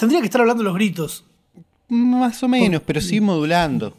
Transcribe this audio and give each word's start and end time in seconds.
tendría 0.00 0.20
que 0.20 0.26
estar 0.26 0.40
hablando 0.40 0.64
los 0.64 0.74
gritos. 0.74 1.24
Más 1.88 2.42
o 2.42 2.48
menos, 2.48 2.82
pero 2.84 3.00
sí 3.00 3.20
modulando. 3.20 3.96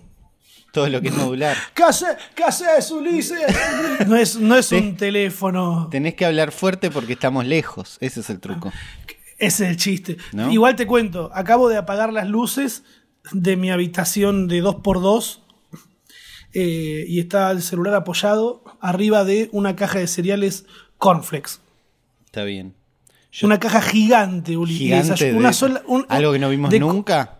Todo 0.73 0.87
lo 0.87 1.01
que 1.01 1.09
es 1.09 1.15
modular. 1.15 1.55
¿Qué 1.75 1.83
haces, 1.83 2.15
¿Qué 2.33 2.43
haces, 2.43 2.89
Ulises? 2.91 3.39
No 4.07 4.15
es, 4.15 4.37
no 4.37 4.57
es 4.57 4.71
un 4.71 4.95
teléfono. 4.95 5.89
Tenés 5.91 6.15
que 6.15 6.25
hablar 6.25 6.51
fuerte 6.51 6.89
porque 6.89 7.13
estamos 7.13 7.45
lejos. 7.45 7.97
Ese 7.99 8.21
es 8.21 8.29
el 8.29 8.39
truco. 8.39 8.71
Ese 9.37 9.65
es 9.65 9.69
el 9.71 9.77
chiste. 9.77 10.17
Igual 10.49 10.75
te 10.75 10.87
cuento, 10.87 11.29
acabo 11.33 11.67
de 11.67 11.77
apagar 11.77 12.13
las 12.13 12.27
luces 12.27 12.83
de 13.33 13.57
mi 13.57 13.69
habitación 13.69 14.47
de 14.47 14.63
2x2 14.63 15.39
eh, 16.53 17.05
y 17.07 17.19
está 17.19 17.51
el 17.51 17.61
celular 17.61 17.93
apoyado 17.95 18.63
arriba 18.79 19.23
de 19.23 19.49
una 19.51 19.75
caja 19.75 19.99
de 19.99 20.07
cereales 20.07 20.65
Cornflakes. 20.97 21.59
Está 22.25 22.43
bien. 22.43 22.75
Una 23.43 23.59
caja 23.59 23.81
gigante, 23.81 24.57
Ulises. 24.57 25.11
algo 26.09 26.33
que 26.33 26.39
no 26.39 26.49
vimos 26.49 26.73
nunca. 26.79 27.37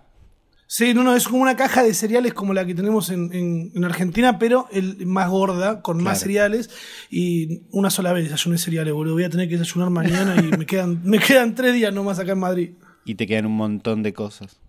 Sí, 0.73 0.93
no, 0.93 1.03
no, 1.03 1.17
es 1.17 1.27
como 1.27 1.41
una 1.41 1.57
caja 1.57 1.83
de 1.83 1.93
cereales 1.93 2.33
como 2.33 2.53
la 2.53 2.65
que 2.65 2.73
tenemos 2.73 3.09
en, 3.09 3.73
Argentina, 3.83 4.39
pero 4.39 4.69
el, 4.71 5.05
más 5.05 5.29
gorda, 5.29 5.81
con 5.81 6.01
más 6.01 6.21
cereales. 6.21 6.69
Y 7.09 7.63
una 7.71 7.89
sola 7.89 8.13
vez 8.13 8.23
desayuné 8.23 8.57
cereales, 8.57 8.93
boludo. 8.93 9.15
Voy 9.15 9.25
a 9.25 9.29
tener 9.29 9.49
que 9.49 9.57
desayunar 9.57 9.89
mañana 9.89 10.33
y 10.41 10.57
me 10.57 10.65
quedan, 10.67 11.01
me 11.03 11.19
quedan 11.19 11.55
tres 11.55 11.73
días 11.73 11.93
nomás 11.93 12.19
acá 12.19 12.31
en 12.31 12.39
Madrid. 12.39 12.71
Y 13.03 13.15
te 13.15 13.27
quedan 13.27 13.47
un 13.47 13.57
montón 13.57 14.01
de 14.01 14.13
cosas. 14.13 14.61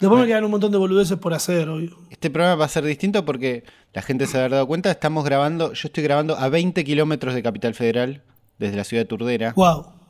Después 0.00 0.22
me 0.22 0.26
quedan 0.26 0.44
un 0.44 0.52
montón 0.52 0.72
de 0.72 0.78
boludeces 0.78 1.18
por 1.18 1.34
hacer, 1.34 1.68
obvio. 1.68 1.98
Este 2.08 2.30
programa 2.30 2.54
va 2.54 2.64
a 2.64 2.68
ser 2.68 2.84
distinto 2.84 3.26
porque 3.26 3.64
la 3.92 4.00
gente 4.00 4.26
se 4.26 4.38
ha 4.38 4.48
dado 4.48 4.66
cuenta. 4.66 4.90
Estamos 4.90 5.22
grabando, 5.22 5.74
yo 5.74 5.86
estoy 5.88 6.02
grabando 6.02 6.34
a 6.38 6.48
20 6.48 6.82
kilómetros 6.82 7.34
de 7.34 7.42
Capital 7.42 7.74
Federal, 7.74 8.22
desde 8.58 8.76
la 8.76 8.84
ciudad 8.84 9.02
de 9.02 9.06
Turdera. 9.06 9.52
¡Wow! 9.54 10.01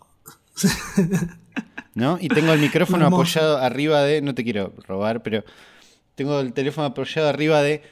¿no? 1.94 2.18
Y 2.20 2.28
tengo 2.28 2.52
el 2.52 2.60
micrófono 2.60 3.06
apoyado 3.06 3.58
arriba 3.58 4.02
de, 4.02 4.22
no 4.22 4.34
te 4.34 4.44
quiero 4.44 4.72
robar, 4.86 5.22
pero 5.22 5.44
tengo 6.14 6.40
el 6.40 6.52
teléfono 6.52 6.86
apoyado 6.86 7.28
arriba 7.28 7.62
de 7.62 7.82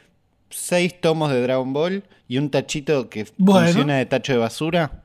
seis 0.50 1.00
tomos 1.00 1.30
de 1.30 1.40
Dragon 1.42 1.72
Ball 1.72 2.04
y 2.28 2.38
un 2.38 2.50
tachito 2.50 3.08
que 3.08 3.24
funciona 3.24 3.96
de 3.96 4.06
tacho 4.06 4.32
de 4.32 4.38
basura. 4.38 5.04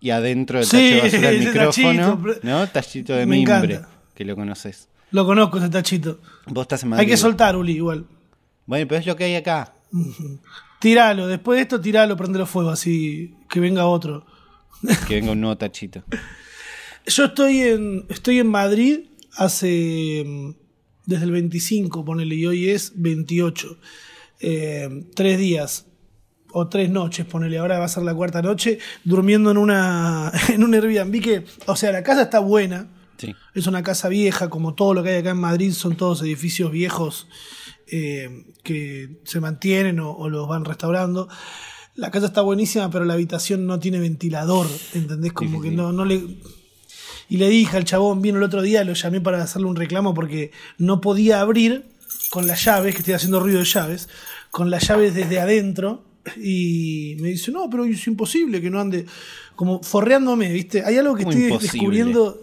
Y 0.00 0.10
adentro 0.10 0.58
del 0.58 0.68
tacho 0.68 0.82
de 0.82 1.00
basura 1.00 1.28
el 1.30 1.38
micrófono, 1.46 2.18
tachito, 2.18 2.40
¿no? 2.42 2.66
Tachito 2.68 3.14
de 3.14 3.26
mimbre, 3.26 3.80
que 4.14 4.24
lo 4.24 4.36
conoces. 4.36 4.88
Lo 5.10 5.24
conozco 5.24 5.58
ese 5.58 5.68
tachito. 5.68 6.20
Vos 6.46 6.62
estás 6.62 6.82
en 6.82 6.90
Madrid. 6.90 7.02
Hay 7.02 7.10
que 7.10 7.16
soltar, 7.16 7.56
Uli, 7.56 7.76
igual. 7.76 8.06
Bueno, 8.66 8.86
pero 8.88 9.00
es 9.00 9.06
lo 9.06 9.16
que 9.16 9.24
hay 9.24 9.36
acá. 9.36 9.74
Tíralo, 10.80 11.26
después 11.26 11.56
de 11.56 11.62
esto 11.62 11.80
tiralo, 11.80 12.16
prendelo 12.16 12.46
fuego, 12.46 12.70
así 12.70 13.36
que 13.48 13.60
venga 13.60 13.86
otro. 13.86 14.26
Que 15.08 15.14
venga 15.14 15.32
un 15.32 15.40
nuevo 15.40 15.56
tachito. 15.56 16.02
Yo 17.06 17.24
estoy 17.26 17.60
en, 17.60 18.06
estoy 18.08 18.38
en 18.38 18.48
Madrid 18.48 19.00
hace. 19.36 20.24
Mm, 20.26 20.64
desde 21.06 21.24
el 21.24 21.32
25, 21.32 22.04
ponele, 22.04 22.34
y 22.34 22.46
hoy 22.46 22.70
es 22.70 22.92
28. 22.96 23.78
Eh, 24.40 25.06
tres 25.14 25.38
días 25.38 25.86
o 26.52 26.68
tres 26.68 26.90
noches, 26.90 27.26
ponele, 27.26 27.58
ahora 27.58 27.78
va 27.78 27.86
a 27.86 27.88
ser 27.88 28.02
la 28.04 28.14
cuarta 28.14 28.42
noche, 28.42 28.78
durmiendo 29.04 29.50
en 29.50 29.56
una 29.56 30.32
en 30.48 30.62
un 30.64 30.74
Airbnb 30.74 31.20
que, 31.20 31.44
o 31.66 31.76
sea, 31.76 31.92
la 31.92 32.02
casa 32.02 32.22
está 32.22 32.38
buena. 32.38 32.90
Es 33.54 33.66
una 33.66 33.82
casa 33.82 34.08
vieja, 34.08 34.50
como 34.50 34.74
todo 34.74 34.92
lo 34.92 35.02
que 35.02 35.10
hay 35.10 35.16
acá 35.20 35.30
en 35.30 35.38
Madrid, 35.38 35.72
son 35.72 35.96
todos 35.96 36.20
edificios 36.20 36.70
viejos 36.70 37.26
eh, 37.86 38.52
que 38.62 39.20
se 39.24 39.40
mantienen 39.40 40.00
o, 40.00 40.10
o, 40.10 40.28
los 40.28 40.46
van 40.46 40.64
restaurando. 40.66 41.28
La 41.94 42.10
casa 42.10 42.26
está 42.26 42.42
buenísima, 42.42 42.90
pero 42.90 43.06
la 43.06 43.14
habitación 43.14 43.66
no 43.66 43.78
tiene 43.78 44.00
ventilador, 44.00 44.66
¿entendés? 44.92 45.32
Como 45.32 45.62
que 45.62 45.70
no, 45.70 45.92
no 45.92 46.04
le 46.04 46.36
y 47.28 47.36
le 47.38 47.48
dije 47.48 47.76
al 47.76 47.84
chabón, 47.84 48.22
vino 48.22 48.38
el 48.38 48.44
otro 48.44 48.62
día, 48.62 48.84
lo 48.84 48.94
llamé 48.94 49.20
para 49.20 49.42
hacerle 49.42 49.68
un 49.68 49.76
reclamo 49.76 50.14
porque 50.14 50.50
no 50.78 51.00
podía 51.00 51.40
abrir 51.40 51.86
con 52.30 52.46
las 52.46 52.64
llaves, 52.64 52.94
que 52.94 52.98
estoy 52.98 53.14
haciendo 53.14 53.40
ruido 53.40 53.60
de 53.60 53.64
llaves, 53.64 54.08
con 54.50 54.70
las 54.70 54.86
llaves 54.88 55.14
desde 55.14 55.40
adentro. 55.40 56.04
Y 56.36 57.16
me 57.20 57.28
dice, 57.28 57.52
no, 57.52 57.68
pero 57.68 57.84
es 57.84 58.06
imposible 58.06 58.60
que 58.60 58.70
no 58.70 58.80
ande 58.80 59.06
como 59.54 59.82
forreándome, 59.82 60.50
¿viste? 60.52 60.84
Hay 60.84 60.96
algo 60.96 61.14
que 61.14 61.22
estoy 61.22 61.58
descubriendo. 61.58 62.42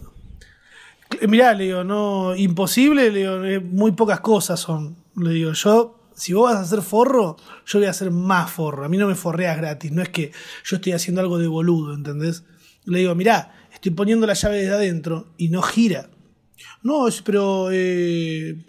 Mirá, 1.28 1.54
le 1.54 1.66
digo, 1.66 1.84
no, 1.84 2.36
imposible, 2.36 3.12
le 3.12 3.20
digo, 3.20 3.44
eh, 3.44 3.60
muy 3.60 3.92
pocas 3.92 4.22
cosas 4.22 4.60
son. 4.60 4.96
Le 5.18 5.32
digo, 5.32 5.52
yo, 5.52 6.10
si 6.16 6.34
vos 6.34 6.52
vas 6.52 6.60
a 6.60 6.62
hacer 6.62 6.82
forro, 6.82 7.36
yo 7.66 7.80
voy 7.80 7.88
a 7.88 7.92
hacer 7.92 8.12
más 8.12 8.50
forro. 8.50 8.86
A 8.86 8.90
mí 8.90 8.98
no 8.98 9.08
me 9.08 9.16
forreas 9.16 9.58
gratis, 9.58 9.92
no 9.92 10.02
es 10.02 10.10
que 10.10 10.32
yo 10.64 10.78
estoy 10.78 10.94
haciendo 10.94 11.20
algo 11.20 11.38
de 11.38 11.48
boludo, 11.48 11.94
¿entendés? 11.94 12.44
Le 12.86 13.00
digo, 13.00 13.14
mirá, 13.14 13.61
estoy 13.82 13.92
poniendo 13.94 14.28
la 14.28 14.36
llave 14.36 14.58
desde 14.58 14.76
adentro 14.76 15.34
y 15.38 15.50
no 15.50 15.64
gira. 15.64 16.08
No, 16.84 17.08
pero... 17.26 17.70
Eh, 17.72 18.64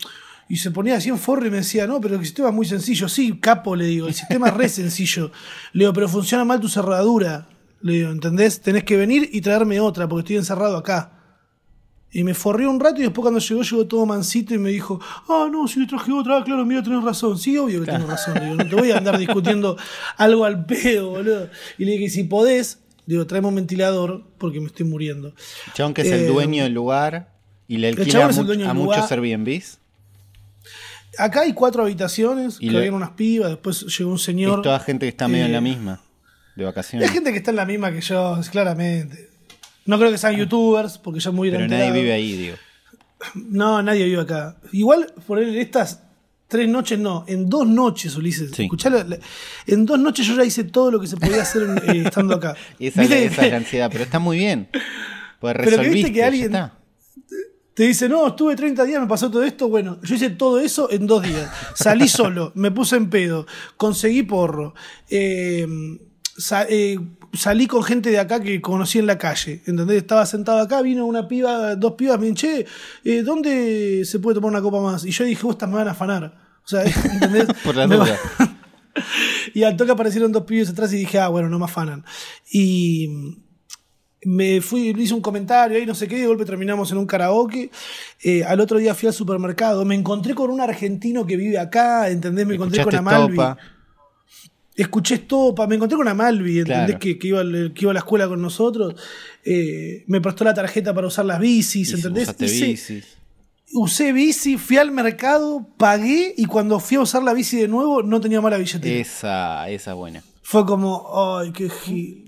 y 0.49 0.57
se 0.57 0.71
ponía 0.71 0.97
así 0.97 1.09
en 1.09 1.19
forro 1.19 1.47
y 1.47 1.51
me 1.51 1.59
decía, 1.59 1.87
no, 1.87 2.01
pero 2.01 2.17
el 2.17 2.25
sistema 2.25 2.49
es 2.49 2.55
muy 2.55 2.67
sencillo. 2.67 3.09
Sí, 3.09 3.39
capo, 3.39 3.77
le 3.77 3.87
digo, 3.87 4.07
el 4.09 4.15
sistema 4.15 4.49
es 4.49 4.55
re 4.55 4.69
sencillo. 4.71 5.31
Le 5.73 5.85
digo, 5.85 5.93
pero 5.93 6.09
funciona 6.09 6.45
mal 6.45 6.61
tu 6.61 6.69
cerradura. 6.69 7.49
Le 7.83 7.93
digo, 7.93 8.11
¿entendés? 8.11 8.61
Tenés 8.61 8.85
que 8.85 8.97
venir 8.97 9.29
y 9.33 9.41
traerme 9.41 9.81
otra 9.81 10.09
porque 10.09 10.21
estoy 10.21 10.37
encerrado 10.37 10.77
acá. 10.77 11.23
Y 12.11 12.25
me 12.25 12.35
forrió 12.35 12.71
un 12.71 12.79
rato 12.81 13.01
y 13.01 13.05
después 13.05 13.23
cuando 13.23 13.41
llegó, 13.41 13.63
llegó 13.63 13.87
todo 13.87 14.05
mansito 14.05 14.55
y 14.55 14.59
me 14.59 14.71
dijo, 14.71 15.01
ah, 15.29 15.49
no, 15.51 15.67
si 15.67 15.81
le 15.81 15.87
traje 15.87 16.13
otra, 16.13 16.45
claro, 16.45 16.67
mira, 16.67 16.83
tenés 16.83 17.03
razón. 17.03 17.39
Sí, 17.39 17.57
obvio 17.57 17.81
que 17.81 17.91
tengo 17.91 18.07
razón. 18.07 18.35
Le 18.35 18.41
digo, 18.45 18.57
no 18.57 18.69
te 18.69 18.77
voy 18.77 18.91
a 18.91 18.99
andar 18.99 19.19
discutiendo 19.19 19.79
algo 20.19 20.45
al 20.45 20.67
pedo, 20.67 21.11
boludo. 21.11 21.49
Y 21.79 21.87
le 21.87 21.93
dije, 21.93 22.11
si 22.11 22.25
podés, 22.25 22.82
Digo, 23.07 23.27
traemos 23.27 23.51
un 23.51 23.57
ventilador 23.57 24.25
porque 24.39 24.61
me 24.61 24.67
estoy 24.67 24.87
muriendo. 24.87 25.35
Chabón 25.75 25.95
que 25.95 26.03
es 26.03 26.11
el 26.11 26.21
eh, 26.21 26.27
dueño 26.27 26.63
del 26.63 26.73
lugar 26.73 27.33
y 27.67 27.79
le 27.79 27.89
alquila 27.89 28.27
a, 28.27 28.75
muchos 28.75 29.11
Airbnbs. 29.11 29.79
Acá 31.19 31.43
hay 31.43 31.53
cuatro 31.53 31.83
habitaciones, 31.83 32.57
y 32.59 32.71
que 32.71 32.77
habían 32.77 32.95
unas 32.95 33.11
pibas, 33.11 33.51
después 33.51 33.85
llegó 33.99 34.11
un 34.11 34.19
señor. 34.19 34.61
Es 34.61 34.63
toda 34.63 34.81
gente 34.81 35.05
que 35.07 35.11
está 35.11 35.29
medio 35.29 35.45
en 35.45 35.53
la 35.53 35.59
eh, 35.59 35.63
misma, 35.63 36.01
de 36.57 36.65
vacaciones. 36.65 37.09
Hay 37.09 37.15
gente 37.15 37.33
que 37.33 37.39
está 37.39 37.51
en 37.51 37.57
la 37.57 37.67
misma 37.67 37.93
que 37.93 38.01
yo, 38.01 38.41
claramente. 38.51 39.29
No 39.85 39.99
creo 39.99 40.11
que 40.11 40.19
sean 40.19 40.37
youtubers, 40.37 40.97
porque 40.97 41.21
ya 41.21 41.31
muy 41.31 41.51
Pero 41.51 41.67
nadie 41.67 41.91
vive 41.91 42.13
ahí, 42.13 42.37
digo. 42.37 42.57
No, 43.35 43.83
nadie 43.83 44.05
vive 44.05 44.23
acá. 44.23 44.57
Igual, 44.73 45.13
por 45.27 45.39
estas 45.39 46.03
Tres 46.53 46.69
noches 46.69 46.99
no, 46.99 47.25
en 47.29 47.49
dos 47.49 47.67
noches, 47.67 48.15
Ulises. 48.15 48.51
Sí. 48.55 48.69
en 49.69 49.87
dos 49.87 49.99
noches 49.99 50.27
yo 50.27 50.37
ya 50.37 50.45
hice 50.45 50.65
todo 50.65 50.91
lo 50.91 51.01
que 51.01 51.07
se 51.07 51.17
podía 51.17 51.41
hacer 51.41 51.63
eh, 51.63 52.03
estando 52.05 52.35
acá. 52.35 52.55
esa, 52.79 53.05
es 53.05 53.39
la 53.39 53.57
ansiedad, 53.57 53.89
pero 53.91 54.05
está 54.05 54.19
muy 54.19 54.37
bien. 54.37 54.69
Pues 55.41 55.55
pero 55.57 55.81
que 55.81 55.89
viste 55.89 56.13
que 56.13 56.23
alguien 56.23 56.53
te 57.73 57.85
dice, 57.85 58.07
no, 58.07 58.27
estuve 58.27 58.55
30 58.55 58.85
días, 58.85 59.01
me 59.01 59.07
pasó 59.07 59.31
todo 59.31 59.43
esto. 59.43 59.71
Bueno, 59.71 59.99
yo 60.03 60.15
hice 60.15 60.29
todo 60.29 60.61
eso 60.61 60.91
en 60.91 61.07
dos 61.07 61.23
días. 61.23 61.51
Salí 61.75 62.07
solo, 62.21 62.53
me 62.55 62.71
puse 62.71 62.97
en 62.97 63.09
pedo, 63.09 63.47
conseguí 63.79 64.23
porro. 64.23 64.75
Eh, 65.09 65.67
eh, 66.69 66.99
salí 67.33 67.67
con 67.67 67.83
gente 67.83 68.11
de 68.11 68.19
acá 68.19 68.41
que 68.43 68.61
conocí 68.61 68.99
en 68.99 69.07
la 69.07 69.17
calle, 69.17 69.63
¿entendés? 69.65 69.97
Estaba 69.97 70.27
sentado 70.27 70.59
acá, 70.59 70.83
vino 70.83 71.07
una 71.07 71.27
piba, 71.27 71.77
dos 71.77 71.95
pibas, 71.95 72.21
me 72.21 72.35
che, 72.35 72.67
eh, 73.05 73.23
¿dónde 73.23 74.05
se 74.05 74.19
puede 74.19 74.35
tomar 74.35 74.51
una 74.51 74.61
copa 74.61 74.83
más? 74.83 75.07
Y 75.07 75.13
yo 75.13 75.25
dije, 75.25 75.43
vos 75.45 75.57
me 75.63 75.77
van 75.77 75.89
a 75.89 75.93
afanar. 75.93 76.42
O 76.65 76.69
sea, 76.69 76.85
¿entendés? 76.85 77.47
Por 77.65 77.77
la 77.77 77.87
duda. 77.87 78.19
y 79.55 79.63
al 79.63 79.77
toque 79.77 79.93
aparecieron 79.93 80.33
dos 80.33 80.45
pibes 80.45 80.71
atrás 80.71 80.93
y 80.93 80.97
dije, 80.97 81.19
ah, 81.19 81.29
bueno, 81.29 81.49
no 81.49 81.59
me 81.59 81.65
afanan. 81.65 82.05
Y 82.51 83.37
me 84.25 84.61
fui, 84.61 84.95
hice 84.97 85.15
un 85.15 85.21
comentario 85.21 85.79
ahí, 85.79 85.87
no 85.87 85.95
sé 85.95 86.07
qué, 86.07 86.17
de 86.17 86.27
golpe 86.27 86.45
terminamos 86.45 86.91
en 86.93 86.99
un 86.99 87.07
karaoke. 87.07 87.71
Eh, 88.23 88.45
al 88.45 88.61
otro 88.61 88.79
día 88.79 88.95
fui 88.95 89.09
al 89.09 89.15
supermercado, 89.15 89.85
me 89.85 89.95
encontré 89.95 90.35
con 90.35 90.51
un 90.51 90.61
argentino 90.61 91.27
que 91.27 91.37
vive 91.37 91.59
acá, 91.59 92.09
¿entendés? 92.09 92.47
Me 92.47 92.55
encontré 92.55 92.85
con 92.85 92.95
Amalvi 92.95 93.39
escuché 94.75 95.15
Estopa, 95.17 95.67
me 95.67 95.75
encontré 95.77 95.97
con 95.97 96.07
una 96.07 96.15
Malvi, 96.15 96.61
¿entendés? 96.61 96.97
Que, 96.97 97.19
iba, 97.23 97.43
que 97.43 97.81
iba 97.81 97.91
a 97.91 97.95
la 97.95 98.01
escuela 98.01 98.29
con 98.29 98.41
nosotros. 98.41 98.95
Eh, 99.45 100.05
me 100.07 100.21
prestó 100.21 100.45
la 100.45 100.55
tarjeta 100.55 100.95
para 100.95 101.07
usar 101.07 101.25
las 101.25 101.41
bicis, 101.41 101.93
¿entendés? 101.93 102.35
Usé 103.75 104.13
bici, 104.13 104.59
fui 104.59 104.77
al 104.77 104.91
mercado, 104.91 105.67
pagué 105.79 106.35
y 106.37 106.45
cuando 106.45 106.79
fui 106.79 106.99
a 106.99 107.01
usar 107.01 107.23
la 107.23 107.33
bici 107.33 107.57
de 107.57 107.69
nuevo 107.69 108.03
no 108.03 108.21
tenía 108.21 108.41
mala 108.41 108.59
billetera. 108.59 108.95
Esa, 108.95 109.69
esa 109.71 109.95
buena. 109.95 110.23
Fue 110.43 110.67
como, 110.67 111.39
ay, 111.39 111.53
qué 111.53 111.71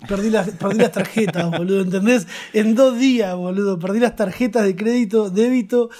perdí 0.09 0.31
las, 0.31 0.49
perdí 0.51 0.79
las 0.79 0.93
tarjetas, 0.93 1.51
boludo, 1.59 1.83
¿entendés? 1.83 2.27
En 2.55 2.75
dos 2.75 2.99
días, 2.99 3.37
boludo, 3.37 3.79
perdí 3.79 4.01
las 4.01 4.17
tarjetas 4.17 4.65
de 4.65 4.75
crédito, 4.75 5.29
débito 5.29 5.91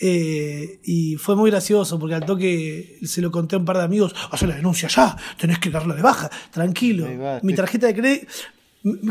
eh, 0.00 0.80
y 0.84 1.16
fue 1.16 1.36
muy 1.36 1.50
gracioso 1.50 1.98
porque 1.98 2.16
al 2.16 2.26
toque 2.26 2.98
se 3.02 3.22
lo 3.22 3.30
conté 3.30 3.56
a 3.56 3.60
un 3.60 3.64
par 3.64 3.78
de 3.78 3.84
amigos, 3.84 4.14
hace 4.30 4.46
la 4.46 4.56
denuncia 4.56 4.88
ya, 4.88 5.16
tenés 5.38 5.58
que 5.58 5.70
darla 5.70 5.94
de 5.94 6.02
baja, 6.02 6.28
tranquilo. 6.50 7.06
Mi 7.42 7.54
tarjeta 7.54 7.86
de 7.86 7.94
crédito... 7.94 8.26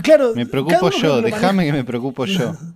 Claro, 0.03 0.33
me 0.35 0.45
preocupo 0.45 0.91
yo, 0.91 1.21
déjame 1.21 1.65
que 1.65 1.73
me 1.73 1.83
preocupo 1.83 2.25
yo. 2.25 2.55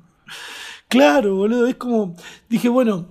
claro, 0.97 1.35
boludo, 1.35 1.67
es 1.67 1.75
como, 1.75 2.15
dije, 2.49 2.69
bueno, 2.69 3.07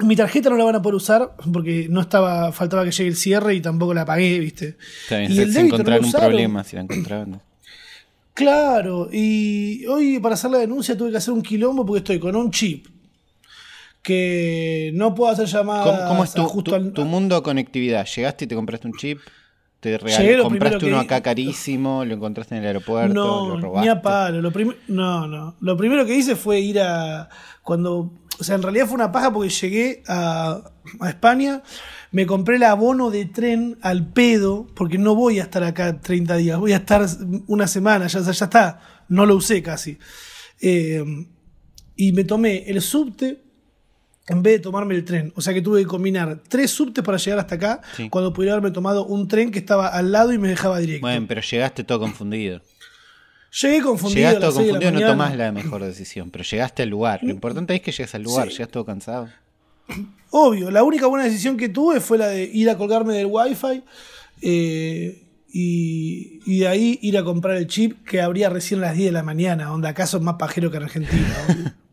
mi 0.00 0.16
tarjeta 0.16 0.50
no 0.50 0.56
la 0.56 0.64
van 0.64 0.76
a 0.76 0.82
poder 0.82 0.94
usar 0.94 1.34
porque 1.52 1.86
no 1.88 2.00
estaba, 2.00 2.52
faltaba 2.52 2.84
que 2.84 2.90
llegue 2.90 3.08
el 3.08 3.16
cierre 3.16 3.54
y 3.54 3.60
tampoco 3.60 3.94
la 3.94 4.04
pagué, 4.04 4.38
¿viste? 4.38 4.76
y 5.10 5.38
el 5.38 5.52
se 5.52 5.60
encontraron 5.60 6.04
un 6.04 6.12
problema 6.12 6.64
si 6.64 6.76
la 6.76 6.82
encontraban. 6.82 7.42
Claro, 8.34 9.08
y 9.12 9.84
hoy 9.86 10.18
para 10.18 10.34
hacer 10.34 10.50
la 10.50 10.58
denuncia 10.58 10.96
tuve 10.96 11.10
que 11.10 11.18
hacer 11.18 11.34
un 11.34 11.42
quilombo 11.42 11.84
porque 11.84 11.98
estoy 11.98 12.18
con 12.18 12.34
un 12.36 12.50
chip 12.50 12.86
que 14.02 14.90
no 14.94 15.14
puedo 15.14 15.30
hacer 15.30 15.46
llamadas. 15.46 16.08
¿Cómo, 16.08 16.24
es 16.24 16.32
tu, 16.32 16.44
justo 16.44 16.92
tu, 16.92 17.04
mundo 17.04 17.36
de 17.36 17.42
conectividad? 17.42 18.06
¿Llegaste 18.06 18.46
y 18.46 18.48
te 18.48 18.54
compraste 18.54 18.86
un 18.86 18.94
chip? 18.94 19.18
¿Te 19.80 19.96
regaló, 19.96 20.44
compraste 20.44 20.86
uno 20.86 21.00
acá 21.00 21.22
carísimo? 21.22 22.04
¿Lo 22.04 22.14
encontraste 22.14 22.54
en 22.54 22.60
el 22.60 22.66
aeropuerto? 22.66 23.14
No, 23.14 23.48
¿Lo 23.48 23.60
robaste? 23.60 23.86
ni 23.86 23.88
a 23.88 24.02
palo. 24.02 24.42
Lo 24.42 24.52
no, 24.88 25.26
no. 25.26 25.56
Lo 25.60 25.76
primero 25.78 26.04
que 26.04 26.14
hice 26.14 26.36
fue 26.36 26.60
ir 26.60 26.80
a. 26.80 27.30
Cuando. 27.62 28.12
O 28.38 28.44
sea, 28.44 28.56
en 28.56 28.62
realidad 28.62 28.86
fue 28.86 28.94
una 28.94 29.10
paja 29.10 29.32
porque 29.32 29.48
llegué 29.48 30.02
a, 30.06 30.60
a 31.00 31.08
España, 31.08 31.62
me 32.10 32.26
compré 32.26 32.56
el 32.56 32.62
abono 32.62 33.10
de 33.10 33.26
tren 33.26 33.78
al 33.82 34.06
pedo, 34.12 34.66
porque 34.74 34.96
no 34.96 35.14
voy 35.14 35.40
a 35.40 35.44
estar 35.44 35.62
acá 35.62 36.00
30 36.00 36.36
días, 36.36 36.58
voy 36.58 36.72
a 36.72 36.76
estar 36.76 37.06
una 37.48 37.66
semana, 37.66 38.06
ya, 38.06 38.20
ya 38.20 38.30
está, 38.30 38.80
no 39.08 39.26
lo 39.26 39.36
usé 39.36 39.62
casi. 39.62 39.98
Eh, 40.60 41.04
y 41.96 42.12
me 42.12 42.24
tomé 42.24 42.64
el 42.66 42.80
subte 42.80 43.44
en 44.30 44.42
vez 44.42 44.54
de 44.54 44.58
tomarme 44.60 44.94
el 44.94 45.04
tren. 45.04 45.32
O 45.34 45.40
sea 45.40 45.52
que 45.52 45.60
tuve 45.60 45.80
que 45.80 45.86
combinar 45.86 46.38
tres 46.48 46.70
subtes 46.70 47.04
para 47.04 47.18
llegar 47.18 47.40
hasta 47.40 47.56
acá, 47.56 47.80
cuando 48.10 48.32
pudiera 48.32 48.54
haberme 48.54 48.70
tomado 48.70 49.04
un 49.04 49.26
tren 49.26 49.50
que 49.50 49.58
estaba 49.58 49.88
al 49.88 50.12
lado 50.12 50.32
y 50.32 50.38
me 50.38 50.48
dejaba 50.48 50.78
directo. 50.78 51.06
Bueno, 51.06 51.26
pero 51.28 51.40
llegaste 51.40 51.82
todo 51.82 51.98
confundido. 52.00 52.60
Llegué 53.60 53.82
confundido. 53.82 54.18
Llegaste 54.18 54.40
todo 54.40 54.54
confundido, 54.54 54.92
no 54.92 55.00
tomás 55.00 55.36
la 55.36 55.50
mejor 55.50 55.82
decisión, 55.82 56.30
pero 56.30 56.44
llegaste 56.44 56.84
al 56.84 56.88
lugar. 56.88 57.20
Lo 57.22 57.30
importante 57.30 57.74
es 57.74 57.80
que 57.80 57.90
llegues 57.90 58.14
al 58.14 58.22
lugar, 58.22 58.48
llegas 58.48 58.68
todo 58.68 58.84
cansado. 58.84 59.28
Obvio, 60.30 60.70
la 60.70 60.84
única 60.84 61.08
buena 61.08 61.24
decisión 61.24 61.56
que 61.56 61.68
tuve 61.68 62.00
fue 62.00 62.16
la 62.16 62.28
de 62.28 62.44
ir 62.44 62.70
a 62.70 62.78
colgarme 62.78 63.14
del 63.14 63.26
wifi 63.26 63.82
eh, 64.40 65.26
y, 65.52 66.58
de 66.60 66.68
ahí 66.68 67.00
ir 67.02 67.18
a 67.18 67.24
comprar 67.24 67.56
el 67.56 67.66
chip 67.66 68.06
que 68.06 68.20
abría 68.20 68.48
recién 68.48 68.78
a 68.80 68.86
las 68.86 68.96
10 68.96 69.06
de 69.06 69.12
la 69.12 69.24
mañana, 69.24 69.64
donde 69.64 69.88
acaso 69.88 70.18
es 70.18 70.22
más 70.22 70.36
pajero 70.36 70.70
que 70.70 70.76
en 70.76 70.82
Argentina. 70.84 71.74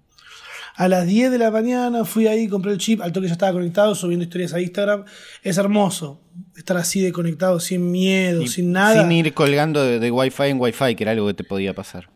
a 0.77 0.87
las 0.87 1.05
10 1.05 1.31
de 1.31 1.37
la 1.39 1.51
mañana 1.51 2.05
fui 2.05 2.27
ahí, 2.27 2.47
compré 2.47 2.71
el 2.71 2.77
chip, 2.77 3.01
al 3.01 3.11
toque 3.11 3.27
ya 3.27 3.33
estaba 3.33 3.51
conectado, 3.51 3.95
subiendo 3.95 4.23
historias 4.23 4.53
a 4.53 4.61
Instagram. 4.61 5.05
Es 5.43 5.57
hermoso 5.57 6.21
estar 6.55 6.77
así 6.77 7.01
de 7.01 7.11
conectado, 7.11 7.59
sin 7.59 7.91
miedo, 7.91 8.45
sin 8.47 8.71
nada. 8.71 9.01
Sin 9.01 9.11
ir 9.11 9.33
colgando 9.33 9.83
de, 9.83 9.99
de 9.99 10.11
Wi-Fi 10.11 10.43
en 10.43 10.61
Wi-Fi, 10.61 10.95
que 10.95 11.03
era 11.03 11.11
algo 11.11 11.27
que 11.27 11.33
te 11.33 11.43
podía 11.43 11.73
pasar. 11.73 12.09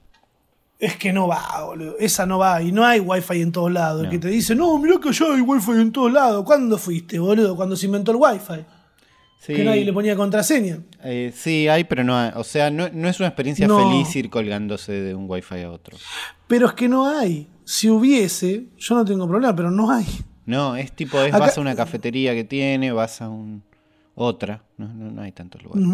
Es 0.81 0.95
que 0.95 1.13
no 1.13 1.27
va, 1.27 1.63
boludo. 1.63 1.95
Esa 1.99 2.25
no 2.25 2.39
va. 2.39 2.61
Y 2.63 2.71
no 2.71 2.83
hay 2.83 2.99
wifi 2.99 3.39
en 3.39 3.51
todos 3.51 3.71
lados. 3.71 4.03
El 4.03 4.09
que 4.09 4.17
te 4.17 4.29
dice, 4.29 4.55
no, 4.55 4.79
mirá 4.79 4.99
que 4.99 5.09
allá 5.09 5.35
hay 5.35 5.41
wifi 5.41 5.71
en 5.73 5.91
todos 5.91 6.11
lados. 6.11 6.43
¿Cuándo 6.43 6.75
fuiste, 6.79 7.19
boludo? 7.19 7.55
Cuando 7.55 7.75
se 7.75 7.85
inventó 7.85 8.11
el 8.11 8.17
wifi. 8.17 8.65
Que 9.45 9.63
nadie 9.63 9.85
le 9.85 9.93
ponía 9.93 10.15
contraseña. 10.15 10.79
Eh, 11.03 11.31
sí, 11.35 11.67
hay, 11.67 11.83
pero 11.83 12.03
no 12.03 12.17
hay. 12.17 12.31
O 12.35 12.43
sea, 12.43 12.71
no, 12.71 12.85
es 12.85 13.19
una 13.19 13.27
experiencia 13.27 13.67
feliz 13.67 14.15
ir 14.15 14.31
colgándose 14.31 14.91
de 14.91 15.13
un 15.13 15.25
wifi 15.29 15.61
a 15.61 15.71
otro. 15.71 15.97
Pero 16.47 16.65
es 16.65 16.73
que 16.73 16.89
no 16.89 17.07
hay. 17.07 17.47
Si 17.63 17.89
hubiese, 17.89 18.67
yo 18.77 18.95
no 18.95 19.05
tengo 19.05 19.27
problema, 19.27 19.55
pero 19.55 19.71
no 19.71 19.91
hay. 19.91 20.05
No, 20.45 20.75
es 20.75 20.91
tipo, 20.91 21.19
es, 21.21 21.31
vas 21.31 21.57
a 21.57 21.61
una 21.61 21.75
cafetería 21.75 22.33
que 22.33 22.43
tiene, 22.43 22.91
vas 22.91 23.21
a 23.21 23.29
un 23.29 23.63
otra. 24.15 24.63
No, 24.77 24.87
no, 24.87 25.21
hay 25.21 25.31
tantos 25.31 25.63
lugares 25.63 25.87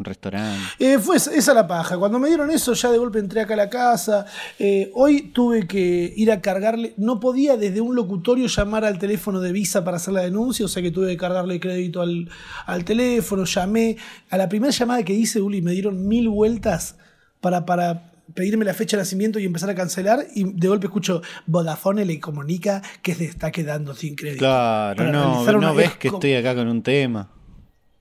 un 0.00 0.04
restaurante. 0.04 0.60
Eh, 0.78 0.98
fue 0.98 1.16
esa 1.16 1.54
la 1.54 1.68
paja. 1.68 1.96
Cuando 1.98 2.18
me 2.18 2.28
dieron 2.28 2.50
eso, 2.50 2.72
ya 2.72 2.90
de 2.90 2.98
golpe 2.98 3.18
entré 3.18 3.42
acá 3.42 3.54
a 3.54 3.56
la 3.56 3.70
casa. 3.70 4.26
Eh, 4.58 4.90
hoy 4.94 5.30
tuve 5.32 5.66
que 5.66 6.12
ir 6.16 6.32
a 6.32 6.40
cargarle. 6.40 6.94
No 6.96 7.20
podía 7.20 7.56
desde 7.56 7.80
un 7.80 7.94
locutorio 7.94 8.46
llamar 8.46 8.84
al 8.84 8.98
teléfono 8.98 9.40
de 9.40 9.52
Visa 9.52 9.84
para 9.84 9.98
hacer 9.98 10.14
la 10.14 10.22
denuncia, 10.22 10.64
o 10.64 10.68
sea 10.68 10.82
que 10.82 10.90
tuve 10.90 11.08
que 11.08 11.16
cargarle 11.16 11.60
crédito 11.60 12.00
al, 12.00 12.84
teléfono. 12.84 13.44
Llamé. 13.44 13.96
A 14.30 14.36
la 14.36 14.48
primera 14.48 14.72
llamada 14.72 15.02
que 15.04 15.12
hice, 15.12 15.40
Uli, 15.40 15.62
me 15.62 15.72
dieron 15.72 16.08
mil 16.08 16.28
vueltas 16.28 16.96
para, 17.40 17.66
para 17.66 18.09
pedirme 18.34 18.64
la 18.64 18.74
fecha 18.74 18.96
de 18.96 19.02
nacimiento 19.02 19.38
y 19.38 19.44
empezar 19.44 19.70
a 19.70 19.74
cancelar 19.74 20.26
y 20.34 20.44
de 20.44 20.68
golpe 20.68 20.86
escucho 20.86 21.22
Vodafone 21.46 22.04
le 22.04 22.20
comunica 22.20 22.82
que 23.02 23.14
se 23.14 23.24
está 23.24 23.50
quedando 23.50 23.94
sin 23.94 24.14
crédito. 24.14 24.40
Claro, 24.40 25.10
no, 25.12 25.52
no 25.52 25.74
ves 25.74 25.96
que 25.96 26.08
estoy 26.08 26.34
acá 26.34 26.54
con 26.54 26.68
un 26.68 26.82
tema. 26.82 27.30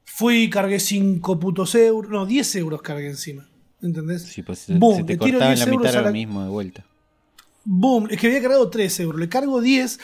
Fui, 0.03 0.49
cargué 0.49 0.79
5 0.79 1.39
putos 1.39 1.75
euros, 1.75 2.11
no, 2.11 2.25
10 2.25 2.55
euros 2.57 2.81
cargué 2.81 3.07
encima. 3.07 3.47
¿Entendés? 3.81 4.23
Sí, 4.23 4.43
pues 4.43 4.65
Boom, 4.67 4.97
se 4.97 5.03
te 5.03 5.17
cortaba 5.17 5.53
en 5.53 5.59
la 5.59 5.65
mitad 5.65 5.95
ahora 5.95 6.11
mismo 6.11 6.43
de 6.43 6.49
vuelta. 6.49 6.85
Boom, 7.63 8.07
es 8.09 8.19
que 8.19 8.27
había 8.27 8.41
cargado 8.41 8.69
3 8.69 8.99
euros, 9.01 9.19
le 9.19 9.29
cargo 9.29 9.61
10 9.61 9.99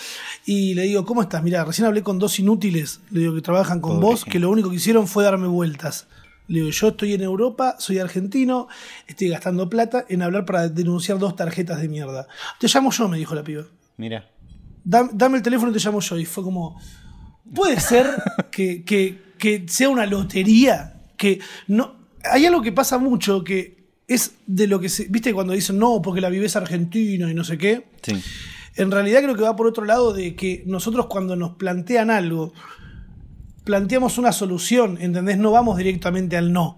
y 0.45 0.73
le 0.75 0.83
digo, 0.83 1.05
¿cómo 1.05 1.21
estás? 1.21 1.41
Mira, 1.43 1.65
recién 1.65 1.85
hablé 1.85 2.03
con 2.03 2.19
dos 2.19 2.39
inútiles, 2.39 3.01
le 3.11 3.21
digo 3.21 3.33
que 3.33 3.41
trabajan 3.41 3.81
con 3.81 3.99
vos, 3.99 4.23
que 4.23 4.39
lo 4.39 4.49
único 4.49 4.69
que 4.69 4.75
hicieron 4.75 5.07
fue 5.07 5.23
darme 5.23 5.47
vueltas. 5.47 6.07
Le 6.47 6.59
digo, 6.59 6.69
yo 6.69 6.87
estoy 6.89 7.13
en 7.13 7.21
Europa, 7.21 7.75
soy 7.79 7.99
argentino, 7.99 8.67
estoy 9.07 9.29
gastando 9.29 9.69
plata 9.69 10.05
en 10.09 10.21
hablar 10.21 10.45
para 10.45 10.69
denunciar 10.69 11.17
dos 11.19 11.35
tarjetas 11.35 11.81
de 11.81 11.89
mierda. 11.89 12.27
Te 12.59 12.67
llamo 12.67 12.91
yo, 12.91 13.07
me 13.07 13.17
dijo 13.17 13.35
la 13.35 13.43
piba. 13.43 13.63
Mira. 13.97 14.29
Dame, 14.83 15.37
el 15.37 15.43
teléfono 15.43 15.71
y 15.71 15.73
te 15.73 15.79
llamo 15.79 15.99
yo. 15.99 16.17
Y 16.19 16.25
fue 16.25 16.43
como, 16.43 16.79
puede 17.53 17.79
ser 17.79 18.07
que, 18.51 18.83
que 18.83 19.25
que 19.37 19.65
sea 19.67 19.89
una 19.89 20.05
lotería, 20.05 21.01
que 21.17 21.39
no... 21.67 21.95
Hay 22.23 22.45
algo 22.45 22.61
que 22.61 22.71
pasa 22.71 22.97
mucho 22.97 23.43
que 23.43 23.85
es 24.07 24.35
de 24.47 24.67
lo 24.67 24.79
que 24.79 24.89
se... 24.89 25.07
¿Viste 25.09 25.33
cuando 25.33 25.53
dicen 25.53 25.77
no, 25.77 26.01
porque 26.01 26.21
la 26.21 26.29
viveza 26.29 26.59
argentina 26.59 27.29
y 27.29 27.33
no 27.33 27.43
sé 27.43 27.57
qué? 27.57 27.85
Sí. 28.01 28.19
En 28.75 28.91
realidad 28.91 29.21
creo 29.21 29.35
que 29.35 29.43
va 29.43 29.55
por 29.55 29.67
otro 29.67 29.85
lado 29.85 30.13
de 30.13 30.35
que 30.35 30.63
nosotros 30.65 31.05
cuando 31.05 31.35
nos 31.35 31.55
plantean 31.55 32.09
algo, 32.09 32.53
planteamos 33.65 34.17
una 34.17 34.31
solución, 34.31 34.97
¿entendés? 35.01 35.37
No 35.37 35.51
vamos 35.51 35.75
directamente 35.77 36.37
al 36.37 36.53
no. 36.53 36.77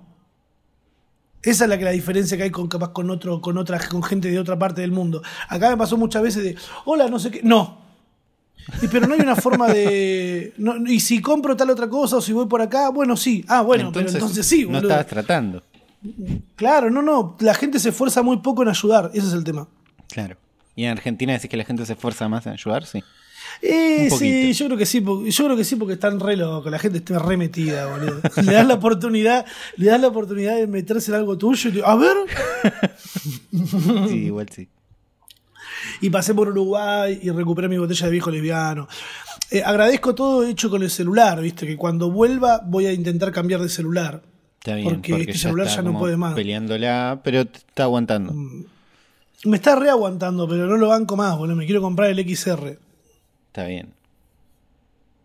Esa 1.44 1.66
es 1.66 1.70
la 1.70 1.78
que 1.78 1.86
la 1.86 1.92
diferencia 1.92 2.36
que 2.36 2.44
hay 2.44 2.50
con 2.50 2.68
capaz 2.68 2.92
con 2.92 3.10
otro, 3.12 3.40
con 3.40 3.58
otra, 3.58 3.80
con 3.88 4.02
gente 4.02 4.32
de 4.32 4.40
otra 4.40 4.58
parte 4.58 4.82
del 4.82 4.92
mundo. 4.92 5.22
Acá 5.48 5.70
me 5.70 5.78
pasó 5.78 5.96
muchas 5.96 6.24
veces 6.24 6.44
de, 6.44 6.56
hola, 6.86 7.08
no 7.08 7.20
sé 7.20 7.30
qué. 7.30 7.42
No. 7.44 7.86
Y, 8.82 8.88
pero 8.88 9.08
no 9.08 9.14
hay 9.14 9.22
una 9.22 9.36
forma 9.36 9.68
de. 9.68 10.54
y 10.88 11.00
si 11.00 11.22
compro 11.22 11.56
tal 11.56 11.70
otra 11.70 11.88
cosa 11.88 12.18
o 12.18 12.22
si 12.22 12.34
voy 12.34 12.48
por 12.48 12.62
acá, 12.62 12.90
bueno, 12.90 13.16
sí. 13.16 13.46
Ah, 13.48 13.62
bueno, 13.62 13.92
pero 13.94 14.10
entonces 14.10 14.46
sí. 14.46 14.66
No 14.68 14.80
estabas 14.80 15.08
tratando. 15.08 15.64
Claro, 16.56 16.90
no, 16.90 17.02
no. 17.02 17.38
La 17.40 17.54
gente 17.54 17.80
se 17.80 17.90
esfuerza 17.90 18.24
muy 18.24 18.38
poco 18.38 18.64
en 18.64 18.70
ayudar. 18.70 19.12
Ese 19.14 19.28
es 19.28 19.34
el 19.34 19.44
tema. 19.44 19.68
Claro. 20.10 20.38
¿Y 20.76 20.86
en 20.86 20.92
Argentina 20.92 21.34
decís 21.34 21.50
que 21.50 21.58
la 21.58 21.66
gente 21.66 21.86
se 21.86 21.94
esfuerza 21.94 22.28
más 22.28 22.46
en 22.46 22.54
ayudar? 22.54 22.86
Sí. 22.86 23.04
Eh, 23.62 24.10
sí, 24.12 24.54
yo 24.54 24.66
creo 24.66 24.78
que 24.78 24.86
sí, 24.86 25.04
yo 25.04 25.46
creo 25.46 25.58
que 25.58 25.64
sí 25.64 25.76
porque 25.76 25.94
están 25.94 26.20
re 26.20 26.38
locos, 26.38 26.72
la 26.72 26.80
gente 26.80 27.00
está 27.00 27.20
re 27.20 27.38
metida, 27.38 27.88
boludo. 27.88 28.22
Le 28.44 28.54
das 28.54 28.68
la 28.68 28.76
oportunidad, 28.76 29.46
le 29.78 29.88
das 29.88 30.00
la 30.00 30.08
oportunidad 30.08 30.56
de 30.56 30.68
meterse 30.68 31.12
en 31.12 31.18
algo 31.18 31.38
tuyo 31.38 31.70
y 31.70 31.82
a 31.84 31.96
ver. 31.96 32.18
sí, 34.10 34.26
igual 34.26 34.48
sí 34.50 34.70
y 36.02 36.10
pasé 36.10 36.34
por 36.34 36.50
Uruguay 36.50 37.20
y 37.22 37.30
recuperé 37.30 37.68
mi 37.68 37.78
botella 37.78 38.06
de 38.06 38.12
viejo 38.12 38.32
lesbiano. 38.32 38.88
Eh, 39.50 39.64
agradezco 39.64 40.14
todo 40.14 40.44
hecho 40.44 40.70
con 40.70 40.84
el 40.84 40.90
celular, 40.90 41.42
viste, 41.42 41.66
que 41.66 41.78
cuando 41.78 42.12
vuelva 42.12 42.62
voy 42.66 42.86
a 42.86 42.94
intentar 42.94 43.32
cambiar 43.32 43.62
de 43.62 43.70
celular. 43.70 44.22
Está 44.60 44.76
bien, 44.76 44.90
porque, 44.90 45.22
este 45.22 45.38
celular 45.38 45.68
ya 45.68 45.82
no 45.82 45.98
puede 45.98 46.18
más. 46.18 46.34
Peleándola, 46.34 47.22
pero 47.24 47.46
te 47.46 47.60
está 47.60 47.84
aguantando. 47.84 48.34
Mm. 48.34 48.66
Me 49.46 49.58
está 49.58 49.76
reaguantando, 49.76 50.48
pero 50.48 50.68
no 50.68 50.78
lo 50.78 50.90
banco 50.90 51.16
más, 51.16 51.38
boludo. 51.38 51.56
Me 51.56 51.66
quiero 51.66 51.82
comprar 51.82 52.10
el 52.10 52.20
XR. 52.20 52.78
Está 53.58 53.68
bien. 53.68 53.92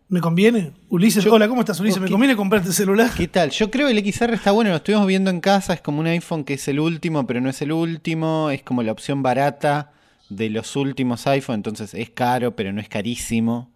¿Me 0.09 0.19
conviene? 0.19 0.71
Ulises, 0.89 1.23
hola, 1.27 1.47
¿cómo 1.47 1.61
estás, 1.61 1.79
Ulises? 1.79 2.01
¿Me 2.01 2.09
conviene 2.09 2.35
comprarte 2.35 2.69
el 2.69 2.73
celular? 2.73 3.11
¿Qué 3.15 3.27
tal? 3.27 3.51
Yo 3.51 3.69
creo 3.69 3.85
que 3.85 3.93
el 3.93 4.11
XR 4.11 4.33
está 4.33 4.51
bueno, 4.51 4.71
lo 4.71 4.77
estuvimos 4.77 5.05
viendo 5.05 5.29
en 5.29 5.39
casa, 5.39 5.75
es 5.75 5.81
como 5.81 5.99
un 5.99 6.07
iPhone 6.07 6.43
que 6.43 6.55
es 6.55 6.67
el 6.67 6.79
último, 6.79 7.27
pero 7.27 7.41
no 7.41 7.51
es 7.51 7.61
el 7.61 7.71
último, 7.71 8.49
es 8.49 8.63
como 8.63 8.81
la 8.81 8.91
opción 8.91 9.21
barata 9.21 9.91
de 10.29 10.49
los 10.49 10.75
últimos 10.75 11.27
iPhone, 11.27 11.57
entonces 11.57 11.93
es 11.93 12.09
caro, 12.09 12.55
pero 12.55 12.73
no 12.73 12.81
es 12.81 12.89
carísimo. 12.89 13.69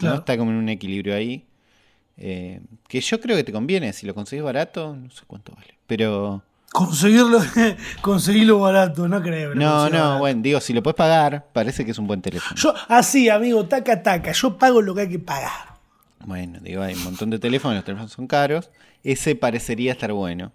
¿no? 0.00 0.14
Está 0.14 0.38
como 0.38 0.50
en 0.50 0.56
un 0.56 0.70
equilibrio 0.70 1.14
ahí. 1.14 1.44
Eh, 2.16 2.62
que 2.88 3.02
yo 3.02 3.20
creo 3.20 3.36
que 3.36 3.44
te 3.44 3.52
conviene, 3.52 3.92
si 3.92 4.06
lo 4.06 4.14
conseguís 4.14 4.42
barato, 4.42 4.96
no 4.96 5.10
sé 5.10 5.24
cuánto 5.26 5.52
vale. 5.54 5.74
Pero. 5.86 6.42
Conseguirlo, 6.72 7.40
conseguirlo 8.02 8.60
barato, 8.60 9.08
no 9.08 9.22
creo. 9.22 9.54
No, 9.54 9.88
no, 9.88 10.18
bueno, 10.18 10.42
digo, 10.42 10.60
si 10.60 10.72
lo 10.72 10.82
puedes 10.82 10.96
pagar, 10.96 11.46
parece 11.52 11.84
que 11.84 11.92
es 11.92 11.98
un 11.98 12.06
buen 12.06 12.20
teléfono. 12.20 12.54
Yo, 12.56 12.74
así, 12.88 13.28
amigo, 13.28 13.66
taca, 13.66 14.02
taca, 14.02 14.32
yo 14.32 14.58
pago 14.58 14.82
lo 14.82 14.94
que 14.94 15.02
hay 15.02 15.08
que 15.08 15.18
pagar. 15.18 15.78
Bueno, 16.24 16.58
digo, 16.60 16.82
hay 16.82 16.94
un 16.94 17.04
montón 17.04 17.30
de 17.30 17.38
teléfonos, 17.38 17.76
los 17.76 17.84
teléfonos 17.84 18.12
son 18.12 18.26
caros. 18.26 18.70
Ese 19.02 19.34
parecería 19.34 19.92
estar 19.92 20.12
bueno. 20.12 20.52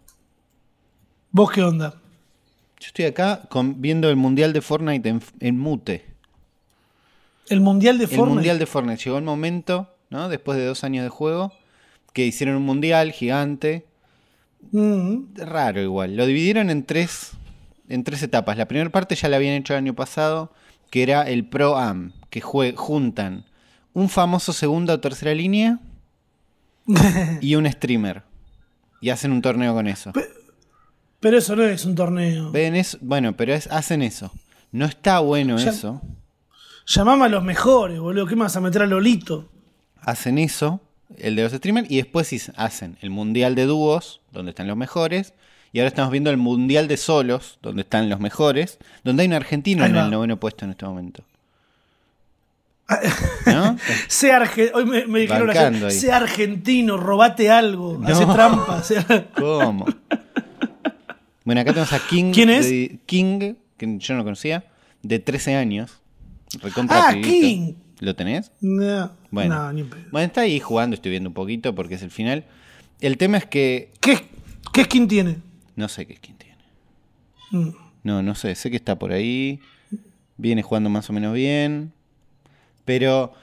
¿Vos 1.32 1.51
qué 1.51 1.63
onda? 1.63 1.96
Yo 2.79 2.88
estoy 2.88 3.05
acá 3.05 3.48
viendo 3.77 4.10
el 4.10 4.15
Mundial 4.15 4.53
de 4.53 4.62
Fortnite 4.62 5.20
en, 5.39 5.60
mute. 5.60 6.05
¿El 7.48 7.62
Mundial 7.62 7.98
de 7.98 8.08
Fortnite? 8.08 8.24
El 8.24 8.36
Mundial 8.36 8.60
de 8.60 8.65
Fortnite. 8.65 9.03
Llegó 9.03 9.17
el 9.17 9.24
momento, 9.24 9.89
¿no? 10.10 10.29
Después 10.29 10.58
de 10.58 10.65
dos 10.65 10.84
años 10.84 11.03
de 11.03 11.10
juego, 11.10 11.53
que 12.12 12.25
hicieron 12.25 12.58
un 12.58 12.63
Mundial 12.63 13.13
gigante. 13.13 13.88
Mm. 14.72 15.36
Raro 15.36 15.82
igual. 15.82 16.15
Lo 16.15 16.25
dividieron 16.25 16.70
en 16.70 16.84
tres, 16.84 17.32
en 17.89 18.03
tres 18.03 18.24
etapas. 18.24 18.58
La 18.58 18.67
primera 18.67 18.89
parte 18.89 19.15
ya 19.15 19.29
la 19.29 19.38
habían 19.38 19.55
hecho 19.55 19.74
el 19.74 19.79
año 19.79 19.93
pasado, 19.93 20.51
que 20.89 21.03
era 21.03 21.24
el 21.24 21.46
Pro 21.46 21.77
Am, 21.77 22.13
que 22.29 22.41
juntan 22.41 23.46
un 23.93 24.10
famoso 24.10 24.53
segunda 24.53 24.96
o 24.96 25.00
tercera 25.00 25.34
línea 25.34 25.79
y 27.41 27.55
un 27.55 27.72
streamer. 27.72 28.24
Y 29.01 29.10
hacen 29.10 29.32
un 29.32 29.41
torneo 29.41 29.74
con 29.74 29.88
eso. 29.88 30.12
Pero 31.20 31.38
eso 31.38 31.55
no 31.55 31.63
es 31.63 31.86
un 31.86 31.96
torneo. 31.96 32.51
Ven, 32.51 32.82
bueno, 33.01 33.36
pero 33.36 33.53
es, 33.53 33.67
hacen 33.67 34.01
eso. 34.01 34.32
No 34.72 34.86
está 34.86 35.20
bueno 35.20 35.58
eso. 35.58 36.01
Llamame 36.86 37.25
a 37.25 37.29
los 37.29 37.43
mejores, 37.43 38.00
boludo. 38.00 38.25
¿Qué 38.25 38.36
me 38.36 38.43
vas 38.43 38.55
a 38.55 38.62
meter 38.62 38.82
a 38.82 38.88
Lolito? 38.88 39.50
Hacen 40.01 40.38
eso, 40.38 40.82
el 41.17 41.36
de 41.36 41.43
los 41.43 41.53
streamers, 41.53 41.89
y 41.89 41.98
después 41.98 42.51
hacen 42.55 42.98
el 43.01 43.10
mundial 43.10 43.55
de 43.55 43.65
dúos, 43.65 44.20
donde 44.34 44.50
están 44.50 44.68
los 44.68 44.75
mejores. 44.75 45.34
Y 45.72 45.80
ahora 45.80 45.88
estamos 45.88 46.12
viendo 46.12 46.30
el 46.30 46.38
mundial 46.38 46.88
de 46.88 46.98
solos, 46.98 47.58
donde 47.62 47.82
están 47.82 48.10
los 48.10 48.20
mejores, 48.20 48.78
donde 49.04 49.24
hay 49.24 49.28
un 49.28 49.34
argentino 49.34 49.86
en 49.86 49.96
el 49.96 50.12
noveno 50.12 50.40
puesto 50.40 50.66
en 50.66 50.72
este 50.72 50.86
momento. 50.86 51.24
¿No? 53.48 53.78
sea, 54.08 54.52
Hoy 54.74 54.86
me, 54.86 55.20
dijeron 55.20 55.92
sea 55.92 56.18
argentino, 56.18 56.98
robate 56.98 57.50
algo, 57.50 58.00
hace 58.06 58.25
trampa. 58.25 58.84
¿Cómo? 59.36 59.86
Bueno, 61.46 61.62
acá 61.62 61.72
tenemos 61.72 61.94
a 61.94 62.00
King. 62.08 62.32
¿Quién 62.34 62.50
es? 62.50 62.68
King, 63.06 63.56
que 63.78 63.98
yo 63.98 64.16
no 64.16 64.24
conocía, 64.24 64.66
de 65.02 65.20
13 65.20 65.56
años. 65.56 66.00
ah, 66.90 67.13
King. 67.22 67.74
¿Lo 68.00 68.16
tenés? 68.16 68.52
No, 68.60 69.12
bueno. 69.32 69.72
ni 69.72 69.84
bueno, 69.84 70.28
está 70.28 70.42
ahí 70.42 70.60
jugando, 70.60 70.94
estoy 70.94 71.12
viendo 71.12 71.30
un 71.30 71.34
poquito 71.34 71.74
porque 71.74 71.96
es 71.96 72.02
el 72.02 72.12
final. 72.12 72.44
El 73.01 73.17
tema 73.17 73.38
es 73.38 73.45
que. 73.45 73.91
¿Qué, 74.00 74.17
qué 74.71 74.83
skin 74.83 75.07
tiene? 75.07 75.38
No 75.75 75.88
sé 75.88 76.05
qué 76.05 76.15
skin 76.15 76.35
tiene. 76.38 76.57
Mm. 77.51 77.75
No, 78.03 78.21
no 78.21 78.35
sé. 78.35 78.55
Sé 78.55 78.69
que 78.69 78.77
está 78.77 78.97
por 78.97 79.12
ahí. 79.12 79.59
Viene 80.38 80.62
jugando 80.62 80.89
más 80.89 81.09
o 81.09 81.13
menos 81.13 81.33
bien. 81.33 81.93
Pero 82.85 83.33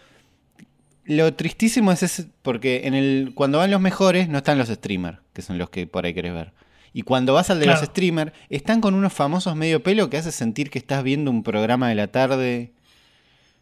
lo 1.04 1.34
tristísimo 1.34 1.92
es 1.92 2.02
ese, 2.02 2.26
porque 2.42 2.82
en 2.84 2.94
el, 2.94 3.32
cuando 3.34 3.58
van 3.58 3.70
los 3.70 3.80
mejores 3.80 4.28
no 4.28 4.38
están 4.38 4.58
los 4.58 4.68
streamers, 4.68 5.18
que 5.32 5.42
son 5.42 5.58
los 5.58 5.70
que 5.70 5.86
por 5.86 6.04
ahí 6.04 6.14
querés 6.14 6.34
ver. 6.34 6.52
Y 6.92 7.02
cuando 7.02 7.34
vas 7.34 7.50
al 7.50 7.60
de 7.60 7.66
los 7.66 7.80
streamers, 7.80 8.32
están 8.48 8.80
con 8.80 8.94
unos 8.94 9.12
famosos 9.12 9.54
medio 9.54 9.82
pelo 9.82 10.10
que 10.10 10.16
hace 10.16 10.32
sentir 10.32 10.70
que 10.70 10.78
estás 10.78 11.02
viendo 11.04 11.30
un 11.30 11.42
programa 11.42 11.88
de 11.88 11.94
la 11.94 12.08
tarde. 12.08 12.72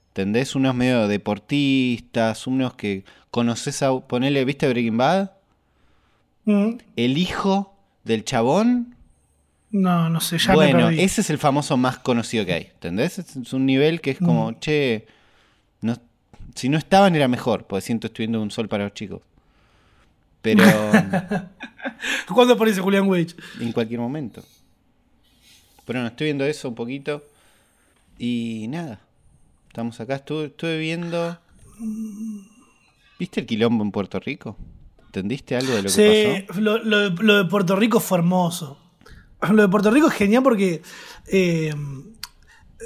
¿Entendés? 0.08 0.54
Unos 0.56 0.74
medio 0.74 1.08
deportistas, 1.08 2.46
unos 2.46 2.74
que 2.74 3.04
conoces 3.30 3.82
a. 3.82 3.98
Ponele, 4.00 4.44
¿viste 4.44 4.68
Breaking 4.68 4.96
Bad? 4.96 5.30
Mm. 6.48 6.78
El 6.96 7.18
hijo 7.18 7.76
del 8.04 8.24
chabón. 8.24 8.96
No, 9.70 10.08
no 10.08 10.18
sé, 10.22 10.38
ya 10.38 10.54
Bueno, 10.54 10.88
ese 10.88 11.20
es 11.20 11.28
el 11.28 11.36
famoso 11.36 11.76
más 11.76 11.98
conocido 11.98 12.46
que 12.46 12.54
hay. 12.54 12.62
¿Entendés? 12.72 13.18
Es 13.18 13.52
un 13.52 13.66
nivel 13.66 14.00
que 14.00 14.12
es 14.12 14.18
como, 14.18 14.52
mm. 14.52 14.58
che 14.58 15.06
no, 15.82 15.96
si 16.54 16.70
no 16.70 16.78
estaban 16.78 17.14
era 17.14 17.28
mejor, 17.28 17.66
porque 17.66 17.84
siento 17.84 18.06
estoy 18.06 18.24
viendo 18.24 18.40
un 18.40 18.50
sol 18.50 18.66
para 18.66 18.84
los 18.84 18.94
chicos. 18.94 19.20
Pero. 20.40 20.64
¿Cuándo 22.32 22.54
aparece 22.54 22.80
Julián 22.80 23.06
Wage? 23.06 23.34
En 23.60 23.72
cualquier 23.72 24.00
momento. 24.00 24.42
Pero 25.84 26.00
no, 26.00 26.06
estoy 26.06 26.28
viendo 26.28 26.46
eso 26.46 26.70
un 26.70 26.74
poquito. 26.74 27.22
Y 28.18 28.64
nada. 28.70 29.00
Estamos 29.66 30.00
acá. 30.00 30.14
Estuve, 30.14 30.78
viendo. 30.78 31.38
¿Viste 33.18 33.40
el 33.40 33.46
quilombo 33.46 33.84
en 33.84 33.90
Puerto 33.90 34.18
Rico? 34.18 34.56
¿Entendiste 35.08 35.56
algo 35.56 35.74
de 35.74 35.82
lo 35.82 35.90
que 35.90 36.46
pasó? 36.46 36.60
Lo, 36.60 36.78
lo, 36.78 37.36
de 37.38 37.44
Puerto 37.46 37.76
Rico 37.76 37.98
fue 37.98 38.18
hermoso. 38.18 38.78
Lo 39.50 39.62
de 39.62 39.68
Puerto 39.68 39.90
Rico 39.90 40.08
es 40.08 40.14
genial 40.14 40.42
porque 40.42 40.82
eh, 41.26 41.74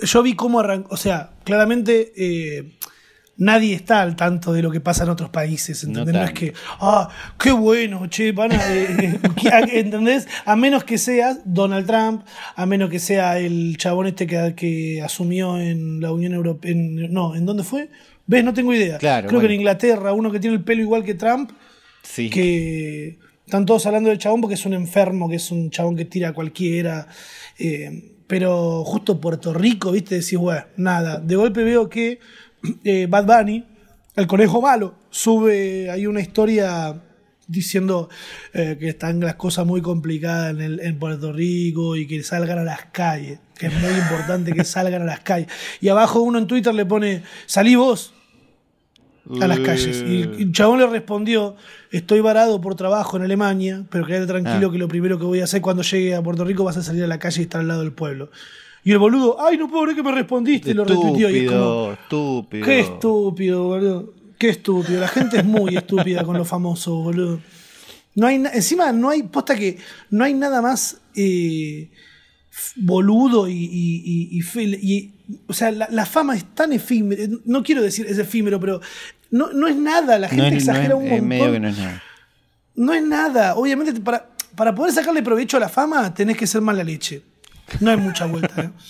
yo 0.02 0.22
vi 0.22 0.34
cómo 0.34 0.60
arrancó. 0.60 0.94
O 0.94 0.96
sea, 0.96 1.32
claramente 1.42 2.12
eh, 2.16 2.78
nadie 3.36 3.74
está 3.74 4.02
al 4.02 4.14
tanto 4.14 4.52
de 4.52 4.62
lo 4.62 4.70
que 4.70 4.80
pasa 4.80 5.02
en 5.02 5.10
otros 5.10 5.30
países, 5.30 5.82
¿entendés? 5.82 6.14
No, 6.14 6.22
es 6.22 6.32
que, 6.32 6.54
ah, 6.80 7.08
qué 7.40 7.50
bueno, 7.50 8.06
che, 8.06 8.30
van 8.30 8.52
a, 8.52 8.72
eh, 8.72 9.18
¿entendés? 9.72 10.28
A 10.44 10.54
menos 10.54 10.84
que 10.84 10.98
sea 10.98 11.36
Donald 11.44 11.86
Trump, 11.86 12.24
a 12.54 12.66
menos 12.66 12.88
que 12.88 13.00
sea 13.00 13.38
el 13.38 13.76
chabón 13.78 14.06
este 14.06 14.28
que, 14.28 14.54
que 14.54 15.02
asumió 15.02 15.58
en 15.58 16.00
la 16.00 16.12
Unión 16.12 16.34
Europea, 16.34 16.72
no, 16.76 17.34
¿en 17.34 17.46
dónde 17.46 17.64
fue? 17.64 17.90
¿Ves? 18.26 18.44
No 18.44 18.54
tengo 18.54 18.72
idea. 18.72 18.98
Creo 18.98 19.40
que 19.40 19.46
en 19.46 19.52
Inglaterra, 19.52 20.12
uno 20.12 20.30
que 20.30 20.38
tiene 20.38 20.54
el 20.54 20.62
pelo 20.62 20.80
igual 20.82 21.02
que 21.02 21.14
Trump, 21.14 21.50
que 22.02 23.18
están 23.44 23.66
todos 23.66 23.84
hablando 23.86 24.08
del 24.08 24.18
chabón 24.18 24.40
porque 24.40 24.54
es 24.54 24.66
un 24.66 24.74
enfermo, 24.74 25.28
que 25.28 25.36
es 25.36 25.50
un 25.50 25.70
chabón 25.70 25.96
que 25.96 26.04
tira 26.04 26.30
a 26.30 26.32
cualquiera. 26.32 27.06
Eh, 27.58 28.16
pero 28.26 28.82
justo 28.84 29.20
Puerto 29.20 29.52
Rico, 29.52 29.92
viste, 29.92 30.14
decís, 30.14 30.38
bueno, 30.38 30.64
nada. 30.76 31.18
De 31.18 31.36
golpe 31.36 31.62
veo 31.64 31.88
que 31.88 32.18
eh, 32.84 33.06
Bad 33.08 33.26
Bunny, 33.26 33.64
el 34.16 34.26
conejo 34.26 34.62
malo, 34.62 34.94
sube 35.10 35.90
ahí 35.90 36.06
una 36.06 36.20
historia 36.20 37.02
diciendo 37.46 38.08
eh, 38.54 38.76
que 38.80 38.88
están 38.88 39.20
las 39.20 39.34
cosas 39.34 39.66
muy 39.66 39.82
complicadas 39.82 40.56
en, 40.58 40.98
Puerto 40.98 41.32
Rico 41.32 41.96
y 41.96 42.06
que 42.06 42.22
salgan 42.22 42.58
a 42.58 42.64
las 42.64 42.86
calles, 42.86 43.38
que 43.54 43.66
es 43.66 43.74
muy 43.74 43.92
importante 43.92 44.52
que 44.52 44.64
salgan 44.64 45.02
a 45.02 45.04
las 45.04 45.20
calles. 45.20 45.48
Y 45.80 45.88
abajo 45.88 46.22
uno 46.22 46.38
en 46.38 46.46
Twitter 46.46 46.74
le 46.74 46.86
pone, 46.86 47.22
salí 47.46 47.74
vos 47.74 48.14
a 49.40 49.46
las 49.46 49.60
calles. 49.60 50.04
Y 50.06 50.22
el 50.22 50.52
chabón 50.52 50.80
le 50.80 50.86
respondió, 50.86 51.56
estoy 51.90 52.20
varado 52.20 52.60
por 52.60 52.74
trabajo 52.74 53.16
en 53.16 53.22
Alemania, 53.22 53.84
pero 53.90 54.06
quédate 54.06 54.26
tranquilo 54.26 54.68
ah. 54.68 54.72
que 54.72 54.78
lo 54.78 54.88
primero 54.88 55.18
que 55.18 55.24
voy 55.24 55.40
a 55.40 55.44
hacer 55.44 55.60
cuando 55.60 55.82
llegue 55.82 56.14
a 56.14 56.22
Puerto 56.22 56.44
Rico 56.44 56.64
vas 56.64 56.76
a 56.76 56.82
salir 56.82 57.04
a 57.04 57.06
la 57.06 57.18
calle 57.18 57.40
y 57.40 57.44
estar 57.44 57.60
al 57.60 57.68
lado 57.68 57.80
del 57.80 57.92
pueblo. 57.92 58.30
Y 58.84 58.90
el 58.90 58.98
boludo, 58.98 59.36
ay, 59.40 59.56
no 59.56 59.68
puedo 59.68 59.84
creer 59.84 59.96
que 59.96 60.02
me 60.02 60.12
respondiste, 60.12 60.74
lo 60.74 60.84
retuiteó. 60.84 61.30
Y 61.30 61.46
como, 61.46 61.92
estúpido. 61.92 62.66
Qué 62.66 62.80
estúpido, 62.80 63.64
boludo. 63.64 64.14
Qué 64.38 64.48
estúpido. 64.48 65.00
La 65.00 65.08
gente 65.08 65.38
es 65.38 65.44
muy 65.44 65.76
estúpida 65.76 66.24
con 66.24 66.36
lo 66.36 66.44
famoso, 66.44 66.96
boludo. 66.96 67.40
No 68.14 68.26
hay 68.26 68.42
encima 68.52 68.92
no 68.92 69.08
hay, 69.08 69.22
posta 69.22 69.54
que 69.54 69.78
no 70.10 70.24
hay 70.24 70.34
nada 70.34 70.60
más 70.60 71.00
eh, 71.14 71.90
boludo 72.76 73.48
y, 73.48 73.54
y, 73.54 74.38
y, 74.82 75.10
o 75.46 75.52
sea, 75.52 75.70
la, 75.70 76.06
fama 76.06 76.36
es 76.36 76.44
tan 76.54 76.72
efímera, 76.72 77.24
no 77.44 77.62
quiero 77.62 77.82
decir 77.82 78.06
es 78.06 78.18
efímero, 78.18 78.60
pero 78.60 78.80
no, 79.30 79.52
no 79.52 79.68
es 79.68 79.76
nada, 79.76 80.18
la 80.18 80.28
gente 80.28 80.56
exagera 80.56 80.96
un 80.96 81.08
montón. 81.08 81.28
Medio 81.28 81.52
que 81.52 81.60
no 81.60 81.68
es 81.68 81.78
nada. 81.78 82.02
No 82.74 82.94
es 82.94 83.02
nada, 83.02 83.54
obviamente 83.54 84.00
para, 84.00 84.28
para 84.54 84.74
poder 84.74 84.92
sacarle 84.92 85.22
provecho 85.22 85.56
a 85.56 85.60
la 85.60 85.68
fama 85.68 86.12
tenés 86.14 86.36
que 86.36 86.46
ser 86.46 86.60
mala 86.60 86.84
leche. 86.84 87.22
No 87.80 87.90
hay 87.90 87.96
mucha 87.96 88.26
vuelta. 88.26 88.62
¿eh? 88.62 88.70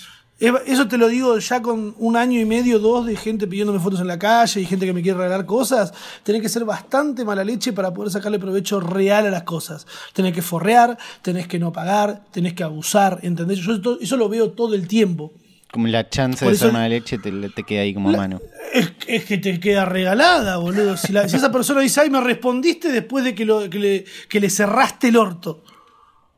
Eso 0.67 0.89
te 0.89 0.99
lo 0.99 1.07
digo 1.07 1.39
ya 1.39 1.63
con 1.63 1.95
un 1.99 2.17
año 2.17 2.41
y 2.41 2.45
medio, 2.45 2.81
dos 2.81 3.07
de 3.07 3.15
gente 3.15 3.47
pidiéndome 3.47 3.79
fotos 3.79 4.01
en 4.01 4.09
la 4.09 4.19
calle 4.19 4.61
y 4.61 4.67
gente 4.67 4.85
que 4.85 4.93
me 4.93 5.01
quiere 5.01 5.17
regalar 5.17 5.47
cosas. 5.47 5.95
Tenés 6.25 6.43
que 6.43 6.49
ser 6.49 6.65
bastante 6.65 7.25
mala 7.25 7.45
leche 7.45 7.73
para 7.73 7.95
poder 7.95 8.11
sacarle 8.11 8.41
provecho 8.41 8.81
real 8.81 9.27
a 9.27 9.31
las 9.31 9.45
cosas. 9.45 9.87
Tenés 10.13 10.35
que 10.35 10.43
forrear, 10.43 10.99
tenés 11.23 11.47
que 11.47 11.61
no 11.61 11.73
pagar, 11.73 12.25
tenés 12.33 12.55
que 12.55 12.65
abusar, 12.65 13.21
¿entendés? 13.23 13.59
Yo 13.59 13.99
eso 14.01 14.17
lo 14.17 14.29
veo 14.29 14.51
todo 14.51 14.75
el 14.75 14.89
tiempo. 14.89 15.33
Como 15.73 15.89
la 15.89 16.09
chance 16.09 16.47
de 16.47 16.55
ser 16.55 16.73
mala 16.73 16.89
leche 16.89 17.19
te, 17.19 17.33
te, 17.49 17.63
queda 17.65 17.81
ahí 17.81 17.95
como 17.95 18.11
a 18.11 18.13
mano. 18.13 18.41
Es, 18.73 19.25
que 19.25 19.39
te 19.39 19.59
queda 19.59 19.87
regalada, 19.87 20.59
boludo. 20.59 20.97
Si, 20.97 21.17
esa 21.17 21.51
persona 21.51 21.81
dice, 21.81 22.03
ay, 22.03 22.11
me 22.11 22.21
respondiste 22.21 22.93
después 22.93 23.25
de 23.25 23.35
que, 23.35 23.45
lo, 23.45 23.69
que, 23.69 23.79
le, 23.79 24.05
que 24.29 24.39
le 24.39 24.51
cerraste 24.51 25.09
el 25.09 25.17
orto. 25.17 25.65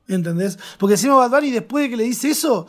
¿Entendés? 0.08 0.58
Porque 0.78 0.94
encima 0.94 1.16
Bad 1.16 1.30
Bunny, 1.30 1.50
después 1.50 1.84
de 1.84 1.90
que 1.90 1.96
le 1.96 2.04
dice 2.04 2.30
eso, 2.30 2.66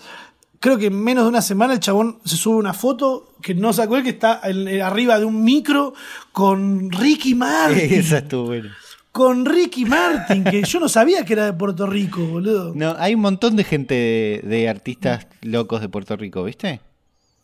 creo 0.59 0.77
que 0.77 0.87
en 0.87 0.99
menos 0.99 1.25
de 1.25 1.29
una 1.29 1.41
semana 1.41 1.73
el 1.73 1.79
chabón 1.79 2.19
se 2.25 2.37
sube 2.37 2.55
una 2.55 2.73
foto 2.73 3.35
que 3.41 3.53
no 3.53 3.73
sacó 3.73 3.97
él, 3.97 4.03
que 4.03 4.09
está 4.09 4.41
arriba 4.83 5.19
de 5.19 5.25
un 5.25 5.43
micro 5.43 5.93
con 6.31 6.91
Ricky 6.91 7.35
Martin. 7.35 7.79
Esa 7.93 8.17
estuvo 8.19 8.45
buena. 8.45 8.75
Con 9.11 9.45
Ricky 9.45 9.85
Martin, 9.85 10.43
que 10.43 10.63
yo 10.63 10.79
no 10.79 10.89
sabía 10.89 11.23
que 11.23 11.33
era 11.33 11.45
de 11.45 11.53
Puerto 11.53 11.85
Rico, 11.85 12.25
boludo. 12.25 12.73
No, 12.75 12.95
hay 12.97 13.15
un 13.15 13.21
montón 13.21 13.55
de 13.55 13.63
gente 13.63 14.41
de, 14.43 14.67
artistas 14.67 15.27
locos 15.45 15.81
de 15.81 15.89
Puerto 15.89 16.15
Rico, 16.15 16.43
¿viste? 16.43 16.81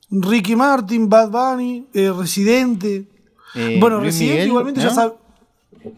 Ricky 0.10 0.56
Martin, 0.56 1.10
Bad 1.10 1.30
Bunny, 1.30 1.86
eh, 1.94 2.12
Residente. 2.16 3.06
Eh, 3.56 3.78
bueno, 3.80 4.00
Residente 4.00 4.46
igualmente 4.46 4.82
ya 4.82 4.90
sabe. 4.90 5.14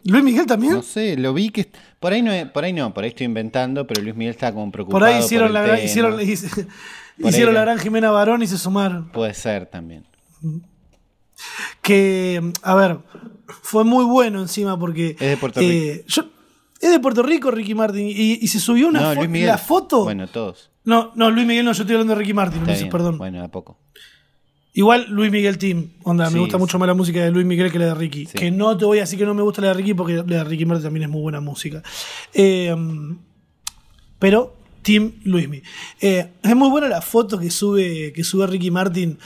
Luis 0.06 0.24
Miguel 0.24 0.46
también. 0.46 0.74
No 0.74 0.82
sé, 0.82 1.18
lo 1.18 1.34
vi 1.34 1.50
que 1.50 1.70
por 2.00 2.14
ahí 2.14 2.22
no, 2.22 2.32
por 2.54 2.64
ahí 2.64 2.74
no, 2.74 2.94
por 2.94 3.04
ahí 3.04 3.10
estoy 3.10 3.26
inventando, 3.26 3.86
pero 3.86 4.02
Luis 4.02 4.16
Miguel 4.16 4.34
está 4.34 4.54
como 4.54 4.72
preocupado. 4.72 5.00
Por 5.00 5.08
ahí 5.08 5.24
hicieron, 5.24 5.52
la, 5.52 5.82
hicieron, 5.82 6.22
hicieron 7.18 7.54
la 7.54 7.62
gran 7.62 7.80
Jimena 7.80 8.12
Barón 8.12 8.42
y 8.44 8.48
se 8.48 8.58
sumaron. 8.58 9.10
Puede 9.12 9.34
ser 9.34 9.66
también. 9.66 10.06
Que, 11.82 12.52
a 12.62 12.76
ver, 12.76 13.00
fue 13.48 13.84
muy 13.84 14.06
bueno 14.06 14.40
encima 14.42 14.80
porque. 14.80 15.12
Es 15.20 15.30
de 15.30 15.38
Puerto 15.38 15.60
eh, 15.62 16.04
Rico. 16.08 16.30
Es 16.84 16.92
de 16.92 17.00
Puerto 17.00 17.24
Rico, 17.24 17.50
Ricky 17.52 17.75
Martin. 17.75 18.08
Y, 18.08 18.48
se 18.48 18.60
subió 18.60 18.88
una 18.88 19.13
la 19.13 19.58
foto. 19.58 20.04
Bueno, 20.04 20.28
todos. 20.28 20.70
No, 20.86 21.12
no, 21.16 21.32
Luis 21.32 21.48
Miguel 21.48 21.66
no, 21.66 21.72
yo 21.72 21.84
estoy 21.84 21.96
hablando 21.96 22.13
de 22.13 22.20
Ricky 22.20 22.34
Martin, 22.34 22.63
perdón. 22.90 23.18
Bueno, 23.18 23.44
a 23.44 23.48
poco. 23.48 23.78
Igual 24.75 25.06
Luis 25.10 25.32
Miguel 25.32 25.60
Team, 25.60 25.92
onda, 26.02 26.32
me 26.32 26.40
gusta 26.40 26.58
mucho 26.58 26.80
más 26.80 26.88
la 26.88 26.96
música 26.96 27.24
de 27.24 27.30
Luis 27.30 27.46
Miguel 27.46 27.72
que 27.72 27.78
la 27.78 27.86
de 27.86 27.94
Ricky. 27.94 28.25
Que 28.25 28.50
no 28.50 28.75
te 28.75 28.86
voy 28.86 28.98
a 28.98 29.02
decir 29.02 29.20
que 29.20 29.25
no 29.25 29.36
me 29.36 29.44
gusta 29.44 29.62
la 29.62 29.68
de 29.68 29.75
Ricky 29.75 29.94
porque 29.94 30.16
la 30.16 30.24
de 30.24 30.44
Ricky 30.44 30.66
Martin 30.66 30.84
también 30.84 31.04
es 31.04 31.10
muy 31.10 31.22
buena 31.22 31.40
música. 31.40 31.84
Eh, 32.34 32.75
pero 34.18 34.56
Team 34.82 35.13
Luis 35.24 35.48
Miguel. 35.48 35.68
Eh, 36.02 36.28
es 36.42 36.56
muy 36.56 36.70
buena 36.70 36.88
la 36.88 37.02
foto 37.02 37.40
que 37.40 37.52
sube, 37.52 38.12
que 38.13 38.24
sube 38.24 38.48
Ricky 38.48 38.72
Martin, 38.72 39.20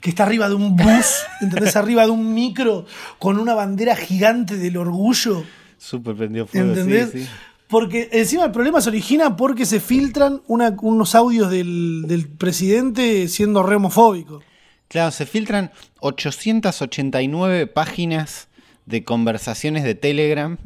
que 0.00 0.10
está 0.10 0.24
arriba 0.24 0.48
de 0.48 0.54
un 0.54 0.76
bus, 0.76 1.24
¿entendés? 1.40 1.76
arriba 1.76 2.04
de 2.04 2.10
un 2.10 2.34
micro 2.34 2.86
con 3.18 3.38
una 3.38 3.54
bandera 3.54 3.96
gigante 3.96 4.56
del 4.56 4.76
orgullo. 4.78 5.44
Súper 5.78 6.16
prendió 6.16 6.46
fuego, 6.46 6.68
¿entendés? 6.68 7.10
Sí, 7.12 7.26
Porque 7.68 8.08
encima 8.12 8.44
el 8.44 8.52
problema 8.52 8.80
se 8.80 8.88
origina 8.88 9.36
porque 9.36 9.66
se 9.66 9.80
filtran 9.80 10.42
unos 10.46 11.14
audios 11.14 11.50
del, 11.50 12.04
del 12.06 12.28
presidente 12.28 13.28
siendo 13.28 13.62
re 13.62 13.76
homofóbico. 13.76 14.42
Claro, 14.88 15.10
se 15.10 15.26
filtran 15.26 15.72
889 16.00 17.66
páginas 17.66 18.48
de 18.86 19.04
conversaciones 19.04 19.84
de 19.84 19.94
Telegram. 19.94 20.56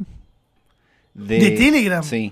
¿De, 1.13 1.51
Telegram? 1.51 2.03
Sí. 2.03 2.31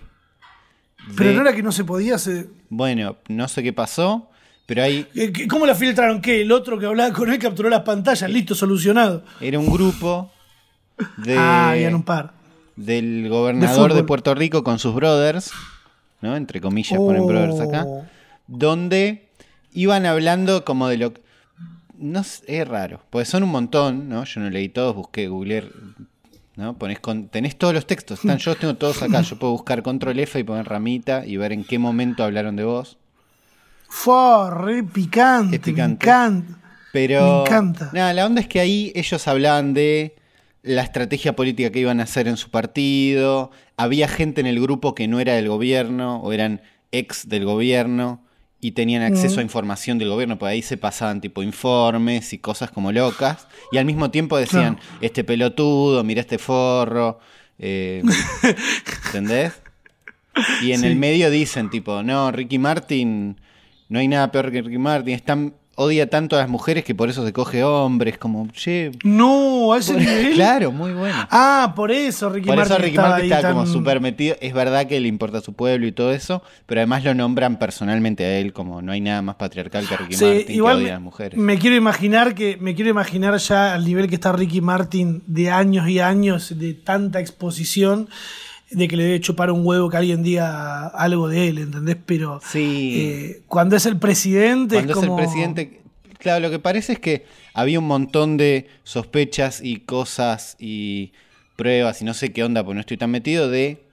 Pero 1.18 1.34
no 1.34 1.42
era 1.42 1.54
que 1.54 1.64
no 1.64 1.72
se 1.72 1.84
podía 1.84 2.16
hacer. 2.16 2.48
Bueno, 2.70 3.18
no 3.28 3.48
sé 3.48 3.64
qué 3.64 3.74
pasó, 3.74 4.30
pero 4.66 4.84
hay. 4.84 5.08
¿Cómo 5.50 5.66
la 5.66 5.74
filtraron? 5.74 6.22
¿Qué? 6.22 6.42
El 6.42 6.52
otro 6.52 6.78
que 6.78 6.86
hablaba 6.86 7.12
con 7.12 7.32
él 7.32 7.40
capturó 7.40 7.70
las 7.70 7.82
pantallas, 7.82 8.30
listo, 8.30 8.54
solucionado. 8.54 9.26
Era 9.42 9.58
un 9.58 9.72
grupo 9.72 10.32
de. 11.18 11.36
ah, 11.38 11.72
habían 11.72 11.96
un 11.96 12.04
par. 12.04 12.34
Del 12.80 13.28
gobernador 13.30 13.94
de, 13.94 14.04
Puerto 14.04 14.34
Rico 14.36 14.64
con 14.64 14.80
sus 14.80 14.96
brothers, 14.96 15.52
¿no? 16.22 16.36
Entre 16.36 16.62
comillas 16.62 16.98
ponen 16.98 17.28
brothers 17.28 17.60
acá. 17.60 17.84
Oh. 17.86 18.06
Donde 18.48 19.30
iban 19.74 20.06
hablando 20.06 20.64
como 20.64 20.88
de 20.88 20.98
lo. 20.98 21.14
No 21.98 22.22
es 22.22 22.68
raro, 22.68 23.02
pues 23.10 23.28
son 23.28 23.44
un 23.44 23.50
montón, 23.50 24.08
¿no? 24.08 24.24
Yo 24.24 24.40
no 24.40 24.50
leí 24.50 24.70
todos, 24.70 24.96
busqué, 24.96 25.28
googlear 25.28 25.66
¿no? 26.56 26.78
con, 27.02 27.30
tenés 27.30 27.58
todos 27.58 27.74
los 27.74 27.88
textos, 27.88 28.20
están, 28.20 28.38
yo 28.38 28.52
los 28.52 28.60
tengo 28.60 28.76
todos 28.76 29.02
acá. 29.02 29.22
Yo 29.22 29.38
puedo 29.38 29.54
buscar 29.54 29.82
control 29.82 30.20
F 30.20 30.40
y 30.40 30.44
poner 30.44 30.66
ramita 30.66 31.26
y 31.26 31.38
ver 31.38 31.54
en 31.54 31.64
qué 31.64 31.80
momento 31.80 32.24
hablaron 32.24 32.56
de 32.56 32.66
vos. 32.66 32.98
Fue 33.88 34.52
re 34.52 34.84
picante, 34.84 35.60
Me 35.72 35.84
encanta. 35.84 36.60
Pero. 36.92 37.22
Me 37.22 37.42
encanta. 37.42 37.90
Nada, 37.94 38.14
la 38.14 38.26
onda 38.26 38.42
es 38.42 38.48
que 38.48 38.60
ahí 38.60 38.92
ellos 38.94 39.28
hablaban 39.28 39.74
de 39.74 40.16
la 40.62 40.84
estrategia 40.84 41.36
política 41.36 41.72
que 41.72 41.80
iban 41.80 42.00
a 42.00 42.04
hacer 42.04 42.28
en 42.28 42.38
su 42.38 42.50
partido. 42.50 43.52
Había 43.78 44.08
gente 44.08 44.42
en 44.42 44.48
el 44.48 44.60
grupo 44.60 44.96
que 44.96 45.08
no 45.08 45.20
era 45.20 45.34
del 45.34 45.48
gobierno 45.48 46.18
o 46.18 46.32
eran 46.34 46.62
ex 46.92 47.30
del 47.30 47.46
gobierno 47.46 48.22
y 48.62 48.72
tenían 48.72 49.02
acceso 49.04 49.40
a 49.40 49.44
información 49.44 50.00
del 50.00 50.10
gobierno, 50.10 50.38
por 50.38 50.50
ahí 50.50 50.62
se 50.62 50.76
pasaban 50.76 51.22
tipo 51.22 51.42
informes 51.44 52.34
y 52.34 52.40
cosas 52.40 52.72
como 52.72 52.92
locas, 52.92 53.48
y 53.72 53.78
al 53.78 53.86
mismo 53.86 54.12
tiempo 54.12 54.38
decían, 54.38 54.80
este 55.00 55.24
pelotudo, 55.24 56.04
mira 56.04 56.20
este 56.20 56.38
forro, 56.38 57.20
eh, 57.58 58.04
¿entendés? 59.06 59.54
Y 60.62 60.74
en 60.74 60.84
el 60.84 60.98
medio 60.98 61.32
dicen 61.32 61.70
tipo, 61.70 62.04
no, 62.04 62.32
Ricky 62.32 62.60
Martin, 62.60 63.40
no 63.88 64.00
hay 64.00 64.10
nada 64.10 64.30
peor 64.32 64.52
que 64.52 64.62
Ricky 64.62 64.78
Martin, 64.78 65.14
están 65.14 65.54
odia 65.82 66.10
tanto 66.10 66.36
a 66.36 66.40
las 66.40 66.50
mujeres 66.50 66.84
que 66.84 66.94
por 66.94 67.10
eso 67.10 67.26
se 67.26 67.32
coge 67.32 67.64
hombres, 67.64 68.18
como, 68.18 68.48
che. 68.52 68.92
No, 69.06 69.72
a 69.72 69.78
ese 69.78 69.94
nivel. 69.94 70.34
Claro, 70.34 70.74
muy 70.74 70.92
bueno. 70.92 71.16
Ah, 71.32 71.74
por 71.74 71.90
eso 71.92 72.30
Ricky 72.30 72.48
Martin. 72.48 72.64
Por 72.64 72.74
eso 72.74 72.82
Ricky 72.82 72.98
Martin 72.98 73.32
está 73.32 73.54
como 73.54 73.66
súper 73.66 74.02
metido. 74.02 74.36
Es 74.42 74.54
verdad 74.54 74.88
que 74.88 75.00
le 75.00 75.08
importa 75.08 75.40
su 75.40 75.54
pueblo 75.54 75.88
y 75.88 75.94
todo 75.94 76.12
eso, 76.12 76.44
pero 76.66 76.82
además 76.82 77.06
lo 77.06 77.14
nombran 77.14 77.58
personalmente 77.58 78.26
a 78.26 78.40
él, 78.40 78.52
como 78.52 78.82
no 78.82 78.92
hay 78.92 79.00
nada 79.00 79.22
más 79.22 79.36
patriarcal 79.36 79.88
que 79.88 79.96
Ricky 79.96 80.18
Martin 80.18 80.56
igual 80.56 80.78
que 80.78 80.84
odia 80.84 80.92
a 80.92 80.96
las 80.96 81.02
mujeres. 81.02 81.40
Me 81.40 81.58
quiero 81.58 81.78
imaginar 81.78 82.36
que, 82.36 82.58
me 82.60 82.76
quiero 82.76 82.90
imaginar 82.90 83.38
ya 83.38 83.74
al 83.74 83.86
nivel 83.86 84.10
que 84.10 84.16
está 84.16 84.34
Ricky 84.34 84.60
Martin 84.60 85.24
de 85.28 85.50
años 85.50 85.88
y 85.88 86.00
años 86.00 86.60
de 86.60 86.74
tanta 86.74 87.22
exposición 87.22 88.10
de 88.72 88.88
que 88.88 88.96
le 88.96 89.04
debe 89.04 89.20
chupar 89.20 89.52
un 89.52 89.66
huevo 89.66 89.90
que 89.90 89.98
alguien 89.98 90.24
diga 90.24 90.88
algo 90.88 91.28
de 91.28 91.48
él, 91.48 91.58
¿entendés? 91.58 91.98
Pero 92.06 92.40
eh, 92.54 93.42
cuando 93.48 93.76
es 93.76 93.86
el 93.86 93.98
presidente... 93.98 94.76
Cuando 94.76 94.94
es, 94.94 95.04
el 95.04 95.16
presidente... 95.16 95.82
Claro, 96.18 96.42
lo 96.42 96.50
que 96.52 96.60
parece 96.60 96.94
es 96.94 97.00
que 97.00 97.26
había 97.54 97.80
un 97.80 97.88
montón 97.88 98.38
de 98.38 98.68
sospechas 98.84 99.62
y 99.64 99.78
cosas 99.78 100.56
y 100.60 101.14
pruebas 101.56 102.02
y 102.02 102.06
no 102.06 102.14
sé 102.14 102.32
qué 102.32 102.44
onda, 102.44 102.64
porque 102.64 102.76
no 102.76 102.82
estoy 102.82 102.98
tan 102.98 103.12
metido, 103.12 103.50
de 103.50 103.84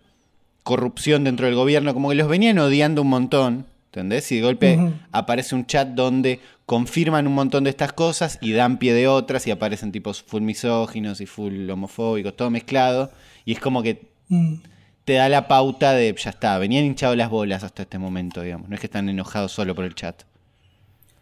corrupción 0.62 1.24
dentro 1.24 1.46
del 1.46 1.54
gobierno, 1.54 1.94
como 1.94 2.08
que 2.08 2.16
los 2.16 2.28
venían 2.28 2.58
odiando 2.58 3.02
un 3.02 3.08
montón, 3.08 3.66
¿entendés? 3.86 4.30
Y 4.32 4.36
de 4.36 4.42
golpe 4.42 4.78
aparece 5.12 5.54
un 5.54 5.66
chat 5.66 5.88
donde 5.88 6.40
confirman 6.66 7.28
un 7.28 7.34
montón 7.34 7.64
de 7.64 7.70
estas 7.70 7.92
cosas 7.92 8.38
y 8.40 8.52
dan 8.52 8.78
pie 8.78 8.92
de 8.92 9.06
otras 9.06 9.46
y 9.46 9.52
aparecen 9.52 9.92
tipos 9.92 10.22
full 10.22 10.42
misóginos 10.42 11.20
y 11.20 11.26
full 11.26 11.70
homofóbicos, 11.70 12.36
todo 12.36 12.50
mezclado. 12.50 13.12
Y 13.44 13.52
es 13.52 13.60
como 13.60 13.82
que 13.82 14.15
Mm. 14.28 14.54
te 15.04 15.14
da 15.14 15.28
la 15.28 15.48
pauta 15.48 15.92
de 15.92 16.14
ya 16.16 16.30
está, 16.30 16.58
venían 16.58 16.84
hinchados 16.84 17.16
las 17.16 17.30
bolas 17.30 17.62
hasta 17.62 17.82
este 17.82 17.98
momento, 17.98 18.42
digamos. 18.42 18.68
No 18.68 18.74
es 18.74 18.80
que 18.80 18.86
están 18.86 19.08
enojados 19.08 19.52
solo 19.52 19.74
por 19.74 19.84
el 19.84 19.94
chat. 19.94 20.24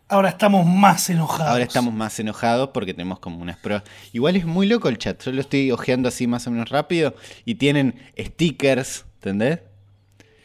Ahora 0.09 0.29
estamos 0.29 0.67
más 0.67 1.09
enojados. 1.09 1.51
Ahora 1.51 1.65
estamos 1.65 1.95
más 1.95 2.19
enojados 2.21 2.71
porque 2.75 2.93
tenemos 2.93 3.19
como 3.21 3.41
unas 3.41 3.57
pruebas. 3.57 3.85
Igual 4.13 4.37
es 4.37 4.45
muy 4.45 4.67
loco 4.67 4.89
el 4.89 4.99
chat. 4.99 5.23
Yo 5.23 5.33
lo 5.33 5.41
estoy 5.41 5.71
ojeando 5.71 6.09
así 6.09 6.27
más 6.27 6.47
o 6.47 6.51
menos 6.51 6.69
rápido. 6.69 7.15
Y 7.45 7.55
tienen 7.55 7.95
stickers, 8.19 9.07
¿entendés? 9.17 9.61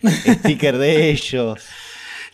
Sticker 0.05 0.77
de 0.77 1.09
ellos. 1.11 1.67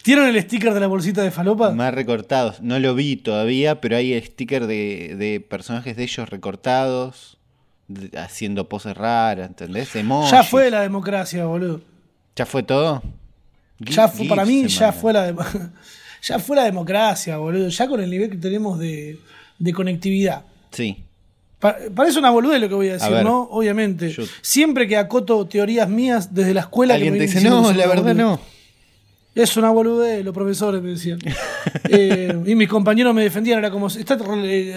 ¿Tienen 0.03 0.27
el 0.27 0.41
sticker 0.43 0.71
de 0.71 0.79
la 0.79 0.85
bolsita 0.85 1.23
de 1.23 1.31
falopa? 1.31 1.71
Más 1.71 1.95
recortados. 1.95 2.61
No 2.61 2.77
lo 2.77 2.93
vi 2.93 3.15
todavía, 3.15 3.81
pero 3.81 3.97
hay 3.97 4.21
sticker 4.21 4.67
de, 4.67 5.15
de 5.17 5.39
personajes 5.39 5.97
de 5.97 6.03
ellos 6.03 6.29
recortados 6.29 7.39
haciendo 8.17 8.67
poses 8.67 8.95
raras, 8.95 9.47
¿entendés? 9.47 9.89
Ya 10.31 10.43
fue 10.43 10.69
la 10.69 10.81
democracia, 10.81 11.45
boludo. 11.45 11.81
¿Ya 12.35 12.45
fue 12.45 12.63
todo? 12.63 13.01
Ya 13.79 14.07
fue, 14.07 14.27
para 14.27 14.45
mí 14.45 14.67
ya 14.67 14.91
fue, 14.91 15.13
la 15.13 15.33
ya 16.21 16.39
fue 16.39 16.55
la 16.55 16.63
democracia, 16.63 17.37
boludo. 17.37 17.69
Ya 17.69 17.87
con 17.87 18.01
el 18.01 18.09
nivel 18.09 18.29
que 18.29 18.37
tenemos 18.37 18.79
de, 18.79 19.19
conectividad. 19.73 20.43
Sí. 20.71 21.03
parece 21.59 22.19
una 22.19 22.31
boludez 22.31 22.59
lo 22.59 22.69
que 22.69 22.75
voy 22.75 22.89
a 22.89 22.93
decir, 22.93 23.23
¿no? 23.23 23.43
Obviamente. 23.43 24.15
Siempre 24.41 24.87
que 24.87 24.97
acoto 24.97 25.45
teorías 25.47 25.87
mías 25.89 26.33
desde 26.33 26.53
la 26.53 26.61
escuela... 26.61 26.95
Alguien 26.95 27.13
te 27.13 27.21
dice, 27.21 27.41
no, 27.41 27.71
la 27.71 27.87
verdad 27.87 28.15
no. 28.15 28.39
Es 29.35 29.57
una 29.57 29.69
boludez, 29.69 30.23
los 30.23 30.33
profesores 30.33 30.81
me 30.81 30.91
decían. 30.91 31.19
Eh, 31.89 32.43
y 32.45 32.55
mis 32.55 32.69
compañeros 32.69 33.13
me 33.13 33.23
defendían, 33.23 33.57
era 33.57 33.71
como, 33.71 33.87
está 33.87 34.17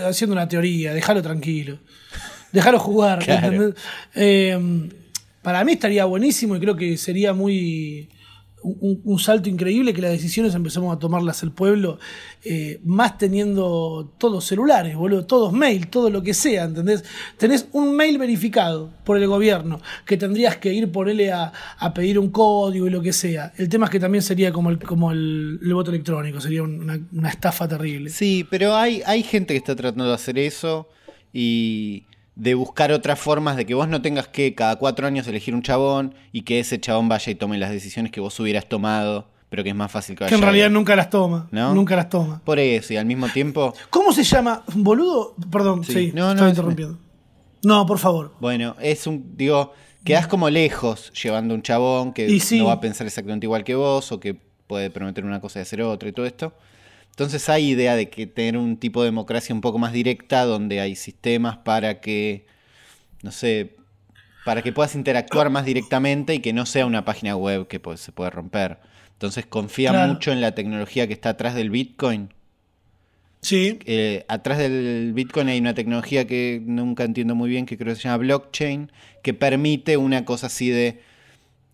haciendo 0.06 0.32
una 0.32 0.48
teoría, 0.48 0.94
déjalo 0.94 1.22
tranquilo 1.22 1.78
déjalo 2.52 2.78
jugar. 2.78 3.24
Eh, 4.14 4.88
para 5.42 5.64
mí 5.64 5.72
estaría 5.72 6.04
buenísimo 6.04 6.56
y 6.56 6.60
creo 6.60 6.76
que 6.76 6.96
sería 6.96 7.32
muy 7.32 8.08
un, 8.62 9.18
salto 9.18 9.48
increíble 9.48 9.94
que 9.94 10.02
las 10.02 10.10
decisiones 10.10 10.54
empecemos 10.54 10.94
a 10.94 10.98
tomarlas 10.98 11.42
el 11.42 11.52
pueblo, 11.52 11.98
eh, 12.44 12.80
más 12.84 13.18
teniendo 13.18 14.12
todos 14.18 14.44
celulares, 14.44 14.96
boludo, 14.96 15.26
todos 15.26 15.52
mail, 15.52 15.88
todo 15.88 16.10
lo 16.10 16.22
que 16.22 16.34
sea, 16.34 16.64
¿entendés? 16.64 17.04
Tenés 17.36 17.68
un 17.72 17.94
mail 17.94 18.18
verificado 18.18 18.90
por 19.04 19.16
el 19.16 19.26
gobierno, 19.26 19.80
que 20.04 20.16
tendrías 20.16 20.56
que 20.56 20.72
ir 20.72 20.90
por 20.90 21.08
él 21.08 21.30
a, 21.30 21.52
pedir 21.94 22.18
un 22.18 22.30
código 22.30 22.86
y 22.86 22.90
lo 22.90 23.00
que 23.00 23.12
sea. 23.12 23.52
El 23.56 23.68
tema 23.68 23.86
es 23.86 23.90
que 23.90 24.00
también 24.00 24.22
sería 24.22 24.52
como 24.52 24.70
el, 24.70 24.78
como 24.78 25.10
el, 25.10 25.58
voto 25.72 25.90
electrónico, 25.90 26.40
sería 26.40 26.62
una, 26.62 26.98
una, 27.12 27.28
estafa 27.28 27.66
terrible. 27.68 28.10
Sí, 28.10 28.46
pero 28.48 28.74
hay, 28.74 29.02
hay 29.06 29.22
gente 29.22 29.54
que 29.54 29.58
está 29.58 29.74
tratando 29.74 30.06
de 30.06 30.14
hacer 30.14 30.38
eso 30.38 30.88
y 31.32 32.04
de 32.38 32.54
buscar 32.54 32.92
otras 32.92 33.18
formas 33.18 33.56
de 33.56 33.66
que 33.66 33.74
vos 33.74 33.88
no 33.88 34.00
tengas 34.00 34.28
que 34.28 34.54
cada 34.54 34.76
cuatro 34.76 35.08
años 35.08 35.26
elegir 35.26 35.56
un 35.56 35.62
chabón 35.62 36.14
y 36.30 36.42
que 36.42 36.60
ese 36.60 36.78
chabón 36.80 37.08
vaya 37.08 37.32
y 37.32 37.34
tome 37.34 37.58
las 37.58 37.70
decisiones 37.70 38.12
que 38.12 38.20
vos 38.20 38.38
hubieras 38.38 38.68
tomado, 38.68 39.28
pero 39.48 39.64
que 39.64 39.70
es 39.70 39.74
más 39.74 39.90
fácil 39.90 40.14
que 40.14 40.22
vaya. 40.22 40.28
Que 40.30 40.36
en 40.36 40.42
realidad 40.42 40.70
nunca 40.70 40.94
las 40.94 41.10
toma. 41.10 41.48
¿No? 41.50 41.74
Nunca 41.74 41.96
las 41.96 42.08
toma. 42.08 42.40
Por 42.44 42.60
eso, 42.60 42.94
y 42.94 42.96
al 42.96 43.06
mismo 43.06 43.28
tiempo. 43.28 43.74
¿Cómo 43.90 44.12
se 44.12 44.22
llama? 44.22 44.62
¿Boludo? 44.72 45.34
Perdón, 45.50 45.82
sí, 45.82 46.12
no, 46.14 46.26
no, 46.26 46.32
estoy 46.34 46.50
interrumpiendo. 46.50 46.98
No, 47.64 47.84
por 47.86 47.98
favor. 47.98 48.32
Bueno, 48.38 48.76
es 48.80 49.08
un. 49.08 49.36
Digo, 49.36 49.72
quedás 50.04 50.28
como 50.28 50.48
lejos 50.48 51.12
llevando 51.20 51.56
un 51.56 51.62
chabón 51.62 52.12
que 52.12 52.40
no 52.52 52.66
va 52.66 52.74
a 52.74 52.80
pensar 52.80 53.04
exactamente 53.08 53.46
igual 53.46 53.64
que 53.64 53.74
vos 53.74 54.12
o 54.12 54.20
que 54.20 54.34
puede 54.68 54.90
prometer 54.90 55.24
una 55.24 55.40
cosa 55.40 55.58
y 55.58 55.62
hacer 55.62 55.82
otra 55.82 56.08
y 56.08 56.12
todo 56.12 56.24
esto. 56.24 56.52
Entonces 57.18 57.48
hay 57.48 57.70
idea 57.70 57.96
de 57.96 58.08
que 58.10 58.28
tener 58.28 58.56
un 58.56 58.76
tipo 58.76 59.02
de 59.02 59.08
democracia 59.08 59.52
un 59.52 59.60
poco 59.60 59.80
más 59.80 59.92
directa, 59.92 60.44
donde 60.44 60.78
hay 60.78 60.94
sistemas 60.94 61.56
para 61.56 62.00
que, 62.00 62.46
no 63.24 63.32
sé, 63.32 63.74
para 64.44 64.62
que 64.62 64.72
puedas 64.72 64.94
interactuar 64.94 65.50
más 65.50 65.64
directamente 65.64 66.36
y 66.36 66.38
que 66.38 66.52
no 66.52 66.64
sea 66.64 66.86
una 66.86 67.04
página 67.04 67.34
web 67.34 67.66
que 67.66 67.80
pues, 67.80 67.98
se 67.98 68.12
puede 68.12 68.30
romper. 68.30 68.78
Entonces 69.14 69.46
confía 69.46 70.06
mucho 70.06 70.30
en 70.30 70.40
la 70.40 70.52
tecnología 70.54 71.08
que 71.08 71.12
está 71.12 71.30
atrás 71.30 71.56
del 71.56 71.70
Bitcoin. 71.70 72.32
Sí. 73.42 73.80
Eh, 73.84 74.24
atrás 74.28 74.58
del 74.58 75.12
Bitcoin 75.12 75.48
hay 75.48 75.58
una 75.58 75.74
tecnología 75.74 76.24
que 76.24 76.62
nunca 76.64 77.02
entiendo 77.02 77.34
muy 77.34 77.50
bien, 77.50 77.66
que 77.66 77.76
creo 77.76 77.94
que 77.94 78.00
se 78.00 78.04
llama 78.04 78.18
blockchain, 78.18 78.92
que 79.24 79.34
permite 79.34 79.96
una 79.96 80.24
cosa 80.24 80.46
así 80.46 80.70
de, 80.70 81.02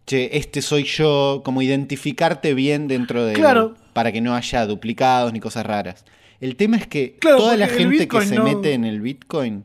che, 0.07 0.37
este 0.37 0.63
soy 0.63 0.85
yo, 0.85 1.43
como 1.45 1.63
identificarte 1.63 2.55
bien 2.55 2.89
dentro 2.89 3.25
de... 3.25 3.35
Claro 3.35 3.77
para 3.95 4.13
que 4.13 4.21
no 4.21 4.35
haya 4.35 4.67
duplicados 4.67 5.33
ni 5.33 5.41
cosas 5.41 5.65
raras. 5.65 6.05
El 6.41 6.57
tema 6.57 6.77
es 6.77 6.87
que 6.87 7.17
toda 7.21 7.57
la 7.57 7.69
gente 7.69 8.07
que 8.07 8.21
se 8.27 8.39
mete 8.41 8.75
en 8.75 8.85
el 8.85 9.01
Bitcoin 9.01 9.65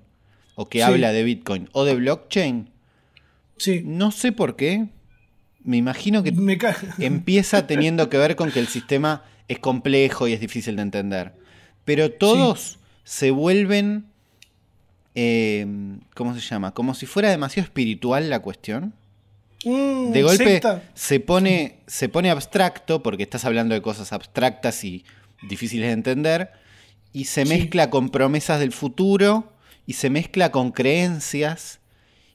o 0.56 0.70
que 0.70 0.82
habla 0.84 1.12
de 1.12 1.24
Bitcoin 1.24 1.68
o 1.74 1.84
de 1.84 1.96
blockchain, 1.96 2.70
sí. 3.58 3.82
no 3.84 4.12
sé 4.12 4.32
por 4.32 4.56
qué, 4.56 4.88
me 5.64 5.76
imagino 5.76 6.24
que 6.24 6.34
empieza 7.00 7.68
teniendo 7.68 8.08
que 8.10 8.18
ver 8.18 8.38
con 8.38 8.52
que 8.52 8.60
el 8.60 8.68
sistema 8.68 9.24
es 9.50 9.60
complejo 9.60 10.28
y 10.28 10.34
es 10.34 10.40
difícil 10.40 10.78
de 10.78 10.84
entender. 10.84 11.34
Pero 11.84 12.12
todos 12.12 12.78
se 13.04 13.32
vuelven, 13.32 14.06
eh, 15.16 15.66
¿cómo 16.14 16.36
se 16.36 16.42
llama? 16.42 16.74
Como 16.74 16.94
si 16.94 17.08
fuera 17.08 17.32
demasiado 17.32 17.66
espiritual 17.66 18.30
la 18.30 18.40
cuestión. 18.42 18.94
Mm, 19.66 20.12
de 20.12 20.22
golpe 20.22 20.62
se 20.94 21.20
pone, 21.20 21.80
se 21.86 22.08
pone 22.08 22.32
abstracto 22.32 23.04
porque 23.04 23.24
estás 23.24 23.44
hablando 23.46 23.76
de 23.76 23.82
cosas 23.82 24.14
abstractas 24.14 24.84
y 24.84 25.04
difíciles 25.48 25.88
de 25.88 25.94
entender. 25.94 26.52
y 27.12 27.26
se 27.26 27.44
mezcla 27.44 27.90
con 27.90 28.10
promesas 28.10 28.60
del 28.60 28.72
futuro 28.72 29.52
y 29.88 29.94
se 29.94 30.10
mezcla 30.10 30.52
con 30.52 30.72
creencias 30.72 31.80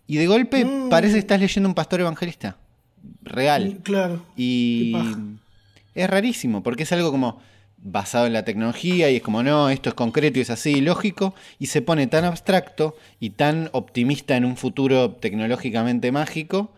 y 0.07 0.17
de 0.17 0.27
golpe 0.27 0.65
mm. 0.65 0.89
parece 0.89 1.15
que 1.15 1.21
estás 1.21 1.41
leyendo 1.41 1.69
un 1.69 1.75
pastor 1.75 2.01
evangelista 2.01 2.57
real. 3.23 3.77
Mm, 3.77 3.83
claro. 3.83 4.23
Y 4.37 4.95
es 5.95 6.11
rarísimo 6.11 6.63
porque 6.63 6.83
es 6.83 6.93
algo 6.93 7.11
como 7.11 7.41
basado 7.79 8.27
en 8.27 8.33
la 8.33 8.45
tecnología 8.45 9.11
y 9.11 9.17
es 9.17 9.23
como 9.23 9.43
no, 9.43 9.69
esto 9.69 9.91
es 9.91 9.95
concreto 9.95 10.39
y 10.39 10.43
es 10.43 10.51
así, 10.51 10.81
lógico, 10.81 11.35
y 11.59 11.67
se 11.67 11.83
pone 11.83 12.07
tan 12.07 12.25
abstracto 12.25 12.97
y 13.21 13.31
tan 13.31 13.69
optimista 13.73 14.37
en 14.37 14.47
un 14.47 14.57
futuro 14.57 15.13
tecnológicamente 15.13 16.11
mágico 16.11 16.73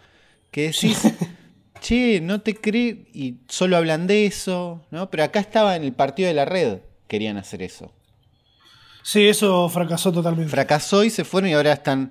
que 0.51 0.63
decís, 0.69 1.01
che, 1.81 2.21
no 2.21 2.41
te 2.41 2.55
crees 2.55 2.97
y 3.13 3.37
solo 3.49 3.77
hablan 3.77 4.07
de 4.07 4.27
eso, 4.27 4.85
¿no? 4.91 5.11
Pero 5.11 5.25
acá 5.25 5.41
estaba 5.41 5.77
en 5.77 5.85
el 5.85 5.93
partido 5.93 6.29
de 6.29 6.35
la 6.35 6.45
red, 6.45 6.79
querían 7.09 7.37
hacer 7.37 7.63
eso. 7.63 7.93
Sí, 9.03 9.29
eso 9.29 9.69
fracasó 9.69 10.13
totalmente. 10.13 10.51
Fracasó 10.51 11.05
y 11.05 11.11
se 11.11 11.25
fueron 11.25 11.51
y 11.51 11.55
ahora 11.55 11.73
están 11.73 12.11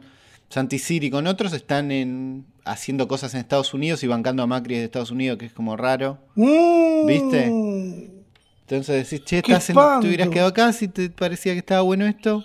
Santi 0.49 0.79
Siri 0.79 1.09
con 1.09 1.27
otros 1.27 1.53
están 1.53 1.91
en, 1.91 2.45
haciendo 2.63 3.07
cosas 3.07 3.33
en 3.33 3.41
Estados 3.41 3.73
Unidos 3.73 4.03
y 4.03 4.07
bancando 4.07 4.43
a 4.43 4.47
Macri 4.47 4.75
de 4.75 4.85
Estados 4.85 5.11
Unidos, 5.11 5.37
que 5.37 5.45
es 5.47 5.53
como 5.53 5.75
raro. 5.75 6.17
Mm. 6.35 7.05
¿Viste? 7.05 7.45
Entonces 8.61 9.09
decís, 9.09 9.25
che, 9.25 9.37
estás 9.39 9.69
en, 9.69 9.75
te 9.75 10.07
hubieras 10.07 10.29
quedado 10.29 10.49
acá 10.49 10.71
si 10.73 10.87
te 10.87 11.09
parecía 11.09 11.53
que 11.53 11.59
estaba 11.59 11.81
bueno 11.81 12.05
esto. 12.05 12.43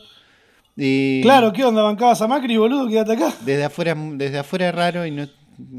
Y 0.77 1.23
claro, 1.23 1.53
¿qué 1.53 1.65
onda? 1.65 1.83
¿Bancabas 1.83 2.21
a 2.23 2.27
Macri, 2.27 2.57
boludo? 2.57 2.89
Quédate 2.89 3.13
acá. 3.13 3.35
Desde 3.45 3.65
afuera, 3.65 3.95
desde 3.97 4.39
afuera 4.39 4.69
es 4.69 4.75
raro 4.75 5.07
y 5.07 5.11
no 5.11 5.29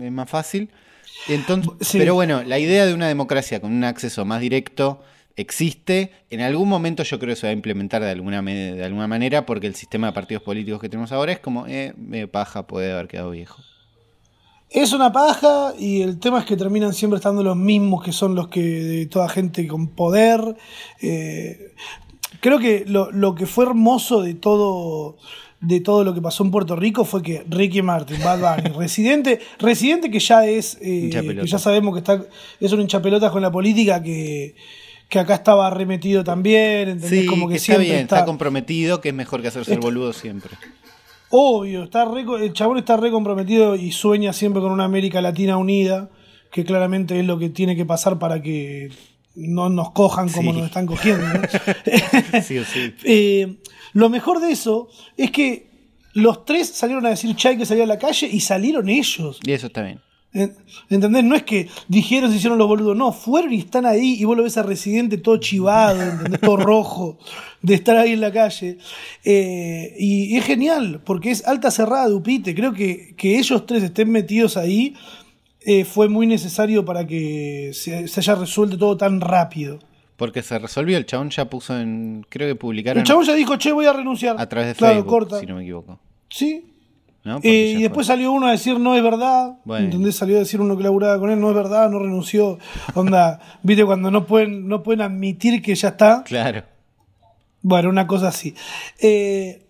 es 0.01 0.11
más 0.11 0.29
fácil. 0.29 0.69
Entonces, 1.27 1.89
Pero 1.93 2.13
bueno, 2.15 2.43
la 2.43 2.59
idea 2.59 2.85
de 2.85 2.93
una 2.93 3.07
democracia 3.07 3.59
con 3.59 3.71
un 3.71 3.83
acceso 3.83 4.25
más 4.25 4.41
directo 4.41 5.01
existe. 5.35 6.11
En 6.29 6.41
algún 6.41 6.69
momento 6.69 7.03
yo 7.03 7.19
creo 7.19 7.33
que 7.33 7.39
se 7.39 7.47
va 7.47 7.51
a 7.51 7.53
implementar 7.53 8.01
de 8.01 8.09
alguna, 8.09 8.41
de 8.41 8.83
alguna 8.83 9.07
manera 9.07 9.45
porque 9.45 9.67
el 9.67 9.75
sistema 9.75 10.07
de 10.07 10.13
partidos 10.13 10.43
políticos 10.43 10.81
que 10.81 10.89
tenemos 10.89 11.11
ahora 11.11 11.31
es 11.31 11.39
como, 11.39 11.65
eh, 11.67 11.93
paja, 12.31 12.67
puede 12.67 12.91
haber 12.91 13.07
quedado 13.07 13.31
viejo. 13.31 13.61
Es 14.69 14.93
una 14.93 15.11
paja 15.11 15.73
y 15.77 16.01
el 16.01 16.17
tema 16.19 16.39
es 16.39 16.45
que 16.45 16.55
terminan 16.55 16.93
siempre 16.93 17.17
estando 17.17 17.43
los 17.43 17.57
mismos 17.57 18.03
que 18.03 18.13
son 18.13 18.35
los 18.35 18.47
que 18.47 18.61
de 18.61 19.05
toda 19.05 19.27
gente 19.27 19.67
con 19.67 19.87
poder. 19.89 20.55
Eh, 21.01 21.73
creo 22.39 22.57
que 22.57 22.85
lo, 22.87 23.35
que 23.35 23.45
fue 23.45 23.65
hermoso 23.65 24.21
de 24.21 24.33
todo 24.33 25.17
de 25.61 25.79
todo 25.79 26.03
lo 26.03 26.13
que 26.13 26.21
pasó 26.21 26.43
en 26.43 26.51
Puerto 26.51 26.75
Rico 26.75 27.05
fue 27.05 27.21
que 27.21 27.45
Ricky 27.47 27.81
Martin, 27.83 28.17
Bad 28.23 28.39
Bunny, 28.39 28.69
residente, 28.77 29.39
residente 29.59 30.09
que 30.09 30.19
ya 30.19 30.45
es, 30.45 30.77
eh, 30.81 31.09
que 31.11 31.47
ya 31.47 31.59
sabemos 31.59 31.93
que 31.93 31.99
está, 31.99 32.25
es 32.59 32.71
un 32.71 32.81
hinchapelotas 32.81 33.31
con 33.31 33.43
la 33.43 33.51
política 33.51 34.01
que, 34.01 34.55
que 35.07 35.19
acá 35.19 35.35
estaba 35.35 35.67
arremetido 35.67 36.23
también, 36.23 36.89
¿entendés? 36.89 37.27
Como 37.27 37.47
que, 37.47 37.55
está 37.55 37.77
bien, 37.77 37.99
está... 37.99 38.25
comprometido, 38.25 39.01
que 39.01 39.09
es 39.09 39.15
mejor 39.15 39.41
que 39.41 39.49
hacerse 39.49 39.73
el 39.73 39.79
boludo 39.79 40.13
siempre. 40.13 40.51
Obvio, 41.29 41.83
está 41.83 42.05
el 42.41 42.53
chabón 42.53 42.79
está 42.79 42.97
re 42.97 43.11
comprometido 43.11 43.75
y 43.75 43.91
sueña 43.91 44.33
siempre 44.33 44.61
con 44.61 44.71
una 44.71 44.83
América 44.83 45.21
Latina 45.21 45.57
unida, 45.57 46.09
que 46.51 46.65
claramente 46.65 47.19
es 47.19 47.25
lo 47.25 47.37
que 47.37 47.49
tiene 47.49 47.75
que 47.75 47.85
pasar 47.85 48.19
para 48.19 48.41
que 48.41 48.89
no 49.35 49.69
nos 49.69 49.91
cojan 49.91 50.27
como 50.29 50.51
nos 50.51 50.65
están 50.65 50.87
cogiendo. 50.87 51.25
sí 52.43 52.63
sí. 52.65 52.93
Eh, 53.05 53.57
lo 53.93 54.09
mejor 54.09 54.39
de 54.39 54.51
eso 54.51 54.89
es 55.17 55.31
que 55.31 55.69
los 56.13 56.45
tres 56.45 56.69
salieron 56.69 57.05
a 57.05 57.09
decir 57.09 57.35
Chay 57.35 57.57
que 57.57 57.65
salía 57.65 57.83
a 57.83 57.87
la 57.87 57.99
calle 57.99 58.27
y 58.27 58.39
salieron 58.41 58.89
ellos. 58.89 59.39
Y 59.45 59.51
eso 59.51 59.67
está 59.67 59.83
bien. 59.83 59.99
¿Entendés? 60.89 61.25
No 61.25 61.35
es 61.35 61.43
que 61.43 61.67
dijeron, 61.89 62.31
se 62.31 62.37
hicieron 62.37 62.57
los 62.57 62.67
boludos, 62.67 62.95
no, 62.95 63.11
fueron 63.11 63.51
y 63.51 63.59
están 63.59 63.85
ahí 63.85 64.15
y 64.17 64.23
vos 64.23 64.37
lo 64.37 64.43
ves 64.43 64.57
a 64.57 64.63
Residente 64.63 65.17
todo 65.17 65.37
chivado, 65.37 66.01
¿entendés? 66.01 66.39
todo 66.39 66.55
rojo, 66.55 67.19
de 67.61 67.73
estar 67.73 67.97
ahí 67.97 68.13
en 68.13 68.21
la 68.21 68.31
calle. 68.31 68.77
Eh, 69.25 69.93
y, 69.99 70.37
es 70.37 70.45
genial, 70.45 71.01
porque 71.03 71.31
es 71.31 71.45
alta 71.45 71.69
cerrada 71.69 72.07
de 72.07 72.13
Upite. 72.13 72.55
Creo 72.55 72.71
que, 72.71 73.13
que 73.17 73.39
ellos 73.39 73.65
tres 73.65 73.83
estén 73.83 74.09
metidos 74.09 74.55
ahí 74.55 74.95
eh, 75.63 75.85
fue 75.85 76.09
muy 76.09 76.25
necesario 76.25 76.85
para 76.85 77.05
que 77.05 77.71
se, 77.73 77.93
haya 77.95 78.35
resuelto 78.35 78.77
todo 78.77 78.97
tan 78.97 79.21
rápido. 79.21 79.79
Porque 80.21 80.43
se 80.43 80.59
resolvió, 80.59 80.97
el 80.97 81.07
chabón 81.07 81.31
ya 81.31 81.45
puso 81.45 81.75
en. 81.79 82.23
Creo 82.29 82.47
que 82.47 82.53
publicaron. 82.53 82.99
El 82.99 83.07
chabón 83.07 83.25
ya 83.25 83.33
dijo, 83.33 83.55
che, 83.55 83.71
voy 83.71 83.87
a 83.87 83.93
renunciar. 83.93 84.35
A 84.37 84.47
través 84.47 84.67
de 84.67 84.75
Facebook, 84.75 85.39
si 85.39 85.47
no 85.47 85.55
me 85.55 85.63
equivoco. 85.63 85.99
Sí, 86.29 86.63
eh, 87.41 87.75
y 87.75 87.81
después 87.81 88.05
salió 88.05 88.31
uno 88.31 88.45
a 88.45 88.51
decir 88.51 88.79
no 88.79 88.95
es 88.95 89.01
verdad. 89.01 89.57
Bueno. 89.65 90.11
Salió 90.11 90.35
a 90.35 90.39
decir 90.41 90.61
uno 90.61 90.77
que 90.77 90.83
laburaba 90.83 91.17
con 91.17 91.31
él, 91.31 91.39
no 91.39 91.49
es 91.49 91.55
verdad, 91.55 91.89
no 91.89 91.97
renunció. 91.97 92.59
Onda, 92.93 93.39
viste 93.63 93.83
cuando 93.83 94.11
no 94.11 94.27
pueden, 94.27 94.67
no 94.67 94.83
pueden 94.83 95.01
admitir 95.01 95.59
que 95.59 95.73
ya 95.73 95.87
está. 95.87 96.21
Claro. 96.23 96.65
Bueno, 97.63 97.89
una 97.89 98.05
cosa 98.05 98.27
así. 98.27 98.53
Eh, 98.99 99.60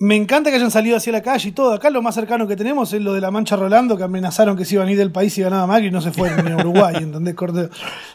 me 0.00 0.16
encanta 0.16 0.48
que 0.48 0.56
hayan 0.56 0.70
salido 0.70 0.96
hacia 0.96 1.12
la 1.12 1.20
calle 1.20 1.50
y 1.50 1.52
todo. 1.52 1.74
Acá 1.74 1.90
lo 1.90 2.00
más 2.00 2.14
cercano 2.14 2.48
que 2.48 2.56
tenemos 2.56 2.90
es 2.94 3.02
lo 3.02 3.12
de 3.12 3.20
la 3.20 3.30
Mancha 3.30 3.54
Rolando, 3.54 3.98
que 3.98 4.02
amenazaron 4.02 4.56
que 4.56 4.64
se 4.64 4.76
iban 4.76 4.88
a 4.88 4.92
ir 4.92 4.96
del 4.96 5.12
país 5.12 5.36
y 5.36 5.42
ganaba 5.42 5.66
Macri 5.66 5.88
y 5.88 5.90
no 5.90 6.00
se 6.00 6.10
fueron 6.10 6.42
ni 6.42 6.52
a 6.52 6.56
Uruguay, 6.56 6.96
¿entendés? 7.00 7.36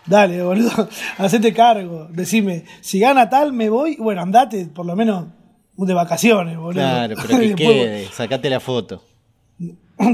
Dale, 0.07 0.41
boludo, 0.41 0.89
hacete 1.19 1.53
cargo. 1.53 2.07
Decime, 2.09 2.65
si 2.81 2.99
gana 2.99 3.29
tal, 3.29 3.53
me 3.53 3.69
voy. 3.69 3.97
Bueno, 3.97 4.23
andate, 4.23 4.65
por 4.65 4.87
lo 4.87 4.95
menos 4.95 5.27
de 5.77 5.93
vacaciones, 5.93 6.57
boludo. 6.57 6.81
Claro, 6.81 7.15
pero 7.21 7.39
que 7.39 7.53
quede, 7.53 8.07
sacate 8.07 8.49
la 8.49 8.59
foto. 8.59 9.03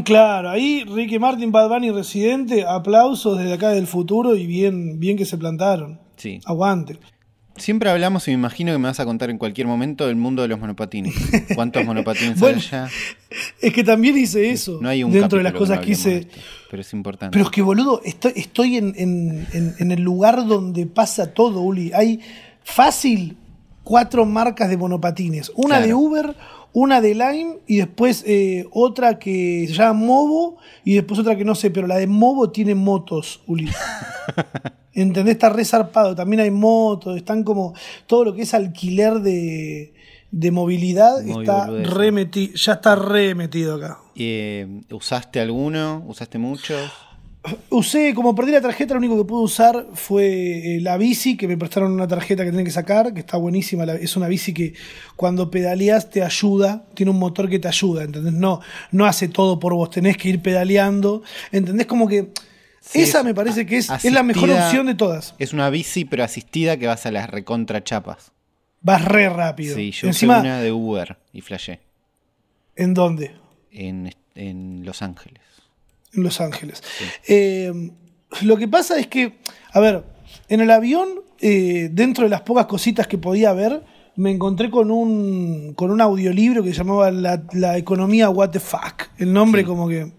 Claro, 0.03 0.49
ahí 0.49 0.83
Ricky 0.83 1.19
Martin, 1.19 1.53
Bad 1.53 1.69
Bunny 1.69 1.91
residente, 1.91 2.65
aplausos 2.67 3.37
desde 3.37 3.53
acá 3.53 3.69
del 3.69 3.87
futuro 3.87 4.35
y 4.35 4.45
bien, 4.45 4.99
bien 4.99 5.15
que 5.15 5.25
se 5.25 5.37
plantaron. 5.37 6.01
Sí. 6.17 6.41
Aguante. 6.45 6.99
Siempre 7.57 7.89
hablamos 7.89 8.27
y 8.27 8.31
me 8.31 8.35
imagino 8.35 8.71
que 8.71 8.77
me 8.77 8.87
vas 8.87 8.99
a 8.99 9.05
contar 9.05 9.29
en 9.29 9.37
cualquier 9.37 9.67
momento 9.67 10.09
el 10.09 10.15
mundo 10.15 10.41
de 10.41 10.47
los 10.47 10.59
monopatines. 10.59 11.13
¿Cuántos 11.55 11.85
monopatines 11.85 12.41
hay 12.41 12.55
allá? 12.55 12.89
Es 13.61 13.73
que 13.73 13.83
también 13.83 14.17
hice 14.17 14.51
eso. 14.51 14.79
No 14.81 14.89
hay 14.89 15.03
un 15.03 15.11
dentro 15.11 15.37
de 15.37 15.43
las 15.43 15.53
cosas 15.53 15.79
que 15.79 15.91
hice. 15.91 16.27
pero 16.69 16.81
es 16.81 16.93
importante. 16.93 17.33
Pero 17.33 17.45
es 17.45 17.51
que, 17.51 17.61
boludo, 17.61 18.01
estoy, 18.05 18.33
estoy 18.35 18.77
en, 18.77 18.93
en, 18.97 19.91
el 19.91 20.01
lugar 20.01 20.47
donde 20.47 20.85
pasa 20.85 21.33
todo, 21.33 21.61
Uli. 21.61 21.91
Hay 21.93 22.21
fácil 22.63 23.37
cuatro 23.83 24.25
marcas 24.25 24.69
de 24.69 24.77
monopatines. 24.77 25.51
Una 25.55 25.81
de 25.81 25.93
Uber, 25.93 26.35
una 26.73 27.01
de 27.01 27.13
Lime 27.13 27.59
y 27.67 27.77
después 27.77 28.23
eh, 28.25 28.65
otra 28.71 29.19
que 29.19 29.65
se 29.67 29.73
llama 29.73 29.93
Movo 29.93 30.57
y 30.83 30.95
después 30.95 31.19
otra 31.19 31.35
que 31.35 31.45
no 31.45 31.55
sé, 31.55 31.71
pero 31.71 31.87
la 31.87 31.97
de 31.97 32.07
Movo 32.07 32.51
tiene 32.51 32.75
motos, 32.75 33.41
Uli. 33.47 33.69
¿Entendés? 34.93 35.33
Está 35.33 35.49
resarpado. 35.49 36.15
También 36.15 36.41
hay 36.41 36.51
motos, 36.51 37.17
están 37.17 37.43
como 37.43 37.73
todo 38.07 38.25
lo 38.25 38.33
que 38.33 38.43
es 38.43 38.53
alquiler 38.53 39.19
de, 39.19 39.93
de 40.31 40.51
movilidad 40.51 41.25
está 41.27 41.67
remetido, 41.67 42.53
ya 42.55 42.73
está 42.73 42.95
remetido 42.95 43.75
acá. 43.75 43.99
Eh, 44.15 44.81
¿Usaste 44.91 45.39
alguno? 45.39 46.03
¿Usaste 46.07 46.37
muchos? 46.37 46.91
Usé, 47.71 48.13
como 48.13 48.35
perdí 48.35 48.51
la 48.51 48.61
tarjeta, 48.61 48.93
lo 48.93 48.99
único 48.99 49.17
que 49.17 49.23
pude 49.23 49.43
usar 49.43 49.87
fue 49.95 50.75
eh, 50.75 50.81
la 50.81 50.95
bici, 50.97 51.37
que 51.37 51.47
me 51.47 51.57
prestaron 51.57 51.91
una 51.91 52.07
tarjeta 52.07 52.43
que 52.43 52.51
tienen 52.51 52.65
que 52.65 52.71
sacar, 52.71 53.15
que 53.15 53.21
está 53.21 53.37
buenísima. 53.37 53.83
es 53.83 54.15
una 54.15 54.27
bici 54.27 54.53
que 54.53 54.75
cuando 55.15 55.49
pedaleas 55.49 56.11
te 56.11 56.21
ayuda, 56.21 56.85
tiene 56.93 57.11
un 57.11 57.17
motor 57.17 57.49
que 57.49 57.57
te 57.57 57.67
ayuda, 57.67 58.03
¿entendés? 58.03 58.33
No, 58.33 58.61
no 58.91 59.05
hace 59.07 59.27
todo 59.27 59.59
por 59.59 59.73
vos, 59.73 59.89
tenés 59.89 60.17
que 60.17 60.29
ir 60.29 60.41
pedaleando, 60.43 61.23
¿entendés? 61.51 61.87
Como 61.87 62.07
que 62.07 62.31
esa 62.93 63.23
me 63.23 63.33
parece 63.33 63.65
que 63.65 63.77
es, 63.77 63.89
es, 63.89 64.11
la 64.11 64.21
mejor 64.21 64.51
opción 64.51 64.85
de 64.85 64.93
todas. 64.93 65.33
Es 65.39 65.51
una 65.51 65.71
bici, 65.71 66.05
pero 66.05 66.23
asistida 66.23 66.77
que 66.77 66.85
vas 66.85 67.07
a 67.07 67.11
las 67.11 67.27
recontra 67.27 67.83
chapas. 67.83 68.33
Vas 68.81 69.03
re 69.03 69.29
rápido. 69.29 69.75
Sí, 69.75 69.91
yo 69.91 70.07
Encima, 70.07 70.37
usé 70.37 70.47
una 70.47 70.61
de 70.61 70.71
Uber 70.71 71.17
y 71.33 71.41
flashé. 71.41 71.79
¿En 72.75 72.93
dónde? 72.93 73.31
En, 73.71 74.13
en 74.35 74.85
Los 74.85 75.01
Ángeles 75.01 75.50
en 76.13 76.23
Los 76.23 76.41
Ángeles. 76.41 76.83
Eh, 77.27 77.91
lo 78.41 78.57
que 78.57 78.67
pasa 78.67 78.99
es 78.99 79.07
que, 79.07 79.39
a 79.73 79.79
ver, 79.79 80.03
en 80.47 80.61
el 80.61 80.71
avión, 80.71 81.09
eh, 81.39 81.89
dentro 81.91 82.23
de 82.23 82.29
las 82.29 82.41
pocas 82.41 82.65
cositas 82.65 83.07
que 83.07 83.17
podía 83.17 83.53
ver, 83.53 83.83
me 84.15 84.31
encontré 84.31 84.69
con 84.69 84.91
un, 84.91 85.73
con 85.75 85.91
un 85.91 86.01
audiolibro 86.01 86.63
que 86.63 86.71
se 86.71 86.79
llamaba 86.79 87.11
La, 87.11 87.77
economía 87.77 88.29
What 88.29 88.51
the 88.51 88.59
Fuck. 88.59 89.09
El 89.17 89.33
nombre 89.33 89.63
como 89.63 89.87
que... 89.87 90.11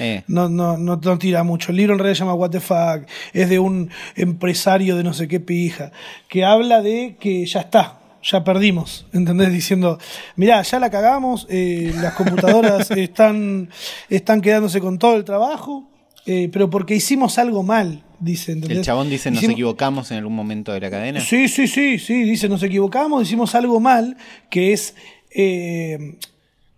Eh. 0.00 0.22
No, 0.26 0.48
no, 0.48 0.76
no, 0.76 0.98
tira 1.18 1.42
mucho. 1.44 1.70
El 1.70 1.78
libro 1.78 1.94
en 1.94 1.98
realidad 1.98 2.16
se 2.16 2.20
llama 2.20 2.34
What 2.34 2.50
the 2.50 2.60
Fuck. 2.60 3.08
Es 3.32 3.48
de 3.48 3.58
un 3.58 3.90
empresario 4.16 4.96
de 4.96 5.04
no 5.04 5.14
sé 5.14 5.28
qué 5.28 5.40
pija. 5.40 5.92
Que 6.28 6.44
habla 6.44 6.82
de 6.82 7.16
que 7.18 7.46
ya 7.46 7.60
está 7.60 7.98
ya 8.22 8.44
perdimos, 8.44 9.06
¿entendés? 9.12 9.52
Diciendo, 9.52 9.98
mirá, 10.36 10.62
ya 10.62 10.78
la 10.78 10.90
cagamos, 10.90 11.46
eh, 11.48 11.92
las 12.00 12.14
computadoras 12.14 12.90
están, 12.96 13.70
están 14.08 14.40
quedándose 14.40 14.80
con 14.80 14.98
todo 14.98 15.16
el 15.16 15.24
trabajo, 15.24 15.88
eh, 16.26 16.48
pero 16.52 16.68
porque 16.68 16.94
hicimos 16.94 17.38
algo 17.38 17.62
mal, 17.62 18.04
dice. 18.18 18.52
¿entendés? 18.52 18.78
El 18.78 18.84
chabón 18.84 19.08
dice, 19.08 19.30
nos 19.30 19.42
equivocamos 19.42 20.10
en 20.10 20.18
algún 20.18 20.34
momento 20.34 20.72
de 20.72 20.80
la 20.80 20.90
cadena. 20.90 21.20
Sí, 21.20 21.48
sí, 21.48 21.68
sí, 21.68 21.98
sí, 21.98 22.22
dice, 22.24 22.48
nos 22.48 22.62
equivocamos, 22.62 23.22
hicimos 23.22 23.54
algo 23.54 23.80
mal, 23.80 24.16
que 24.50 24.72
es 24.72 24.94
eh, 25.30 26.18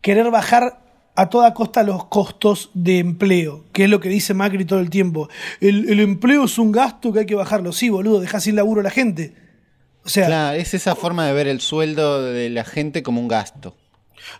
querer 0.00 0.30
bajar 0.30 0.80
a 1.16 1.28
toda 1.28 1.52
costa 1.52 1.82
los 1.82 2.04
costos 2.06 2.70
de 2.74 2.98
empleo, 2.98 3.64
que 3.72 3.84
es 3.84 3.90
lo 3.90 4.00
que 4.00 4.08
dice 4.08 4.34
Macri 4.34 4.64
todo 4.64 4.78
el 4.78 4.90
tiempo. 4.90 5.28
El, 5.60 5.88
el 5.90 6.00
empleo 6.00 6.44
es 6.44 6.58
un 6.58 6.70
gasto 6.72 7.12
que 7.12 7.20
hay 7.20 7.26
que 7.26 7.34
bajarlo. 7.34 7.72
Sí, 7.72 7.88
boludo, 7.88 8.20
deja 8.20 8.40
sin 8.40 8.56
laburo 8.56 8.80
a 8.80 8.84
la 8.84 8.90
gente. 8.90 9.34
Sea, 10.10 10.26
claro, 10.26 10.58
es 10.58 10.74
esa 10.74 10.96
forma 10.96 11.26
de 11.26 11.32
ver 11.32 11.46
el 11.46 11.60
sueldo 11.60 12.22
de 12.22 12.50
la 12.50 12.64
gente 12.64 13.02
como 13.02 13.20
un 13.20 13.28
gasto. 13.28 13.76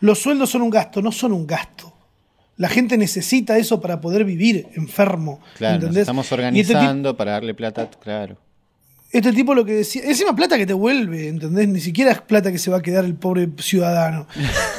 Los 0.00 0.18
sueldos 0.18 0.50
son 0.50 0.62
un 0.62 0.70
gasto, 0.70 1.00
no 1.00 1.12
son 1.12 1.32
un 1.32 1.46
gasto. 1.46 1.92
La 2.56 2.68
gente 2.68 2.98
necesita 2.98 3.56
eso 3.56 3.80
para 3.80 4.00
poder 4.00 4.24
vivir 4.24 4.68
enfermo. 4.74 5.40
Claro, 5.56 5.88
estamos 5.88 6.26
este 6.26 6.34
organizando 6.34 7.16
para 7.16 7.32
darle 7.32 7.54
plata, 7.54 7.88
claro. 8.02 8.36
Este 9.12 9.32
tipo 9.32 9.54
lo 9.54 9.64
que 9.64 9.72
decía, 9.72 10.02
encima 10.04 10.36
plata 10.36 10.56
que 10.56 10.66
te 10.66 10.72
vuelve, 10.72 11.28
¿entendés? 11.28 11.68
Ni 11.68 11.80
siquiera 11.80 12.12
es 12.12 12.20
plata 12.20 12.52
que 12.52 12.58
se 12.58 12.70
va 12.70 12.76
a 12.76 12.82
quedar 12.82 13.04
el 13.04 13.14
pobre 13.14 13.48
ciudadano. 13.58 14.26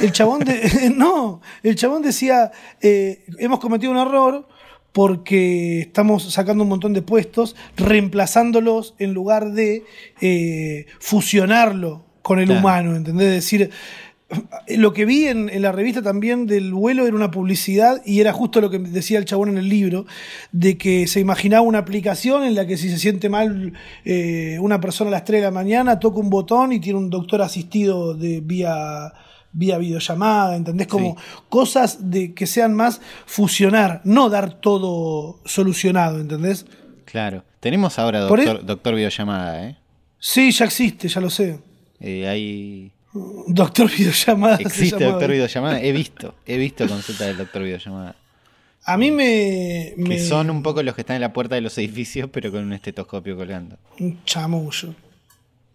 El 0.00 0.12
chabón, 0.12 0.40
de, 0.40 0.90
no, 0.96 1.42
el 1.62 1.74
chabón 1.74 2.02
decía, 2.02 2.50
eh, 2.80 3.24
hemos 3.38 3.60
cometido 3.60 3.92
un 3.92 3.98
error 3.98 4.48
porque 4.92 5.80
estamos 5.80 6.32
sacando 6.32 6.62
un 6.62 6.68
montón 6.68 6.92
de 6.92 7.02
puestos, 7.02 7.56
reemplazándolos 7.76 8.94
en 8.98 9.14
lugar 9.14 9.52
de 9.52 9.84
eh, 10.20 10.86
fusionarlo 11.00 12.04
con 12.22 12.38
el 12.38 12.50
humano, 12.50 12.94
¿entendés? 12.94 13.28
Es 13.28 13.34
decir, 13.34 13.70
lo 14.68 14.92
que 14.92 15.04
vi 15.04 15.26
en, 15.26 15.50
la 15.60 15.72
revista 15.72 16.02
también 16.02 16.46
del 16.46 16.72
vuelo 16.72 17.06
era 17.06 17.16
una 17.16 17.30
publicidad 17.30 18.02
y 18.04 18.20
era 18.20 18.32
justo 18.32 18.60
lo 18.60 18.70
que 18.70 18.78
decía 18.78 19.18
el 19.18 19.24
chabón 19.24 19.50
en 19.50 19.58
el 19.58 19.68
libro, 19.68 20.06
de 20.52 20.78
que 20.78 21.06
se 21.06 21.20
imaginaba 21.20 21.62
una 21.62 21.78
aplicación 21.78 22.44
en 22.44 22.54
la 22.54 22.66
que 22.66 22.76
si 22.76 22.88
se 22.88 22.98
siente 22.98 23.28
mal 23.28 23.72
eh, 24.04 24.58
una 24.60 24.80
persona 24.80 25.08
a 25.08 25.12
las 25.12 25.24
3 25.24 25.40
de 25.40 25.46
la 25.46 25.50
mañana, 25.50 25.98
toca 25.98 26.20
un 26.20 26.30
botón 26.30 26.72
y 26.72 26.80
tiene 26.80 26.98
un 26.98 27.10
doctor 27.10 27.42
asistido 27.42 28.14
de 28.14 28.40
vía 28.40 29.12
vía 29.52 29.78
videollamada, 29.78 30.56
¿entendés? 30.56 30.86
Como 30.86 31.16
cosas 31.48 32.10
de 32.10 32.34
que 32.34 32.46
sean 32.46 32.74
más 32.74 33.00
fusionar, 33.26 34.00
no 34.04 34.28
dar 34.28 34.60
todo 34.60 35.40
solucionado, 35.44 36.20
¿entendés? 36.20 36.66
Claro. 37.04 37.44
Tenemos 37.60 37.98
ahora 37.98 38.20
doctor, 38.20 38.60
e- 38.62 38.64
doctor 38.64 38.94
videollamada, 38.94 39.68
¿eh? 39.68 39.76
Sí, 40.18 40.50
ya 40.52 40.64
existe, 40.64 41.08
ya 41.08 41.20
lo 41.20 41.30
sé. 41.30 41.60
Eh, 42.00 42.26
hay 42.28 42.92
Doctor 43.46 43.90
videollamada. 43.90 44.56
Existe 44.56 45.04
doctor 45.04 45.30
videollamada. 45.30 45.80
He 45.82 45.92
visto, 45.92 46.34
he 46.46 46.56
visto 46.56 46.88
consultas 46.88 47.26
del 47.26 47.36
doctor 47.36 47.62
videollamada. 47.62 48.16
A 48.84 48.96
mí 48.96 49.10
me, 49.10 49.94
Que 49.96 50.18
son 50.18 50.50
un 50.50 50.62
poco 50.62 50.82
los 50.82 50.94
que 50.94 51.02
están 51.02 51.16
en 51.16 51.20
la 51.20 51.32
puerta 51.32 51.54
de 51.54 51.60
los 51.60 51.76
edificios, 51.78 52.28
pero 52.32 52.50
con 52.50 52.64
un 52.64 52.72
estetoscopio 52.72 53.36
colgando. 53.36 53.78
Un 54.00 54.24
chamullo. 54.24 54.94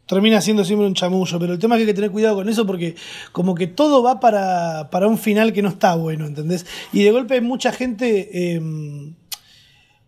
Termina 0.08 0.42
siendo 0.42 0.64
siempre 0.66 0.88
un 0.88 0.94
chamullo, 0.94 1.38
pero 1.38 1.54
el 1.54 1.60
tema 1.60 1.76
es 1.76 1.80
que 1.80 1.82
hay 1.84 1.88
que 1.88 1.94
tener 1.94 2.12
cuidado 2.12 2.36
con 2.36 2.50
eso 2.50 2.66
porque 2.66 2.96
como 3.32 3.54
que 3.56 3.68
todo 3.68 4.02
va 4.02 4.20
para, 4.20 4.90
para 4.90 5.08
un 5.08 5.18
final 5.18 5.54
que 5.54 5.62
no 5.62 5.70
está 5.70 5.96
bueno, 5.96 6.26
¿entendés? 6.26 6.66
Y 6.94 7.04
de 7.04 7.12
golpe 7.12 7.36
hay 7.36 7.42
mucha 7.42 7.72
gente 7.72 8.56
em, 8.56 9.16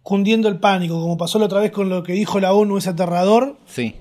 cundiendo 0.01 0.47
el 0.47 0.59
pánico, 0.59 0.99
como 0.99 1.17
pasó 1.17 1.37
la 1.37 1.45
otra 1.45 1.59
vez 1.59 1.71
con 1.71 1.89
lo 1.89 2.01
que 2.01 2.13
dijo 2.13 2.39
la 2.39 2.53
ONU, 2.53 2.77
es 2.77 2.87
aterrador. 2.87 3.57
Sí 3.65 3.95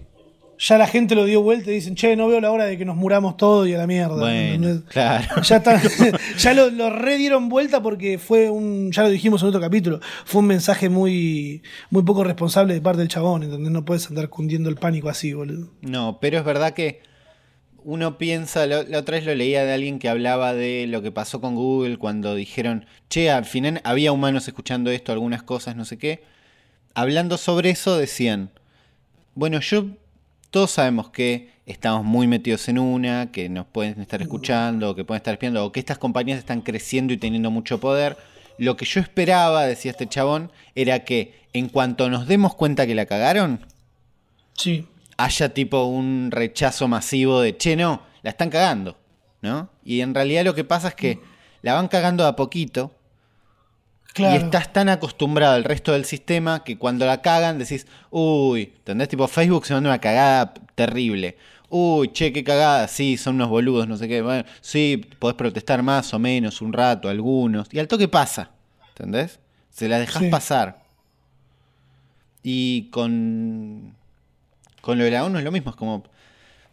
ya 0.59 0.77
la 0.77 0.87
gente 0.87 1.14
lo 1.14 1.25
dio 1.25 1.40
vuelta 1.42 1.71
y 1.71 1.75
dicen, 1.75 1.94
che, 1.94 2.16
no 2.16 2.29
veo 2.29 2.40
la 2.40 2.51
hora 2.51 2.64
de 2.64 2.77
que 2.77 2.85
nos 2.85 2.97
muramos 2.97 3.37
todos 3.37 3.68
y 3.68 3.75
a 3.75 3.79
la 3.79 3.87
mierda. 3.87 4.16
Bueno, 4.16 4.83
claro. 4.88 5.42
Ya, 5.42 5.62
ya 6.38 6.55
lo, 6.55 6.71
lo 6.71 6.90
redieron 6.90 7.49
vuelta 7.49 7.83
porque 7.83 8.18
fue 8.18 8.51
un, 8.51 8.90
ya 8.90 9.03
lo 9.03 9.11
dijimos 9.11 9.42
en 9.42 9.49
otro 9.49 9.61
capítulo, 9.61 10.01
fue 10.25 10.40
un 10.40 10.49
mensaje 10.49 10.88
muy, 10.88 11.62
muy 11.90 12.03
poco 12.03 12.25
responsable 12.25 12.75
de 12.75 12.81
parte 12.81 13.01
del 13.01 13.09
chabón, 13.09 13.44
¿entendés? 13.44 13.71
No 13.71 13.85
puedes 13.85 14.09
andar 14.09 14.29
cundiendo 14.29 14.68
el 14.68 14.77
pánico 14.77 15.09
así, 15.09 15.33
boludo. 15.33 15.71
No, 15.83 16.18
pero 16.21 16.38
es 16.38 16.44
verdad 16.44 16.73
que 16.73 17.03
uno 17.85 18.18
piensa, 18.18 18.66
la, 18.66 18.81
otra 18.99 19.16
vez 19.16 19.25
lo 19.25 19.35
leía 19.35 19.64
de 19.64 19.73
alguien 19.73 19.99
que 19.99 20.09
hablaba 20.09 20.55
de 20.55 20.87
lo 20.88 21.03
que 21.03 21.12
pasó 21.12 21.40
con 21.40 21.55
Google 21.55 21.99
cuando 21.99 22.35
dijeron, 22.35 22.85
che, 23.09 23.31
al 23.31 23.44
final 23.44 23.81
había 23.85 24.12
humanos 24.12 24.49
escuchando 24.49 24.90
esto, 24.90 25.12
algunas 25.12 25.42
cosas, 25.42 25.77
no 25.77 25.85
sé 25.85 25.99
qué. 25.99 26.23
Hablando 26.94 27.38
sobre 27.38 27.71
eso 27.71 27.97
decían, 27.97 28.51
bueno, 29.35 29.61
yo 29.61 29.87
todos 30.51 30.71
sabemos 30.71 31.11
que 31.11 31.51
estamos 31.67 32.05
muy 32.05 32.27
metidos 32.27 32.69
en 32.69 32.79
una, 32.79 33.31
que 33.31 33.49
nos 33.49 33.67
pueden 33.67 34.01
estar 34.01 34.23
escuchando, 34.23 34.95
que 34.95 35.05
pueden 35.05 35.19
estar 35.19 35.35
espiando, 35.35 35.65
o 35.65 35.73
que 35.73 35.81
estas 35.81 35.99
compañías 35.99 36.39
están 36.39 36.63
creciendo 36.63 37.13
y 37.13 37.19
teniendo 37.19 37.51
mucho 37.51 37.79
poder. 37.79 38.17
Lo 38.57 38.77
que 38.77 38.87
yo 38.87 39.01
esperaba, 39.01 39.67
decía 39.67 39.91
este 39.91 40.09
chabón, 40.09 40.51
era 40.75 41.05
que 41.05 41.47
en 41.53 41.69
cuanto 41.69 42.09
nos 42.09 42.27
demos 42.27 42.55
cuenta 42.55 42.87
que 42.87 42.95
la 42.95 43.07
cagaron, 43.07 43.67
sí. 44.55 44.87
haya 45.17 45.53
tipo 45.53 45.85
un 45.85 46.31
rechazo 46.31 46.89
masivo 46.89 47.41
de, 47.41 47.57
che, 47.57 47.77
no, 47.77 48.03
la 48.23 48.31
están 48.31 48.51
cagando, 48.51 48.97
¿no? 49.43 49.71
Y 49.85 50.01
en 50.01 50.15
realidad 50.15 50.45
lo 50.45 50.55
que 50.55 50.65
pasa 50.65 50.89
es 50.89 50.95
que 50.95 51.21
la 51.63 51.75
van 51.75 51.89
cagando 51.89 52.27
a 52.27 52.37
poquito, 52.37 52.95
y 54.18 54.24
estás 54.24 54.72
tan 54.72 54.88
acostumbrado 54.88 55.54
al 55.54 55.64
resto 55.64 55.92
del 55.92 56.04
sistema 56.04 56.64
que 56.64 56.78
cuando 56.78 57.07
la 57.07 57.22
cagan 57.22 57.59
decís, 57.59 57.87
uy, 58.11 58.72
¿entendés? 58.78 59.09
Tipo, 59.09 59.28
Facebook 59.28 59.66
se 59.66 59.74
manda 59.74 59.90
una 59.90 60.00
cagada 60.00 60.54
terrible. 60.74 61.37
Uy, 61.70 62.09
che, 62.12 62.33
qué 62.33 62.42
cagada, 62.44 62.88
sí, 62.88 63.16
son 63.16 63.35
unos 63.35 63.48
boludos, 63.48 63.87
no 63.87 63.96
sé 63.96 64.09
qué. 64.09 64.22
Bueno, 64.22 64.44
sí, 64.61 65.07
podés 65.18 65.37
protestar 65.37 65.83
más 65.83 66.14
o 66.14 66.18
menos, 66.18 66.62
un 66.62 66.72
rato, 66.72 67.09
algunos. 67.09 67.68
Y 67.72 67.78
al 67.78 67.88
toque 67.88 68.09
pasa, 68.09 68.50
¿entendés? 68.90 69.38
Se 69.70 69.88
la 69.88 69.98
dejas 69.98 70.24
pasar. 70.24 70.83
Y 72.42 72.85
con, 72.90 73.94
con 74.81 74.96
lo 74.96 75.04
de 75.04 75.11
la 75.11 75.24
ONU 75.24 75.38
es 75.38 75.44
lo 75.44 75.52
mismo, 75.52 75.70
es 75.70 75.76
como, 75.76 76.04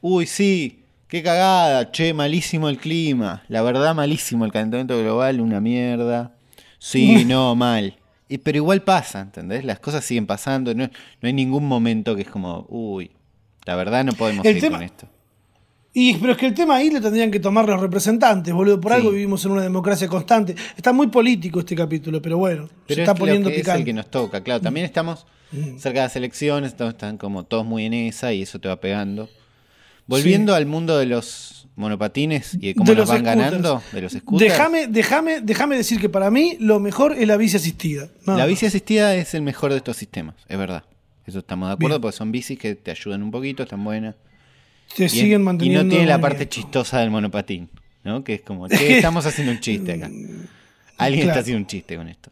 uy, 0.01 0.25
sí, 0.25 0.83
qué 1.09 1.21
cagada, 1.21 1.91
che, 1.91 2.13
malísimo 2.13 2.69
el 2.69 2.77
clima. 2.77 3.43
La 3.49 3.61
verdad, 3.61 3.93
malísimo 3.95 4.45
el 4.45 4.53
calentamiento 4.53 4.97
global, 4.97 5.41
una 5.41 5.59
mierda. 5.59 6.34
Sí, 6.85 7.25
no, 7.25 7.55
mal. 7.55 7.95
Y, 8.29 8.37
pero 8.37 8.57
igual 8.57 8.83
pasa, 8.83 9.21
¿entendés? 9.21 9.65
Las 9.65 9.79
cosas 9.79 10.05
siguen 10.05 10.27
pasando. 10.27 10.73
No, 10.75 10.87
hay 11.21 11.33
ningún 11.33 11.67
momento 11.67 12.15
que 12.15 12.21
es 12.21 12.29
como, 12.29 12.67
uy, 12.69 13.09
la 13.65 13.75
verdad 13.75 14.05
no 14.05 14.13
podemos 14.13 14.43
seguir 14.43 14.69
con 14.69 14.83
esto. 14.83 15.07
Y, 15.93 16.15
pero 16.17 16.33
es 16.33 16.37
que 16.37 16.45
el 16.45 16.53
tema 16.53 16.75
ahí 16.75 16.91
lo 16.91 17.01
tendrían 17.01 17.31
que 17.31 17.39
tomar 17.39 17.67
los 17.67 17.79
representantes, 17.79 18.53
boludo. 18.53 18.79
Por 18.79 18.93
algo 18.93 19.09
vivimos 19.09 19.43
en 19.45 19.51
una 19.51 19.63
democracia 19.63 20.07
constante. 20.07 20.55
Está 20.77 20.93
muy 20.93 21.07
político 21.07 21.61
este 21.61 21.75
capítulo, 21.75 22.21
pero 22.21 22.37
bueno, 22.37 22.69
se 22.87 22.99
está 22.99 23.15
poniendo 23.15 23.49
que 23.49 23.55
picante. 23.55 23.71
Es 23.71 23.79
el 23.79 23.85
que 23.85 23.93
nos 23.93 24.11
toca, 24.11 24.43
claro. 24.43 24.61
También 24.61 24.85
estamos 24.85 25.25
mm. 25.53 25.77
cerca 25.77 26.01
de 26.01 26.05
las 26.05 26.15
elecciones, 26.15 26.75
están 26.77 27.17
como 27.17 27.45
todos 27.45 27.65
muy 27.65 27.85
en 27.85 27.93
esa 27.93 28.31
y 28.33 28.43
eso 28.43 28.59
te 28.59 28.67
va 28.67 28.79
pegando. 28.79 29.29
Volviendo 30.05 30.53
al 30.53 30.67
mundo 30.67 30.97
de 30.97 31.07
los 31.07 31.64
monopatines 31.75 32.55
y 32.55 32.67
de 32.67 32.75
cómo 32.75 32.93
los 32.93 33.09
van 33.09 33.23
ganando, 33.23 33.81
de 33.91 34.01
los 34.01 34.13
scooters. 34.13 34.51
Déjame, 34.51 34.87
déjame, 34.87 35.41
déjame 35.41 35.77
decir 35.77 35.99
que 35.99 36.09
para 36.09 36.31
mí 36.31 36.57
lo 36.59 36.79
mejor 36.79 37.13
es 37.13 37.27
la 37.27 37.37
bici 37.37 37.57
asistida. 37.57 38.09
la 38.25 38.45
bici 38.45 38.65
asistida 38.65 39.15
es 39.15 39.33
el 39.33 39.41
mejor 39.41 39.71
de 39.71 39.77
estos 39.77 39.97
sistemas, 39.97 40.35
es 40.47 40.57
verdad. 40.57 40.83
Eso 41.25 41.39
estamos 41.39 41.69
de 41.69 41.73
acuerdo, 41.73 41.99
porque 41.99 42.15
son 42.15 42.31
bicis 42.31 42.57
que 42.59 42.75
te 42.75 42.91
ayudan 42.91 43.23
un 43.23 43.31
poquito, 43.31 43.63
están 43.63 43.83
buenas. 43.83 44.15
Te 44.95 45.09
siguen 45.09 45.41
manteniendo. 45.41 45.81
Y 45.81 45.83
no 45.85 45.89
tiene 45.89 46.05
la 46.05 46.21
parte 46.21 46.47
chistosa 46.47 46.99
del 46.99 47.09
monopatín, 47.09 47.69
¿no? 48.03 48.23
Que 48.23 48.35
es 48.35 48.41
como, 48.41 48.67
estamos 48.69 49.25
haciendo 49.25 49.51
un 49.51 49.59
chiste 49.59 49.93
acá. 49.93 50.09
Alguien 50.97 51.27
está 51.27 51.39
haciendo 51.39 51.61
un 51.61 51.67
chiste 51.67 51.97
con 51.97 52.07
esto. 52.07 52.31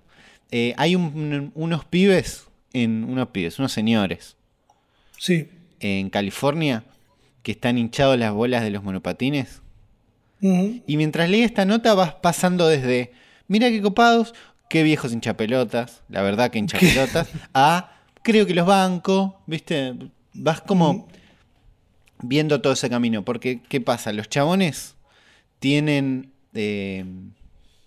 Eh, 0.52 0.74
hay 0.78 0.96
unos 0.96 1.86
pibes, 1.86 2.46
en, 2.72 3.04
unos 3.04 3.30
pibes, 3.30 3.58
unos 3.58 3.72
señores. 3.72 4.38
Sí. 5.18 5.50
En 5.80 6.12
California 6.12 6.84
que 7.44 7.52
están 7.52 7.78
hinchados 7.78 8.18
las 8.18 8.34
bolas 8.34 8.64
de 8.64 8.72
los 8.72 8.84
monopatines. 8.84 9.62
Y 10.42 10.98
mientras 10.98 11.30
leí 11.30 11.42
esta 11.42 11.64
nota 11.64 11.94
vas 11.94 12.16
pasando 12.16 12.68
desde, 12.68 13.14
mira 13.48 13.70
qué 13.70 13.82
copados, 13.82 14.34
qué 14.70 14.84
viejos 14.84 15.14
hinchapelotas, 15.14 16.02
la 16.10 16.22
verdad 16.22 16.52
que 16.52 16.60
hinchapelotas, 16.60 17.30
a 17.54 17.94
creo 18.24 18.46
que 18.46 18.54
los 18.54 18.66
bancos, 18.66 19.34
¿viste? 19.46 19.94
Vas 20.34 20.60
como 20.60 21.08
viendo 22.24 22.62
todo 22.62 22.74
ese 22.74 22.90
camino. 22.90 23.24
Porque, 23.24 23.62
¿qué 23.62 23.80
pasa? 23.80 24.12
Los 24.12 24.30
chabones 24.30 24.96
tienen, 25.60 26.32
eh, 26.54 27.06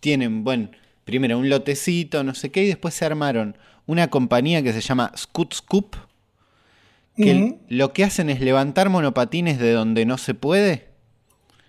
tienen, 0.00 0.44
bueno, 0.44 0.70
primero 1.04 1.38
un 1.38 1.48
lotecito, 1.48 2.22
no 2.22 2.34
sé 2.34 2.50
qué, 2.50 2.64
y 2.64 2.68
después 2.68 2.94
se 2.94 3.04
armaron 3.04 3.56
una 3.86 4.08
compañía 4.08 4.62
que 4.62 4.72
se 4.72 4.80
llama 4.80 5.12
Scoot 5.16 5.54
Scoop, 5.54 5.96
que 7.16 7.58
lo 7.68 7.92
que 7.92 8.04
hacen 8.04 8.30
es 8.30 8.40
levantar 8.40 8.88
monopatines 8.90 9.58
de 9.58 9.72
donde 9.72 10.04
no 10.04 10.18
se 10.18 10.34
puede. 10.34 10.88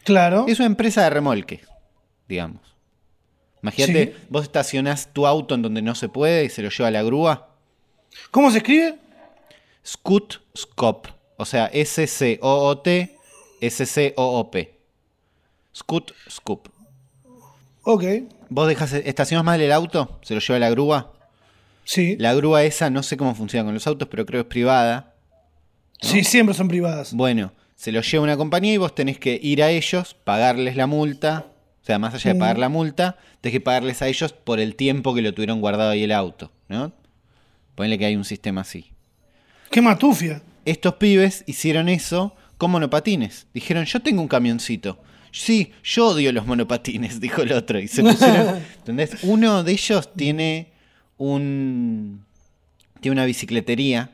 Claro. 0.04 0.46
Es 0.48 0.60
una 0.60 0.68
empresa 0.68 1.04
de 1.04 1.10
remolque, 1.10 1.62
digamos. 2.28 2.62
Imagínate, 3.62 4.16
vos 4.30 4.44
estacionás 4.44 5.12
tu 5.14 5.26
auto 5.26 5.56
en 5.56 5.62
donde 5.62 5.82
no 5.82 5.96
se 5.96 6.10
puede 6.10 6.46
y 6.46 6.50
se 6.50 6.62
lo 6.62 6.70
lleva 6.70 6.90
a 6.90 6.92
la 6.92 7.04
grúa. 7.04 7.50
¿Cómo 8.32 8.52
se 8.52 8.58
escribe? 8.60 8.98
Scoot 9.86 10.42
Scop. 10.56 11.08
O 11.38 11.46
sea, 11.46 11.68
S-C-O-O-T, 11.68 13.18
S-C-O-O-P. 13.62 14.78
Scoot 15.76 16.12
Scoop. 16.30 16.70
Ok. 17.84 18.04
Vos 18.50 18.68
dejas, 18.68 18.94
estacionas 18.94 19.46
mal 19.46 19.62
el 19.62 19.72
auto, 19.72 20.20
se 20.22 20.34
lo 20.34 20.40
lleva 20.40 20.58
a 20.58 20.60
la 20.60 20.70
grúa. 20.70 21.14
Sí. 21.84 22.18
La 22.18 22.34
grúa 22.34 22.64
esa, 22.64 22.90
no 22.90 23.04
sé 23.04 23.18
cómo 23.18 23.36
funciona 23.36 23.66
con 23.66 23.74
los 23.74 23.88
autos, 23.88 24.08
pero 24.10 24.26
creo 24.26 24.44
que 24.44 24.48
es 24.48 24.52
privada. 24.52 25.14
Sí, 26.02 26.24
siempre 26.24 26.56
son 26.56 26.68
privadas. 26.68 27.14
Bueno, 27.14 27.54
se 27.76 27.92
lo 27.92 28.02
lleva 28.02 28.24
una 28.24 28.38
compañía 28.38 28.74
y 28.74 28.78
vos 28.78 28.94
tenés 28.94 29.20
que 29.20 29.40
ir 29.42 29.64
a 29.64 29.70
ellos, 29.70 30.16
pagarles 30.24 30.76
la 30.76 30.88
multa. 30.88 31.48
O 31.82 31.86
sea, 31.88 32.00
más 32.00 32.14
allá 32.14 32.34
de 32.34 32.40
pagar 32.40 32.58
la 32.58 32.70
multa, 32.70 33.18
tenés 33.42 33.54
que 33.54 33.62
pagarles 33.62 34.02
a 34.02 34.08
ellos 34.08 34.34
por 34.34 34.60
el 34.60 34.76
tiempo 34.76 35.14
que 35.16 35.22
lo 35.22 35.34
tuvieron 35.34 35.62
guardado 35.62 35.92
ahí 35.92 36.04
el 36.04 36.12
auto, 36.12 36.52
¿no? 36.68 36.92
Ponle 37.76 37.98
que 37.98 38.06
hay 38.06 38.16
un 38.16 38.26
sistema 38.26 38.62
así. 38.62 38.92
¡Qué 39.72 39.82
matufia! 39.82 40.42
estos 40.68 40.96
pibes 40.96 41.44
hicieron 41.48 41.88
eso 41.88 42.36
con 42.58 42.72
monopatines. 42.72 43.48
Dijeron, 43.54 43.86
yo 43.86 44.02
tengo 44.02 44.22
un 44.22 44.28
camioncito. 44.28 45.00
Sí, 45.32 45.72
yo 45.84 46.10
odio 46.10 46.32
los 46.34 46.46
monopatines, 46.46 47.20
dijo 47.22 47.42
el 47.42 47.54
otro. 47.54 47.80
Y 47.80 47.88
se 47.88 48.04
pusieron. 48.04 48.62
¿Entendés? 48.80 49.24
Uno 49.24 49.64
de 49.64 49.72
ellos 49.72 50.14
tiene 50.14 50.74
un. 51.18 52.26
Tiene 53.00 53.14
una 53.14 53.26
bicicletería. 53.26 54.12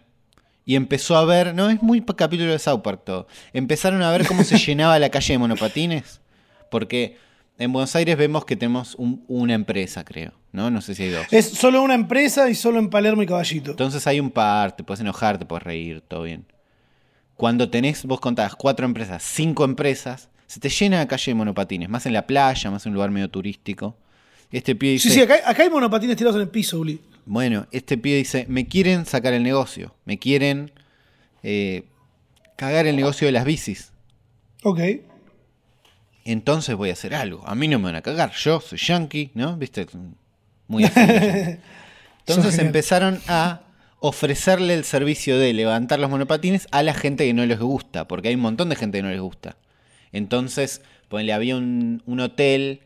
Y 0.65 0.75
empezó 0.75 1.15
a 1.17 1.25
ver. 1.25 1.53
No, 1.53 1.69
es 1.69 1.81
muy 1.81 2.01
capítulo 2.01 2.51
de 2.51 2.59
South 2.59 2.81
Park 2.81 3.01
todo. 3.05 3.27
Empezaron 3.51 4.01
a 4.01 4.11
ver 4.11 4.25
cómo 4.27 4.43
se 4.43 4.57
llenaba 4.65 4.97
la 4.99 5.09
calle 5.09 5.33
de 5.33 5.37
monopatines. 5.37 6.21
Porque 6.69 7.17
en 7.57 7.71
Buenos 7.71 7.95
Aires 7.95 8.17
vemos 8.17 8.45
que 8.45 8.55
tenemos 8.55 8.95
una 8.97 9.53
empresa, 9.53 10.03
creo. 10.03 10.33
¿No? 10.51 10.69
No 10.69 10.81
sé 10.81 10.95
si 10.95 11.03
hay 11.03 11.09
dos. 11.09 11.25
Es 11.31 11.49
solo 11.49 11.81
una 11.81 11.95
empresa 11.95 12.49
y 12.49 12.55
solo 12.55 12.79
en 12.79 12.89
Palermo 12.89 13.23
y 13.23 13.25
Caballito. 13.25 13.71
Entonces 13.71 14.05
hay 14.05 14.19
un 14.19 14.29
par, 14.29 14.75
te 14.75 14.83
puedes 14.83 15.01
enojar, 15.01 15.39
te 15.39 15.45
puedes 15.45 15.63
reír, 15.63 16.01
todo 16.01 16.23
bien. 16.23 16.45
Cuando 17.35 17.69
tenés, 17.69 18.05
vos 18.05 18.19
contás 18.19 18.55
cuatro 18.55 18.85
empresas, 18.85 19.23
cinco 19.23 19.65
empresas, 19.65 20.29
se 20.45 20.59
te 20.59 20.69
llena 20.69 20.97
la 20.97 21.07
calle 21.07 21.31
de 21.31 21.35
monopatines, 21.35 21.89
más 21.89 22.05
en 22.05 22.13
la 22.13 22.27
playa, 22.27 22.69
más 22.69 22.85
en 22.85 22.91
un 22.91 22.95
lugar 22.95 23.09
medio 23.09 23.29
turístico. 23.29 23.97
Este 24.53 24.75
pie 24.75 24.91
dice, 24.91 25.09
sí, 25.09 25.15
sí, 25.15 25.21
acá, 25.21 25.41
hay 25.57 25.69
monopatines 25.69 26.15
tirados 26.15 26.35
en 26.35 26.43
el 26.43 26.49
piso, 26.49 26.79
Uli. 26.79 27.01
Bueno, 27.25 27.65
este 27.71 27.97
pie 27.97 28.17
dice, 28.17 28.45
me 28.47 28.67
quieren 28.67 29.07
sacar 29.07 29.33
el 29.33 29.41
negocio, 29.41 29.95
me 30.05 30.19
quieren 30.19 30.71
eh, 31.41 31.85
cagar 32.55 32.85
el 32.85 32.95
negocio 32.95 33.25
de 33.25 33.31
las 33.31 33.45
bicis. 33.45 33.91
Ok. 34.61 34.79
Entonces 36.23 36.75
voy 36.75 36.91
a 36.91 36.93
hacer 36.93 37.15
algo. 37.15 37.43
A 37.47 37.55
mí 37.55 37.67
no 37.67 37.79
me 37.79 37.85
van 37.85 37.95
a 37.95 38.01
cagar, 38.01 38.31
yo 38.33 38.61
soy 38.61 38.77
yankee, 38.77 39.31
¿no? 39.33 39.57
¿Viste? 39.57 39.87
Muy 40.67 40.85
Entonces 42.25 42.59
empezaron 42.59 43.19
a 43.27 43.63
ofrecerle 43.99 44.75
el 44.75 44.83
servicio 44.83 45.39
de 45.39 45.51
levantar 45.53 45.99
los 45.99 46.11
monopatines 46.11 46.67
a 46.71 46.83
la 46.83 46.93
gente 46.93 47.25
que 47.25 47.33
no 47.33 47.45
les 47.45 47.59
gusta, 47.59 48.07
porque 48.07 48.27
hay 48.27 48.35
un 48.35 48.41
montón 48.41 48.69
de 48.69 48.75
gente 48.75 48.99
que 48.99 49.01
no 49.01 49.09
les 49.09 49.19
gusta. 49.19 49.57
Entonces, 50.11 50.81
pues, 51.09 51.25
le 51.25 51.33
había 51.33 51.55
un, 51.55 52.03
hotel 52.19 52.81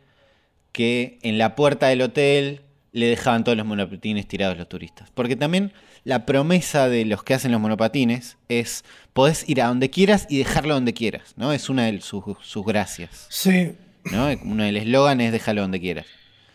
que 0.77 1.17
en 1.23 1.39
la 1.39 1.55
puerta 1.55 1.87
del 1.87 2.03
hotel 2.03 2.61
le 2.91 3.07
dejaban 3.07 3.43
todos 3.43 3.57
los 3.57 3.65
monopatines 3.65 4.27
tirados 4.27 4.59
los 4.59 4.69
turistas. 4.69 5.09
Porque 5.11 5.35
también 5.35 5.73
la 6.03 6.27
promesa 6.27 6.87
de 6.87 7.03
los 7.03 7.23
que 7.23 7.33
hacen 7.33 7.51
los 7.51 7.59
monopatines 7.59 8.37
es 8.47 8.85
podés 9.13 9.49
ir 9.49 9.59
a 9.63 9.69
donde 9.69 9.89
quieras 9.89 10.27
y 10.29 10.37
dejarlo 10.37 10.75
donde 10.75 10.93
quieras, 10.93 11.33
¿no? 11.35 11.51
Es 11.51 11.69
una 11.69 11.85
de 11.85 11.99
sus, 12.01 12.23
gracias. 12.63 13.25
Sí. 13.31 13.71
¿no? 14.11 14.27
Uno 14.43 14.65
del 14.65 14.77
eslogan 14.77 15.19
es 15.19 15.31
déjalo 15.31 15.61
donde 15.61 15.79
quieras. 15.79 16.05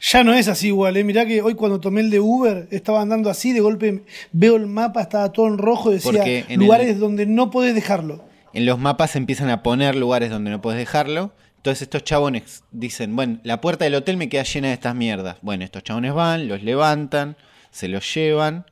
Ya 0.00 0.22
no 0.22 0.34
es 0.34 0.46
así 0.46 0.68
igual, 0.68 0.96
¿eh? 0.96 1.02
Mirá 1.02 1.26
que 1.26 1.42
hoy 1.42 1.56
cuando 1.56 1.80
tomé 1.80 2.02
el 2.02 2.10
de 2.10 2.20
Uber 2.20 2.68
estaba 2.70 3.02
andando 3.02 3.28
así, 3.28 3.52
de 3.52 3.58
golpe 3.58 4.04
veo 4.30 4.54
el 4.54 4.68
mapa, 4.68 5.02
estaba 5.02 5.32
todo 5.32 5.48
en 5.48 5.58
rojo, 5.58 5.90
decía 5.90 6.46
lugares 6.54 7.00
donde 7.00 7.26
no 7.26 7.50
podés 7.50 7.74
dejarlo 7.74 8.24
en 8.52 8.66
los 8.66 8.78
mapas 8.78 9.16
empiezan 9.16 9.50
a 9.50 9.62
poner 9.62 9.94
lugares 9.94 10.30
donde 10.30 10.50
no 10.50 10.60
puedes 10.60 10.78
dejarlo. 10.78 11.32
Entonces 11.62 11.82
estos 11.82 12.02
chabones 12.02 12.64
dicen, 12.72 13.14
bueno, 13.14 13.38
la 13.44 13.60
puerta 13.60 13.84
del 13.84 13.94
hotel 13.94 14.16
me 14.16 14.28
queda 14.28 14.42
llena 14.42 14.66
de 14.66 14.74
estas 14.74 14.96
mierdas. 14.96 15.36
Bueno, 15.42 15.62
estos 15.62 15.84
chabones 15.84 16.12
van, 16.12 16.48
los 16.48 16.64
levantan, 16.64 17.36
se 17.70 17.86
los 17.86 18.12
llevan 18.12 18.66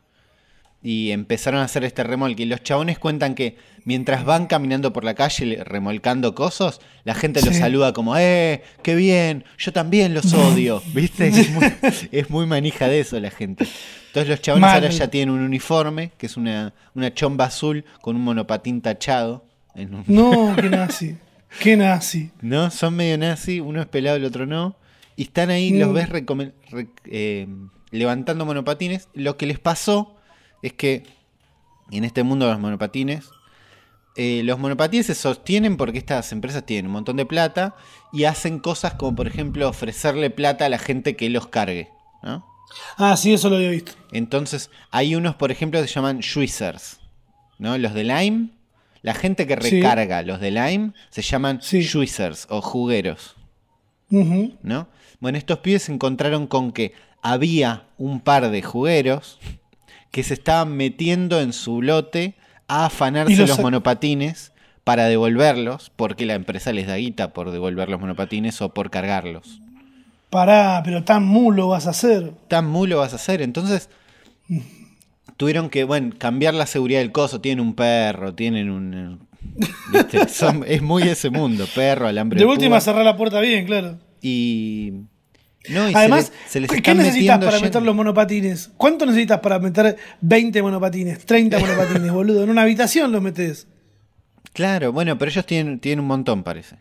y 0.83 1.13
empezaron 1.13 1.61
a 1.61 1.67
hacer 1.67 1.85
este 1.85 2.03
remolque. 2.03 2.43
Y 2.43 2.47
los 2.47 2.65
chabones 2.65 2.99
cuentan 2.99 3.37
que 3.37 3.57
mientras 3.85 4.25
van 4.25 4.49
caminando 4.49 4.93
por 4.93 5.05
la 5.05 5.15
calle 5.15 5.63
remolcando 5.63 6.35
cosas, 6.35 6.81
la 7.05 7.15
gente 7.15 7.41
los 7.43 7.55
saluda 7.55 7.93
como, 7.93 8.17
¡eh! 8.17 8.65
¡Qué 8.83 8.97
bien! 8.97 9.45
Yo 9.57 9.73
también 9.73 10.13
los 10.13 10.35
odio. 10.35 10.83
¿Viste? 10.93 11.29
Es 12.11 12.29
muy, 12.29 12.47
manija 12.47 12.89
de 12.89 12.99
eso 12.99 13.21
la 13.21 13.31
gente. 13.31 13.69
Entonces 14.09 14.29
los 14.29 14.43
chabones 14.43 14.69
ahora 14.69 14.89
ya 14.89 15.07
tienen 15.07 15.33
un 15.33 15.43
uniforme, 15.43 16.11
que 16.19 16.27
es 16.27 16.37
una, 16.37 16.75
una 16.97 17.15
chomba 17.15 17.45
azul 17.45 17.85
con 18.01 18.17
un 18.17 18.23
monopatín 18.23 18.81
tachado. 18.81 19.45
No, 20.09 20.57
qué 20.57 20.69
nazi. 20.69 21.17
Qué 21.59 21.77
nazi. 21.77 22.31
No, 22.41 22.71
son 22.71 22.95
medio 22.95 23.19
nazi, 23.19 23.61
uno 23.61 23.81
es 23.81 23.87
pelado, 23.89 24.17
el 24.17 24.25
otro 24.25 24.47
no. 24.47 24.77
Y 25.17 25.25
están 25.25 25.51
ahí, 25.51 25.77
los 25.77 25.91
mm. 25.91 25.93
ves 25.93 26.09
eh, 27.07 27.49
levantando 27.91 28.47
monopatines. 28.47 29.09
Lo 29.15 29.37
que 29.37 29.47
les 29.47 29.59
pasó 29.59 30.17
es 30.63 30.73
que 30.73 31.03
en 31.91 32.05
este 32.05 32.23
mundo 32.23 32.47
de 32.47 32.53
los 32.53 32.61
monopatines, 32.61 33.31
eh, 34.17 34.43
los 34.45 34.59
monopatines 34.59 35.07
se 35.07 35.15
sostienen 35.15 35.77
porque 35.77 35.99
estas 35.99 36.33
empresas 36.33 36.65
tienen 36.65 36.87
un 36.87 36.93
montón 36.93 37.17
de 37.17 37.27
plata 37.27 37.75
y 38.13 38.25
hacen 38.25 38.59
cosas 38.61 38.95
como, 38.95 39.17
por 39.17 39.27
ejemplo, 39.27 39.69
ofrecerle 39.69 40.31
plata 40.31 40.67
a 40.67 40.69
la 40.69 40.79
gente 40.79 41.17
que 41.17 41.29
los 41.31 41.49
cargue. 41.49 41.91
¿no? 42.23 42.47
Ah, 42.97 43.17
sí, 43.17 43.33
eso 43.33 43.51
lo 43.51 43.57
había 43.57 43.71
visto. 43.71 43.93
Entonces, 44.13 44.71
hay 44.91 45.15
unos, 45.15 45.35
por 45.35 45.51
ejemplo, 45.51 45.81
que 45.81 45.89
se 45.89 45.95
llaman 45.95 46.23
Schwizzers. 46.23 47.01
¿no? 47.59 47.77
Los 47.77 47.93
de 47.95 48.05
Lime 48.05 48.51
la 49.03 49.15
gente 49.15 49.47
que 49.47 49.57
recarga 49.57 50.23
los 50.23 50.41
de 50.41 50.51
Lime 50.51 50.93
se 51.11 51.23
llaman 51.23 51.61
sí. 51.63 51.89
o 52.49 52.61
jugueros. 52.61 53.37
¿No? 54.11 54.89
Bueno, 55.21 55.39
estos 55.39 55.59
pibes 55.61 55.85
se 55.85 55.93
encontraron 55.93 56.47
con 56.47 56.73
que 56.73 56.93
había 57.23 57.85
un 57.97 58.21
par 58.21 58.51
de 58.51 58.63
jugueros 58.63 59.39
que 60.11 60.23
se 60.23 60.35
estaban 60.35 60.77
metiendo 60.77 61.41
en 61.41 61.53
su 61.53 61.83
lote 61.83 62.35
a 62.67 62.87
afanarse 62.87 63.47
los, 63.47 63.61
monopatines 63.61 64.53
para 64.85 65.07
devolverlos, 65.07 65.93
porque 65.95 66.27
la 66.27 66.35
empresa 66.35 66.73
les 66.73 66.87
da 66.87 66.97
guita 66.97 67.33
por 67.33 67.51
devolver 67.51 67.89
los 67.89 68.01
monopatines 68.01 68.61
o 68.63 68.75
por 68.75 68.91
cargarlos. 68.91 69.61
Pará, 70.31 70.81
pero 70.85 71.05
tan 71.05 71.25
mulo 71.25 71.69
vas 71.69 71.87
a 71.87 71.91
hacer. 71.91 72.33
Tan 72.49 72.67
mulo 72.67 72.99
vas 72.99 73.13
a 73.13 73.17
hacer. 73.17 73.43
Entonces, 73.43 73.89
tuvieron 75.37 75.71
que, 75.71 75.85
bueno, 75.85 76.15
cambiar 76.19 76.55
la 76.55 76.67
seguridad 76.67 77.01
del 77.01 77.13
coso. 77.13 77.41
Tienen 77.41 77.65
un 77.65 77.75
perro, 77.75 78.35
tienen 78.35 78.71
un. 78.71 79.29
es 80.67 80.83
muy 80.83 81.03
ese 81.05 81.31
mundo, 81.31 81.67
perro, 81.75 82.07
alambre. 82.07 82.39
De, 82.39 82.47
última, 82.47 82.81
cerrar 82.81 83.05
la 83.05 83.17
puerta 83.17 83.41
bien, 83.41 83.67
claro. 83.67 83.99
Y. 84.21 84.93
No, 85.69 85.83
Además, 85.95 86.33
¿qué 86.83 86.95
necesitas 86.95 87.45
para 87.45 87.61
meter 87.61 87.83
los 87.83 87.95
monopatines? 87.95 88.71
¿Cuánto 88.79 89.05
necesitas 89.05 89.41
para 89.41 89.59
meter 89.59 89.97
20 90.23 90.63
monopatines, 90.63 91.27
30 91.27 91.59
monopatines, 91.59 92.13
boludo? 92.13 92.43
En 92.45 92.51
una 92.51 92.63
habitación 92.63 93.13
los 93.13 93.21
metes. 93.21 93.67
Claro, 94.55 94.93
bueno, 94.93 95.19
pero 95.19 95.31
ellos 95.31 95.45
tienen, 95.45 95.79
tienen 95.79 96.01
un 96.01 96.07
montón, 96.07 96.43
parece. 96.43 96.77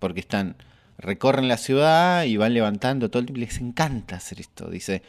Porque 0.00 0.20
están, 0.20 0.56
recorren 0.98 1.46
la 1.46 1.56
ciudad 1.56 2.24
y 2.24 2.36
van 2.36 2.52
levantando 2.52 3.10
todo 3.10 3.20
el 3.20 3.26
tiempo. 3.26 3.40
Les 3.40 3.60
encanta 3.60 4.16
hacer 4.16 4.40
esto. 4.40 4.68
Dice, 4.68 5.02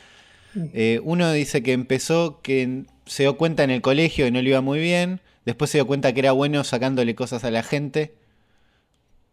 eh, 0.74 1.00
uno 1.04 1.32
dice 1.32 1.64
que 1.64 1.74
empezó, 1.74 2.42
que 2.42 2.86
se 3.06 3.24
dio 3.24 3.38
cuenta 3.38 3.64
en 3.64 3.70
el 3.70 3.82
colegio 3.82 4.26
que 4.26 4.32
no 4.32 4.42
le 4.42 4.50
iba 4.50 4.62
muy 4.62 4.80
bien. 4.80 5.22
Después 5.46 5.72
se 5.72 5.78
dio 5.78 5.88
cuenta 5.88 6.14
que 6.14 6.20
era 6.20 6.32
bueno 6.32 6.64
sacándole 6.64 7.16
cosas 7.16 7.44
a 7.44 7.52
la 7.52 7.64
gente. 7.64 8.16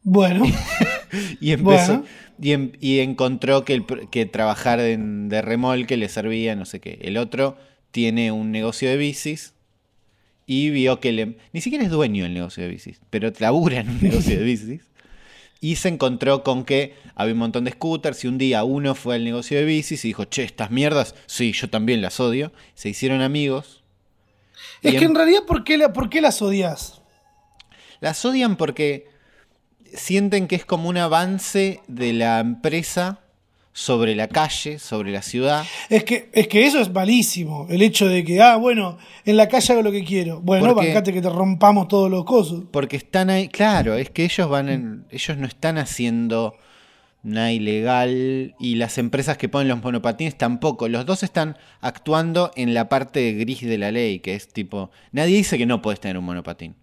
Bueno. 0.03 0.45
y 1.41 1.53
empezó. 1.53 2.05
Em, 2.43 2.73
y, 2.81 3.01
encontró 3.01 3.65
que, 3.65 3.75
el, 3.75 3.87
que 4.11 4.27
trabajar 4.27 4.81
de 4.81 5.43
remolque 5.43 5.97
le 5.97 6.09
servía, 6.09 6.57
no 6.57 6.65
sé 6.65 6.81
qué. 6.81 6.99
El 7.03 7.17
otro 7.17 7.57
tiene 7.91 8.33
un 8.33 8.51
negocio 8.51 8.89
de 8.89 8.97
bicis 8.97 9.55
y 10.47 10.71
vio 10.71 11.01
que 11.01 11.13
le. 11.13 11.37
Ni 11.53 11.61
siquiera 11.61 11.85
es 11.85 11.91
dueño 11.91 12.25
del 12.25 12.35
negocio 12.35 12.63
de 12.63 12.69
bicis, 12.69 13.01
pero 13.11 13.33
labura 13.39 13.81
en 13.81 13.89
un 13.89 13.99
negocio 14.03 14.37
de 14.39 14.45
bicis. 14.45 14.83
Y 15.65 15.77
se 15.77 15.89
encontró 15.89 16.43
con 16.43 16.67
que 16.67 16.95
había 17.15 17.33
un 17.33 17.39
montón 17.39 17.65
de 17.65 17.71
scooters 17.71 18.23
y 18.23 18.29
un 18.29 18.37
día 18.37 18.65
uno 18.65 18.95
fue 18.95 19.15
al 19.15 19.25
negocio 19.25 19.57
de 19.57 19.65
bicis 19.65 20.05
y 20.05 20.09
dijo, 20.09 20.27
che, 20.27 20.43
estas 20.43 20.71
mierdas, 20.71 21.15
sí, 21.25 21.53
yo 21.53 21.71
también 21.71 22.03
las 22.03 22.21
odio. 22.21 22.53
Se 22.75 22.91
hicieron 22.91 23.23
amigos. 23.23 23.83
Es 24.83 24.97
que 24.99 25.07
en, 25.07 25.15
realidad, 25.15 25.45
¿por 25.47 25.65
qué, 25.65 25.79
¿por 25.89 26.11
qué 26.11 26.21
las 26.21 26.43
odias? 26.43 27.01
Las 28.01 28.23
odian 28.27 28.57
porque 28.57 29.09
sienten 29.95 30.49
que 30.49 30.57
es 30.57 30.67
como 30.67 30.91
un 30.91 30.99
avance 30.99 31.81
de 31.89 32.13
la 32.13 32.41
empresa 32.41 33.21
sobre 33.77 34.15
la 34.15 34.29
calle, 34.29 34.79
sobre 34.79 35.11
la 35.11 35.21
ciudad. 35.21 35.67
Es 35.91 36.05
que, 36.05 36.31
es 36.33 36.47
que 36.47 36.65
eso 36.65 36.81
es 36.81 36.93
malísimo, 36.93 37.67
el 37.69 37.83
hecho 37.83 38.07
de 38.07 38.25
que, 38.25 38.41
ah, 38.41 38.55
bueno, 38.55 38.99
en 39.25 39.37
la 39.37 39.49
calle 39.49 39.73
hago 39.73 39.83
lo 39.83 39.91
que 39.91 40.05
quiero. 40.05 40.41
Bueno, 40.41 40.75
bancate 40.77 41.13
que 41.13 41.21
te 41.21 41.29
rompamos 41.29 41.89
todos 41.89 42.09
los 42.09 42.25
cosos. 42.25 42.65
Porque 42.71 42.97
están 42.97 43.31
ahí, 43.31 43.49
claro, 43.49 43.97
es 43.97 44.11
que 44.11 44.25
ellos 44.25 44.49
van 44.49 44.69
en, 44.69 45.05
ellos 45.11 45.37
no 45.37 45.47
están 45.47 45.77
haciendo 45.77 46.57
nada 47.25 47.51
ilegal 47.51 48.55
y 48.61 48.77
las 48.77 48.97
empresas 48.97 49.37
que 49.39 49.49
ponen 49.49 49.69
los 49.69 49.83
monopatines 49.83 50.39
tampoco. 50.39 50.89
Los 50.89 51.05
dos 51.05 51.25
están 51.25 51.57
actuando 51.81 52.53
en 52.55 52.75
la 52.75 52.89
parte 52.89 53.33
gris 53.33 53.63
de 53.63 53.79
la 53.79 53.91
ley, 53.91 54.21
que 54.21 54.37
es 54.37 54.47
tipo, 54.49 54.93
nadie 55.11 55.37
dice 55.37 55.59
que 55.59 55.67
no 55.67 55.83
puedes 55.83 55.99
tener 55.99 56.17
un 56.17 56.27
monopatín. 56.27 56.77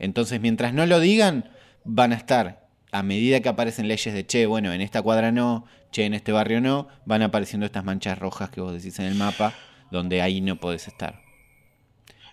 Entonces, 0.00 0.40
mientras 0.40 0.74
no 0.74 0.84
lo 0.84 0.98
digan, 0.98 1.50
van 1.84 2.12
a 2.12 2.16
estar 2.16 2.67
a 2.92 3.02
medida 3.02 3.40
que 3.40 3.48
aparecen 3.48 3.88
leyes 3.88 4.14
de 4.14 4.26
che, 4.26 4.46
bueno, 4.46 4.72
en 4.72 4.80
esta 4.80 5.02
cuadra 5.02 5.32
no, 5.32 5.66
che, 5.92 6.04
en 6.04 6.14
este 6.14 6.32
barrio 6.32 6.60
no, 6.60 6.88
van 7.04 7.22
apareciendo 7.22 7.66
estas 7.66 7.84
manchas 7.84 8.18
rojas 8.18 8.50
que 8.50 8.60
vos 8.60 8.72
decís 8.72 8.98
en 8.98 9.06
el 9.06 9.14
mapa, 9.14 9.54
donde 9.90 10.22
ahí 10.22 10.40
no 10.40 10.56
podés 10.56 10.88
estar. 10.88 11.20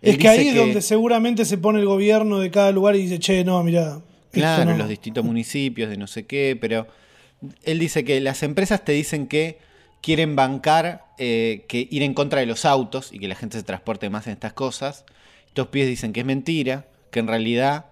es 0.02 0.18
que 0.18 0.28
ahí 0.28 0.50
es 0.50 0.56
donde 0.56 0.82
seguramente 0.82 1.46
se 1.46 1.58
pone 1.58 1.80
el 1.80 1.86
gobierno 1.86 2.40
de 2.40 2.52
cada 2.52 2.72
lugar 2.72 2.96
y 2.96 3.04
dice, 3.04 3.20
che, 3.20 3.44
no, 3.44 3.62
mira. 3.64 4.02
Claro, 4.32 4.76
los 4.76 4.90
distintos 4.90 5.24
municipios, 5.24 5.90
de 5.90 5.96
no 5.96 6.08
sé 6.08 6.26
qué, 6.26 6.58
pero 6.60 6.88
él 7.64 7.80
dice 7.80 8.04
que 8.04 8.20
las 8.20 8.44
empresas 8.44 8.84
te 8.84 8.92
dicen 8.92 9.28
que 9.28 9.60
quieren 10.02 10.36
bancar, 10.36 11.06
eh, 11.18 11.64
que 11.68 11.88
ir 11.90 12.04
en 12.04 12.14
contra 12.14 12.42
de 12.42 12.46
los 12.46 12.66
autos 12.66 13.14
y 13.14 13.20
que 13.20 13.30
la 13.30 13.36
gente 13.36 13.58
se 13.58 13.64
transporte 13.64 14.10
más 14.10 14.28
en 14.28 14.34
estas 14.34 14.54
cosas. 14.54 15.06
Estos 15.48 15.68
pies 15.68 15.88
dicen 15.88 16.12
que 16.12 16.20
es 16.20 16.26
mentira, 16.26 16.88
que 17.12 17.20
en 17.20 17.28
realidad 17.28 17.86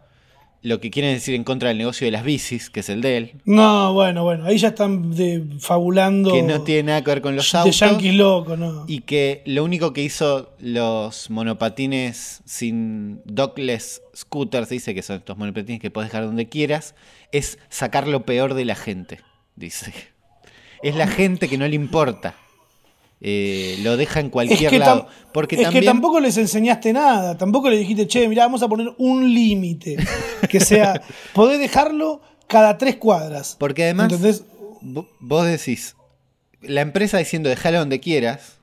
lo 0.64 0.80
que 0.80 0.90
quieren 0.90 1.14
decir 1.14 1.36
en 1.36 1.44
contra 1.44 1.68
del 1.68 1.78
negocio 1.78 2.06
de 2.06 2.12
las 2.12 2.24
bicis, 2.24 2.70
que 2.70 2.80
es 2.80 2.90
el 2.90 3.02
de 3.02 3.18
él. 3.18 3.32
No, 3.44 3.94
bueno, 3.94 4.24
bueno, 4.24 4.46
ahí 4.46 4.58
ya 4.58 4.70
están 4.70 5.14
fabulando. 5.60 6.32
Que 6.32 6.42
no 6.42 6.62
tiene 6.62 6.84
nada 6.84 7.04
que 7.04 7.12
ver 7.12 7.22
con 7.22 7.36
los 7.36 7.54
autos. 7.54 7.78
De 7.78 7.86
yankees 7.86 8.16
loco, 8.16 8.56
¿no? 8.56 8.86
Y 8.88 9.02
que 9.02 9.44
lo 9.46 9.66
único 9.66 9.92
que 9.92 10.02
hizo 10.02 10.56
los 10.60 11.30
monopatines 11.30 12.42
sin 12.46 13.22
dockless 13.26 14.02
scooters, 14.16 14.70
dice 14.70 14.96
que 14.96 15.02
son 15.02 15.18
estos 15.18 15.38
monopatines 15.38 15.82
que 15.82 15.92
puedes 15.92 16.10
dejar 16.10 16.26
donde 16.26 16.48
quieras, 16.48 16.96
es 17.34 17.60
sacar 17.68 18.08
lo 18.08 18.26
peor 18.26 18.54
de 18.54 18.64
la 18.64 18.76
gente, 18.76 19.20
dice. 19.58 19.94
Es 20.82 20.96
la 20.96 21.08
gente 21.08 21.50
que 21.50 21.58
no 21.58 21.68
le 21.68 21.76
importa. 21.76 22.36
Eh, 23.26 23.78
lo 23.84 23.96
deja 23.96 24.20
en 24.20 24.30
cualquier 24.30 24.74
lado. 24.74 25.08
Porque 25.32 25.56
es 25.56 25.70
que 25.70 25.82
tampoco 25.82 26.20
les 26.20 26.36
enseñaste 26.36 26.92
nada, 26.92 27.38
tampoco 27.38 27.70
le 27.70 27.78
dijiste, 27.78 28.06
che, 28.06 28.28
mira, 28.28 28.44
vamos 28.44 28.62
a 28.64 28.68
poner 28.68 28.94
un 28.98 29.34
límite. 29.34 29.96
Que 30.50 30.60
sea, 30.60 31.02
podés 31.34 31.58
dejarlo 31.58 32.22
cada 32.48 32.78
tres 32.78 32.98
cuadras. 32.98 33.56
Porque 33.58 33.86
además, 33.86 34.12
vos 34.82 35.46
decís, 35.46 35.96
la 36.62 36.82
empresa 36.82 37.18
diciendo 37.18 37.48
déjalo 37.48 37.80
donde 37.80 38.02
quieras, 38.02 38.58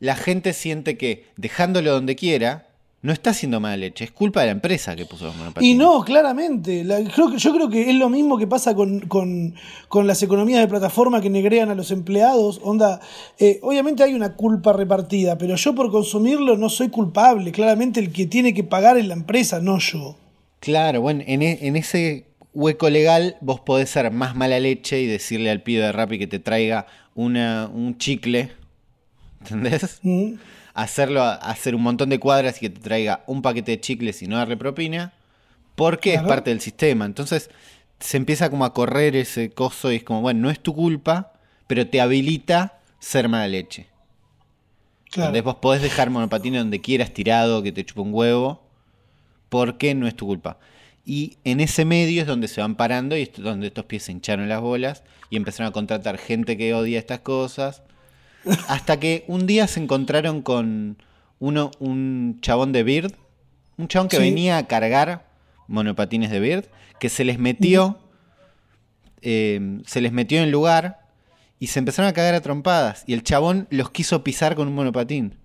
la 0.00 0.16
gente 0.16 0.52
siente 0.52 0.98
que 0.98 1.24
dejándolo 1.36 1.92
donde 1.92 2.14
quiera, 2.14 2.66
no 3.02 3.12
está 3.12 3.30
haciendo 3.30 3.58
mala 3.58 3.76
leche, 3.76 4.04
es 4.04 4.12
culpa 4.12 4.40
de 4.40 4.46
la 4.46 4.52
empresa 4.52 4.94
que 4.94 5.04
puso 5.04 5.24
los 5.24 5.36
monopatines. 5.36 5.74
Y 5.74 5.76
no, 5.76 6.04
claramente. 6.04 6.86
yo 7.36 7.52
creo 7.52 7.68
que 7.68 7.90
es 7.90 7.96
lo 7.96 8.08
mismo 8.08 8.38
que 8.38 8.46
pasa 8.46 8.76
con, 8.76 9.54
las 10.04 10.22
economías 10.22 10.60
de 10.60 10.68
plataforma 10.68 11.20
que 11.20 11.28
negrean 11.28 11.68
a 11.70 11.74
los 11.74 11.90
empleados. 11.90 12.60
Onda, 12.62 13.00
eh, 13.40 13.58
obviamente 13.62 14.04
hay 14.04 14.14
una 14.14 14.34
culpa 14.34 14.72
repartida, 14.72 15.36
pero 15.36 15.56
yo 15.56 15.74
por 15.74 15.90
consumirlo 15.90 16.56
no 16.56 16.68
soy 16.68 16.90
culpable. 16.90 17.50
Claramente 17.50 17.98
el 17.98 18.12
que 18.12 18.26
tiene 18.26 18.54
que 18.54 18.62
pagar 18.62 18.96
es 18.96 19.06
la 19.06 19.14
empresa, 19.14 19.58
no 19.60 19.80
yo. 19.80 20.16
Claro, 20.60 21.00
bueno, 21.00 21.24
en, 21.26 21.42
e, 21.42 21.58
ese 21.76 22.26
hueco 22.54 22.88
legal 22.88 23.36
vos 23.40 23.58
podés 23.58 23.90
ser 23.90 24.12
más 24.12 24.36
mala 24.36 24.60
leche 24.60 25.00
y 25.00 25.06
decirle 25.08 25.50
al 25.50 25.64
pibe 25.64 25.82
de 25.82 25.90
Rappi 25.90 26.20
que 26.20 26.28
te 26.28 26.38
traiga 26.38 26.86
una, 27.16 27.68
un 27.74 27.98
chicle. 27.98 28.52
¿Entendés? 29.40 29.98
Mm 30.02 30.34
hacerlo, 30.74 31.22
hacer 31.22 31.74
un 31.74 31.82
montón 31.82 32.08
de 32.08 32.18
cuadras 32.18 32.56
y 32.58 32.60
que 32.60 32.70
te 32.70 32.80
traiga 32.80 33.24
un 33.26 33.42
paquete 33.42 33.72
de 33.72 33.80
chicles 33.80 34.22
y 34.22 34.26
no 34.26 34.36
darle 34.36 34.56
propina, 34.56 35.12
porque 35.74 36.14
es 36.14 36.22
parte 36.22 36.50
del 36.50 36.60
sistema. 36.60 37.04
Entonces 37.04 37.50
se 38.00 38.16
empieza 38.16 38.50
como 38.50 38.64
a 38.64 38.74
correr 38.74 39.16
ese 39.16 39.50
coso 39.50 39.92
y 39.92 39.96
es 39.96 40.04
como, 40.04 40.20
bueno, 40.20 40.40
no 40.40 40.50
es 40.50 40.60
tu 40.60 40.74
culpa, 40.74 41.32
pero 41.66 41.86
te 41.86 42.00
habilita 42.00 42.78
ser 42.98 43.28
mala 43.28 43.48
leche. 43.48 43.86
Entonces 45.14 45.42
vos 45.44 45.56
podés 45.56 45.82
dejar 45.82 46.08
monopatines 46.10 46.62
donde 46.62 46.80
quieras 46.80 47.12
tirado, 47.12 47.62
que 47.62 47.72
te 47.72 47.84
chupa 47.84 48.00
un 48.00 48.14
huevo, 48.14 48.62
porque 49.50 49.94
no 49.94 50.06
es 50.08 50.16
tu 50.16 50.26
culpa. 50.26 50.58
Y 51.04 51.36
en 51.44 51.60
ese 51.60 51.84
medio 51.84 52.22
es 52.22 52.26
donde 52.26 52.48
se 52.48 52.60
van 52.60 52.76
parando 52.76 53.16
y 53.16 53.22
es 53.22 53.32
donde 53.36 53.66
estos 53.66 53.84
pies 53.84 54.04
se 54.04 54.12
hincharon 54.12 54.48
las 54.48 54.60
bolas 54.60 55.02
y 55.30 55.36
empezaron 55.36 55.68
a 55.68 55.72
contratar 55.72 56.16
gente 56.16 56.56
que 56.56 56.74
odia 56.74 56.98
estas 56.98 57.20
cosas 57.20 57.82
hasta 58.68 58.98
que 58.98 59.24
un 59.28 59.46
día 59.46 59.66
se 59.66 59.80
encontraron 59.80 60.42
con 60.42 60.98
uno, 61.38 61.70
un 61.78 62.38
chabón 62.40 62.72
de 62.72 62.82
Bird, 62.82 63.14
un 63.76 63.88
chabón 63.88 64.08
que 64.08 64.18
venía 64.18 64.58
a 64.58 64.66
cargar 64.66 65.26
monopatines 65.66 66.30
de 66.30 66.40
Bird, 66.40 66.64
que 67.00 67.08
se 67.08 67.24
les 67.24 67.38
metió, 67.38 67.98
eh, 69.22 69.80
se 69.86 70.00
les 70.00 70.12
metió 70.12 70.38
en 70.38 70.44
el 70.44 70.50
lugar 70.50 71.00
y 71.58 71.68
se 71.68 71.78
empezaron 71.78 72.08
a 72.08 72.12
cagar 72.12 72.34
a 72.34 72.40
trompadas. 72.40 73.04
Y 73.06 73.12
el 73.14 73.22
chabón 73.22 73.66
los 73.70 73.90
quiso 73.90 74.22
pisar 74.24 74.54
con 74.54 74.68
un 74.68 74.74
monopatín. 74.74 75.36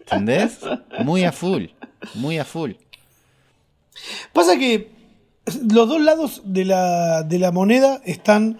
¿Entendés? 0.00 0.60
Muy 1.04 1.24
a 1.24 1.32
full, 1.32 1.66
muy 2.14 2.38
a 2.38 2.44
full. 2.44 2.72
Pasa 4.32 4.56
que 4.56 4.90
los 5.70 5.88
dos 5.88 6.00
lados 6.00 6.42
de 6.44 6.64
la, 6.64 7.22
de 7.22 7.38
la 7.38 7.52
moneda 7.52 8.00
están 8.04 8.58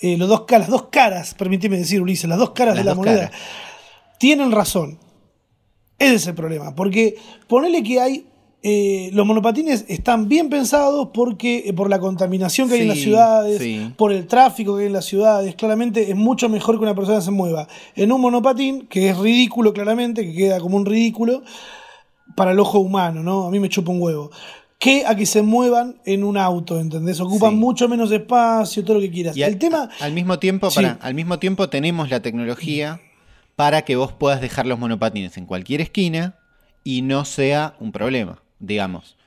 eh, 0.00 0.16
los 0.16 0.28
dos, 0.28 0.44
las 0.48 0.68
dos 0.68 0.86
caras, 0.90 1.34
permíteme 1.34 1.76
decir, 1.76 2.00
Ulises, 2.00 2.28
las 2.28 2.38
dos 2.38 2.50
caras 2.50 2.76
de 2.76 2.84
la 2.84 2.94
moneda, 2.94 3.30
tienen 4.18 4.50
razón. 4.50 4.98
Ese 5.98 6.14
es 6.14 6.26
el 6.26 6.34
problema. 6.34 6.74
Porque 6.74 7.16
ponele 7.46 7.82
que 7.82 8.00
hay. 8.00 8.26
Eh, 8.62 9.08
los 9.14 9.24
monopatines 9.24 9.86
están 9.88 10.28
bien 10.28 10.50
pensados 10.50 11.08
porque 11.14 11.62
eh, 11.64 11.72
por 11.72 11.88
la 11.88 11.98
contaminación 11.98 12.68
que 12.68 12.74
hay 12.74 12.80
en 12.82 12.88
las 12.88 12.98
ciudades, 12.98 13.92
por 13.96 14.12
el 14.12 14.26
tráfico 14.26 14.76
que 14.76 14.82
hay 14.82 14.88
en 14.88 14.92
las 14.92 15.06
ciudades, 15.06 15.54
claramente 15.54 16.10
es 16.10 16.14
mucho 16.14 16.50
mejor 16.50 16.76
que 16.76 16.82
una 16.82 16.94
persona 16.94 17.22
se 17.22 17.30
mueva 17.30 17.66
en 17.96 18.12
un 18.12 18.20
monopatín, 18.20 18.86
que 18.86 19.08
es 19.08 19.16
ridículo 19.16 19.72
claramente, 19.72 20.26
que 20.26 20.34
queda 20.34 20.60
como 20.60 20.76
un 20.76 20.84
ridículo 20.84 21.42
para 22.36 22.52
el 22.52 22.60
ojo 22.60 22.80
humano, 22.80 23.22
¿no? 23.22 23.46
A 23.46 23.50
mí 23.50 23.58
me 23.60 23.70
chupa 23.70 23.92
un 23.92 24.02
huevo 24.02 24.30
que 24.80 25.04
a 25.06 25.14
que 25.14 25.26
se 25.26 25.42
muevan 25.42 26.00
en 26.04 26.24
un 26.24 26.36
auto, 26.36 26.80
¿entendés? 26.80 27.20
Ocupan 27.20 27.54
mucho 27.54 27.88
menos 27.88 28.10
espacio, 28.10 28.82
todo 28.82 28.94
lo 28.94 29.00
que 29.00 29.10
quieras. 29.10 29.36
Y 29.36 29.42
el 29.42 29.58
tema... 29.58 29.90
Al 30.00 30.12
mismo 30.12 30.40
tiempo, 30.40 30.70
para, 30.70 30.98
al 31.00 31.14
mismo 31.14 31.38
tiempo 31.38 31.68
tenemos 31.68 32.10
la 32.10 32.20
tecnología 32.20 33.00
para 33.54 33.82
que 33.82 33.94
vos 33.94 34.12
puedas 34.12 34.40
dejar 34.40 34.66
los 34.66 34.78
monopatines 34.78 35.36
en 35.36 35.46
cualquier 35.46 35.82
esquina 35.82 36.36
y 36.82 37.02
no 37.02 37.24
sea 37.24 37.76
un 37.78 37.92
problema, 37.92 38.42
digamos 38.58 39.19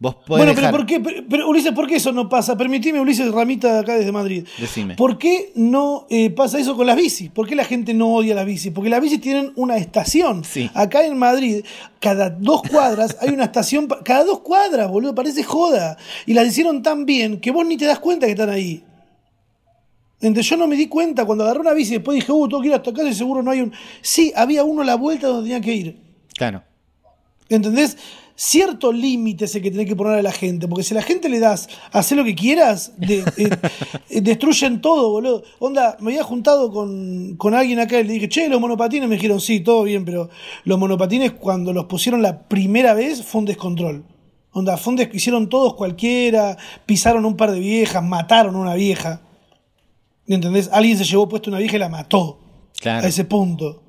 bueno, 0.00 0.52
pero 0.54 0.70
¿por 0.70 0.86
qué, 0.86 0.98
pero, 0.98 1.46
Ulises, 1.46 1.72
¿por 1.72 1.86
qué 1.86 1.96
eso 1.96 2.10
no 2.10 2.26
pasa? 2.26 2.56
Permitime, 2.56 3.00
Ulises 3.00 3.30
Ramita, 3.30 3.80
acá 3.80 3.96
desde 3.96 4.10
Madrid. 4.10 4.46
Decime. 4.58 4.94
¿Por 4.94 5.18
qué 5.18 5.52
no 5.54 6.06
eh, 6.08 6.30
pasa 6.30 6.58
eso 6.58 6.74
con 6.74 6.86
las 6.86 6.96
bicis? 6.96 7.30
¿Por 7.30 7.46
qué 7.46 7.54
la 7.54 7.64
gente 7.64 7.92
no 7.92 8.14
odia 8.14 8.34
las 8.34 8.46
bicis? 8.46 8.72
Porque 8.72 8.88
las 8.88 9.02
bicis 9.02 9.20
tienen 9.20 9.52
una 9.56 9.76
estación. 9.76 10.42
Sí. 10.42 10.70
Acá 10.72 11.04
en 11.04 11.18
Madrid, 11.18 11.64
cada 11.98 12.30
dos 12.30 12.62
cuadras 12.62 13.18
hay 13.20 13.28
una 13.28 13.44
estación. 13.44 13.88
Cada 14.02 14.24
dos 14.24 14.40
cuadras, 14.40 14.88
boludo, 14.88 15.14
parece 15.14 15.42
joda. 15.42 15.98
Y 16.24 16.32
las 16.32 16.46
hicieron 16.48 16.82
tan 16.82 17.04
bien 17.04 17.38
que 17.38 17.50
vos 17.50 17.66
ni 17.66 17.76
te 17.76 17.84
das 17.84 17.98
cuenta 17.98 18.24
que 18.24 18.32
están 18.32 18.48
ahí. 18.48 18.82
Entonces 20.22 20.48
yo 20.48 20.56
no 20.56 20.66
me 20.66 20.76
di 20.76 20.86
cuenta 20.86 21.26
cuando 21.26 21.44
agarré 21.44 21.60
una 21.60 21.74
bici 21.74 21.92
y 21.92 21.96
después 21.96 22.14
dije, 22.14 22.32
uh, 22.32 22.48
tengo 22.48 22.62
que 22.62 22.68
ir 22.68 22.74
hasta 22.74 22.90
acá 22.90 23.02
y 23.02 23.12
seguro 23.12 23.42
no 23.42 23.50
hay 23.50 23.60
un. 23.60 23.72
Sí, 24.00 24.32
había 24.34 24.64
uno 24.64 24.80
a 24.80 24.84
la 24.86 24.94
vuelta 24.94 25.26
donde 25.26 25.50
tenía 25.50 25.60
que 25.60 25.74
ir. 25.74 25.96
Claro. 26.36 26.62
¿Entendés? 27.50 27.98
Cierto 28.40 28.90
límite 28.90 29.44
es 29.44 29.54
el 29.54 29.60
que 29.60 29.70
tenés 29.70 29.86
que 29.86 29.94
poner 29.94 30.18
a 30.18 30.22
la 30.22 30.32
gente, 30.32 30.66
porque 30.66 30.82
si 30.82 30.94
a 30.94 30.96
la 30.96 31.02
gente 31.02 31.28
le 31.28 31.40
das 31.40 31.68
hacer 31.92 32.16
lo 32.16 32.24
que 32.24 32.34
quieras, 32.34 32.92
eh, 33.02 33.22
eh, 34.08 34.20
destruyen 34.22 34.80
todo, 34.80 35.10
boludo. 35.10 35.42
Onda, 35.58 35.98
me 36.00 36.12
había 36.12 36.24
juntado 36.24 36.72
con, 36.72 37.36
alguien 37.54 37.80
acá 37.80 38.00
y 38.00 38.04
le 38.04 38.14
dije, 38.14 38.30
che, 38.30 38.48
los 38.48 38.58
monopatines, 38.58 39.10
me 39.10 39.16
dijeron, 39.16 39.42
sí, 39.42 39.60
todo 39.60 39.82
bien, 39.82 40.06
pero 40.06 40.30
los 40.64 40.78
monopatines 40.78 41.32
cuando 41.32 41.74
los 41.74 41.84
pusieron 41.84 42.22
la 42.22 42.48
primera 42.48 42.94
vez 42.94 43.22
fue 43.22 43.40
un 43.40 43.44
descontrol. 43.44 44.04
Onda, 44.52 44.78
fue 44.78 44.94
un 44.94 45.10
hicieron 45.12 45.50
todos 45.50 45.74
cualquiera, 45.74 46.56
pisaron 46.86 47.26
un 47.26 47.36
par 47.36 47.52
de 47.52 47.60
viejas, 47.60 48.02
mataron 48.02 48.56
a 48.56 48.58
una 48.58 48.74
vieja. 48.74 49.20
¿Entendés? 50.26 50.70
Alguien 50.72 50.96
se 50.96 51.04
llevó 51.04 51.28
puesto 51.28 51.50
una 51.50 51.58
vieja 51.58 51.76
y 51.76 51.78
la 51.78 51.90
mató. 51.90 52.40
A 52.84 53.06
ese 53.06 53.26
punto. 53.26 53.82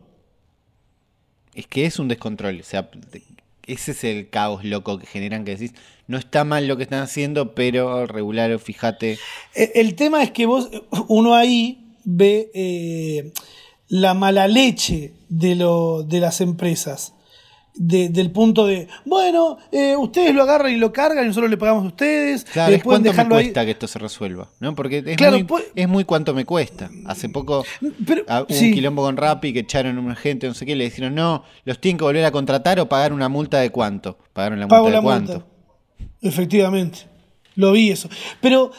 Es 1.54 1.68
que 1.68 1.86
es 1.86 2.00
un 2.00 2.10
descontrol. 2.10 2.60
O 2.60 2.64
sea, 2.64 2.90
ese 3.68 3.92
es 3.92 4.04
el 4.04 4.30
caos 4.30 4.64
loco 4.64 4.98
que 5.00 5.06
generan 5.06 5.46
que 5.46 5.52
decís, 5.52 5.74
no 6.08 6.18
está 6.18 6.44
mal 6.44 6.68
lo 6.68 6.78
que 6.78 6.84
están 6.84 7.02
haciendo, 7.02 7.56
pero 7.56 8.06
regular, 8.06 8.58
fíjate. 8.60 9.18
E, 9.56 9.72
el 9.76 9.96
tema 9.96 10.24
es 10.24 10.32
que 10.32 10.46
vos, 10.46 10.70
uno 11.08 11.36
ahí 11.36 11.96
ve 12.04 12.52
eh, 12.54 13.32
la 13.88 14.14
mala 14.14 14.48
leche 14.48 15.14
de, 15.30 15.56
lo, 15.56 16.04
de 16.04 16.20
las 16.20 16.42
empresas 16.42 17.14
del 17.74 18.32
punto 18.32 18.66
de, 18.66 18.88
bueno, 19.06 19.58
eh, 19.72 19.96
ustedes 19.96 20.36
lo 20.36 20.44
agarran 20.44 20.74
y 20.74 20.76
lo 20.76 20.92
cargan 20.92 21.24
y 21.24 21.28
nosotros 21.28 21.50
le 21.50 21.58
pagamos 21.58 21.86
a 21.86 21.88
ustedes. 21.88 22.44
Claro, 22.44 22.76
es 22.76 22.84
cuánto 22.84 23.14
me 23.14 23.28
cuesta 23.28 23.66
que 23.66 23.72
esto 23.72 23.88
se 23.88 23.98
resuelva, 24.00 24.50
¿no? 24.60 24.76
Porque 24.76 25.04
es, 25.06 25.32
muy, 25.32 25.44
pues- 25.44 25.66
es 25.74 25.88
muy 25.88 26.04
cuánto 26.04 26.34
me 26.34 26.46
cuesta. 26.46 26.90
Hace 27.06 27.30
poco 27.30 27.64
hubo 27.82 28.46
un 28.50 28.74
quilombo 28.74 29.04
con 29.04 29.18
Rappi 29.18 29.54
que 29.54 29.60
echaron 29.60 29.98
a 29.98 30.02
una 30.02 30.16
gente, 30.16 30.48
no 30.48 30.54
sé 30.54 30.66
qué, 30.66 30.76
le 30.76 30.84
dijeron, 30.86 31.16
no, 31.16 31.44
los 31.64 31.80
tienen 31.80 31.98
que 31.98 32.04
volver 32.04 32.26
a 32.26 32.32
contratar 32.32 32.80
o 32.80 32.90
pagar 32.90 33.14
una 33.14 33.30
multa 33.30 33.60
de 33.60 33.70
cuánto. 33.70 34.18
Pagaron 34.34 34.60
la 34.60 34.68
multa 34.68 34.92
de 34.92 35.02
cuánto. 35.02 35.48
Efectivamente, 36.22 37.00
lo 37.56 37.72
vi 37.72 37.92
eso. 37.92 38.10
Pero... 38.42 38.72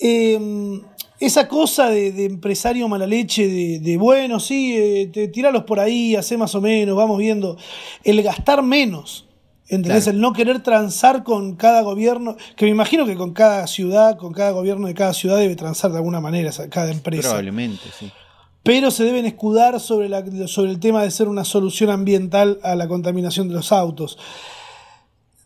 Eh, 0.00 0.80
esa 1.26 1.48
cosa 1.48 1.88
de, 1.88 2.24
empresario 2.24 2.88
mala 2.88 3.06
leche, 3.06 3.48
de, 3.48 3.96
bueno, 3.96 4.40
sí, 4.40 4.74
eh, 4.76 5.10
te, 5.12 5.28
tiralos 5.28 5.64
por 5.64 5.80
ahí, 5.80 6.16
hace 6.16 6.36
más 6.36 6.54
o 6.54 6.60
menos, 6.60 6.96
vamos 6.96 7.18
viendo. 7.18 7.56
El 8.02 8.22
gastar 8.22 8.62
menos, 8.62 9.26
¿entendés? 9.68 10.06
El 10.06 10.20
no 10.20 10.32
querer 10.32 10.62
transar 10.62 11.24
con 11.24 11.56
cada 11.56 11.82
gobierno, 11.82 12.36
que 12.56 12.64
me 12.66 12.70
imagino 12.70 13.06
que 13.06 13.16
con 13.16 13.32
cada 13.32 13.66
ciudad, 13.66 14.16
con 14.16 14.32
cada 14.32 14.50
gobierno 14.50 14.86
de 14.86 14.94
cada 14.94 15.14
ciudad 15.14 15.38
debe 15.38 15.56
transar 15.56 15.90
de 15.90 15.98
alguna 15.98 16.20
manera 16.20 16.50
cada 16.70 16.90
empresa. 16.90 17.28
Probablemente, 17.28 17.84
sí. 17.98 18.10
Pero 18.62 18.90
se 18.90 19.04
deben 19.04 19.26
escudar 19.26 19.78
sobre, 19.78 20.08
la, 20.08 20.24
sobre 20.46 20.70
el 20.70 20.80
tema 20.80 21.02
de 21.02 21.10
ser 21.10 21.28
una 21.28 21.44
solución 21.44 21.90
ambiental 21.90 22.60
a 22.62 22.74
la 22.74 22.88
contaminación 22.88 23.48
de 23.48 23.54
los 23.54 23.72
autos. 23.72 24.18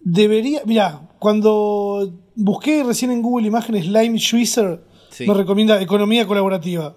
Debería, 0.01 0.63
mira, 0.65 1.01
cuando 1.19 2.13
busqué 2.37 2.85
recién 2.85 3.11
en 3.11 3.21
Google 3.21 3.49
imágenes 3.49 3.87
Lime 3.87 4.19
Schweizer, 4.19 4.88
me 5.27 5.35
recomienda 5.35 5.81
economía 5.81 6.27
colaborativa. 6.27 6.97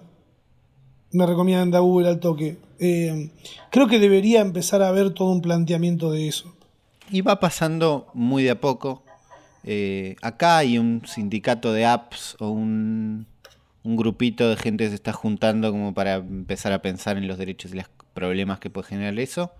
me 1.12 1.26
recomienda 1.26 1.78
Google 1.80 2.08
al 2.08 2.20
toque. 2.20 2.56
Eh, 2.78 3.30
creo 3.70 3.86
que 3.86 3.98
debería 3.98 4.40
empezar 4.40 4.82
a 4.82 4.88
haber 4.88 5.10
todo 5.10 5.30
un 5.30 5.42
planteamiento 5.42 6.10
de 6.10 6.28
eso. 6.28 6.54
Y 7.10 7.20
va 7.20 7.38
pasando 7.38 8.08
muy 8.14 8.42
de 8.42 8.50
a 8.50 8.60
poco. 8.60 9.02
Eh, 9.64 10.16
acá 10.22 10.58
hay 10.58 10.78
un 10.78 11.02
sindicato 11.06 11.72
de 11.72 11.86
apps 11.86 12.36
o 12.40 12.48
un, 12.48 13.26
un, 13.84 13.96
grupito 13.96 14.48
de 14.48 14.56
gente 14.56 14.84
que 14.84 14.90
se 14.90 14.96
está 14.96 15.12
juntando 15.12 15.70
como 15.70 15.94
para 15.94 16.14
empezar 16.14 16.72
a 16.72 16.82
pensar 16.82 17.16
en 17.16 17.28
los 17.28 17.38
derechos 17.38 17.72
y 17.72 17.76
los 17.76 17.86
problemas 18.14 18.58
que 18.58 18.70
puede 18.70 18.88
generar 18.88 19.18
eso. 19.20 19.52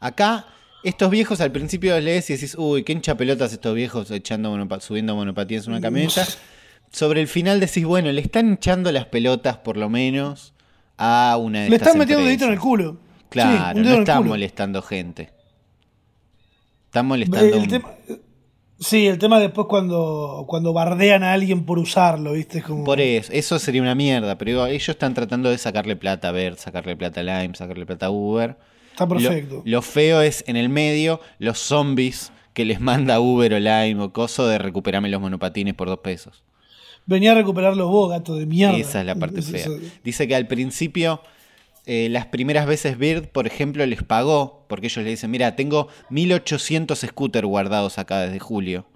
Acá, 0.00 0.46
estos 0.84 1.10
viejos 1.10 1.40
al 1.40 1.52
principio 1.52 1.98
lees 2.00 2.28
y 2.28 2.34
decís, 2.34 2.56
uy, 2.58 2.82
qué 2.82 2.92
hincha 2.92 3.16
pelotas 3.16 3.52
estos 3.52 3.74
viejos 3.74 4.10
echando 4.10 4.50
subiendo 4.80 5.14
monopatías 5.14 5.66
en 5.66 5.72
una 5.72 5.80
camioneta. 5.80 6.26
Sobre 6.92 7.22
el 7.22 7.28
final 7.28 7.58
decís, 7.58 7.84
bueno, 7.84 8.12
le 8.12 8.20
están 8.20 8.52
echando 8.52 8.92
las 8.92 9.06
pelotas 9.06 9.56
por 9.56 9.78
lo 9.78 9.88
menos 9.88 10.52
a 10.98 11.38
una 11.40 11.62
de 11.62 11.70
Le 11.70 11.76
están 11.76 11.98
metiendo 11.98 12.24
dedito 12.24 12.44
en 12.44 12.52
el 12.52 12.60
culo. 12.60 12.98
Claro, 13.30 13.80
no 13.80 13.94
están 13.94 14.28
molestando 14.28 14.82
gente. 14.82 15.30
Están 16.84 17.06
molestando. 17.06 17.56
El 17.56 17.82
sí, 18.78 19.06
el 19.06 19.18
tema 19.18 19.40
después 19.40 19.66
cuando, 19.68 20.44
cuando 20.46 20.74
bardean 20.74 21.22
a 21.22 21.32
alguien 21.32 21.64
por 21.64 21.78
usarlo, 21.78 22.32
¿viste? 22.32 22.60
Como... 22.62 22.84
Por 22.84 23.00
eso, 23.00 23.32
eso 23.32 23.58
sería 23.58 23.80
una 23.80 23.94
mierda, 23.94 24.36
pero 24.36 24.66
ellos 24.66 24.90
están 24.90 25.14
tratando 25.14 25.48
de 25.48 25.56
sacarle 25.56 25.96
plata 25.96 26.28
a 26.28 26.32
Bert, 26.32 26.58
sacarle 26.58 26.94
plata 26.94 27.20
a 27.20 27.22
Lime, 27.22 27.54
sacarle 27.54 27.86
plata 27.86 28.06
a 28.06 28.10
Uber. 28.10 28.58
Está 28.90 29.08
perfecto. 29.08 29.62
Lo, 29.64 29.80
feo 29.80 30.20
es 30.20 30.44
en 30.46 30.56
el 30.56 30.68
medio 30.68 31.20
los 31.38 31.58
zombies 31.58 32.32
que 32.52 32.66
les 32.66 32.80
manda 32.82 33.18
Uber 33.18 33.54
o 33.54 33.58
Lime 33.58 34.02
o 34.02 34.12
coso 34.12 34.46
de 34.46 34.58
recuperarme 34.58 35.08
los 35.08 35.22
monopatines 35.22 35.72
por 35.72 35.88
dos 35.88 36.00
pesos. 36.00 36.44
Venía 37.06 37.32
a 37.32 37.34
recuperarlos 37.34 37.90
vos, 37.90 38.10
gato 38.10 38.36
de 38.36 38.46
mierda. 38.46 38.76
Esa 38.76 39.00
es 39.00 39.06
la 39.06 39.14
parte 39.14 39.42
fea. 39.42 39.66
Dice 40.04 40.28
que 40.28 40.34
al 40.34 40.46
principio, 40.46 41.20
eh, 41.86 42.08
las 42.10 42.26
primeras 42.26 42.66
veces 42.66 42.98
Bird, 42.98 43.28
por 43.28 43.46
ejemplo, 43.46 43.84
les 43.86 44.02
pagó, 44.02 44.64
porque 44.68 44.86
ellos 44.86 45.04
le 45.04 45.10
dicen, 45.10 45.30
mira, 45.30 45.56
tengo 45.56 45.88
1800 46.10 46.98
scooters 47.00 47.46
guardados 47.46 47.98
acá 47.98 48.20
desde 48.20 48.38
julio. 48.38 48.86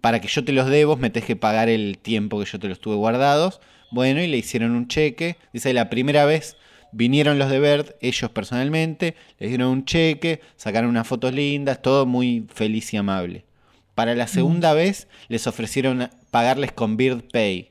Para 0.00 0.20
que 0.20 0.28
yo 0.28 0.44
te 0.44 0.52
los 0.52 0.68
dé, 0.68 0.84
vos 0.84 0.98
me 0.98 1.10
tenés 1.10 1.26
que 1.26 1.36
pagar 1.36 1.68
el 1.68 1.98
tiempo 1.98 2.38
que 2.38 2.46
yo 2.46 2.58
te 2.58 2.68
los 2.68 2.80
tuve 2.80 2.96
guardados. 2.96 3.60
Bueno, 3.90 4.20
y 4.20 4.26
le 4.26 4.36
hicieron 4.36 4.72
un 4.72 4.88
cheque. 4.88 5.36
Dice, 5.52 5.72
la 5.72 5.90
primera 5.90 6.24
vez 6.26 6.56
vinieron 6.92 7.38
los 7.38 7.50
de 7.50 7.60
Bird, 7.60 7.94
ellos 8.00 8.30
personalmente, 8.30 9.16
les 9.38 9.50
dieron 9.50 9.68
un 9.68 9.84
cheque, 9.84 10.40
sacaron 10.56 10.90
unas 10.90 11.06
fotos 11.06 11.34
lindas, 11.34 11.82
todo 11.82 12.06
muy 12.06 12.46
feliz 12.52 12.92
y 12.94 12.96
amable. 12.96 13.44
Para 13.94 14.14
la 14.14 14.26
segunda 14.26 14.74
vez 14.74 15.08
les 15.28 15.46
ofrecieron 15.46 16.10
pagarles 16.36 16.72
con 16.72 16.98
Bird 16.98 17.22
Pay, 17.32 17.70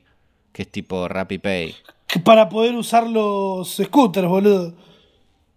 que 0.52 0.62
es 0.62 0.68
tipo 0.68 1.06
Rappi 1.06 1.38
Pay. 1.38 1.72
Para 2.24 2.48
poder 2.48 2.74
usar 2.74 3.06
los 3.06 3.76
scooters, 3.76 4.26
boludo. 4.26 4.74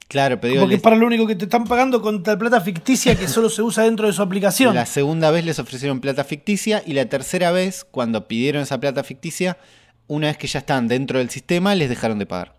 Claro, 0.08 0.40
pero 0.40 0.60
Porque 0.60 0.76
es 0.76 0.82
para 0.82 0.96
lo 0.96 1.08
único 1.08 1.26
que 1.26 1.36
te 1.36 1.46
están 1.46 1.64
pagando 1.64 2.04
con 2.04 2.22
tal 2.22 2.38
plata 2.38 2.62
ficticia 2.62 3.16
que 3.16 3.28
solo 3.28 3.50
se 3.50 3.64
usa 3.64 3.86
dentro 3.86 4.06
de 4.06 4.14
su 4.14 4.22
aplicación. 4.22 4.76
La 4.76 4.86
segunda 4.86 5.32
vez 5.32 5.44
les 5.44 5.58
ofrecieron 5.58 6.02
plata 6.02 6.24
ficticia 6.24 6.84
y 6.86 6.94
la 6.94 7.08
tercera 7.08 7.52
vez, 7.52 7.84
cuando 7.84 8.28
pidieron 8.28 8.62
esa 8.62 8.80
plata 8.80 9.04
ficticia, 9.04 9.58
una 10.06 10.28
vez 10.28 10.38
que 10.38 10.46
ya 10.46 10.60
están 10.60 10.88
dentro 10.88 11.18
del 11.18 11.32
sistema, 11.32 11.74
les 11.74 11.90
dejaron 11.90 12.20
de 12.20 12.28
pagar. 12.28 12.54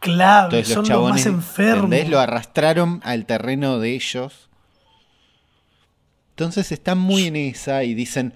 Claro, 0.00 0.62
son 0.62 0.86
los, 0.86 1.10
más 1.10 1.24
enfermos. 1.24 2.06
Lo 2.08 2.20
arrastraron 2.20 3.00
al 3.02 3.24
terreno 3.24 3.78
de 3.78 3.94
ellos 3.94 4.46
entonces 6.36 6.70
están 6.70 6.98
muy 6.98 7.28
en 7.28 7.36
esa 7.36 7.82
y 7.82 7.94
dicen, 7.94 8.34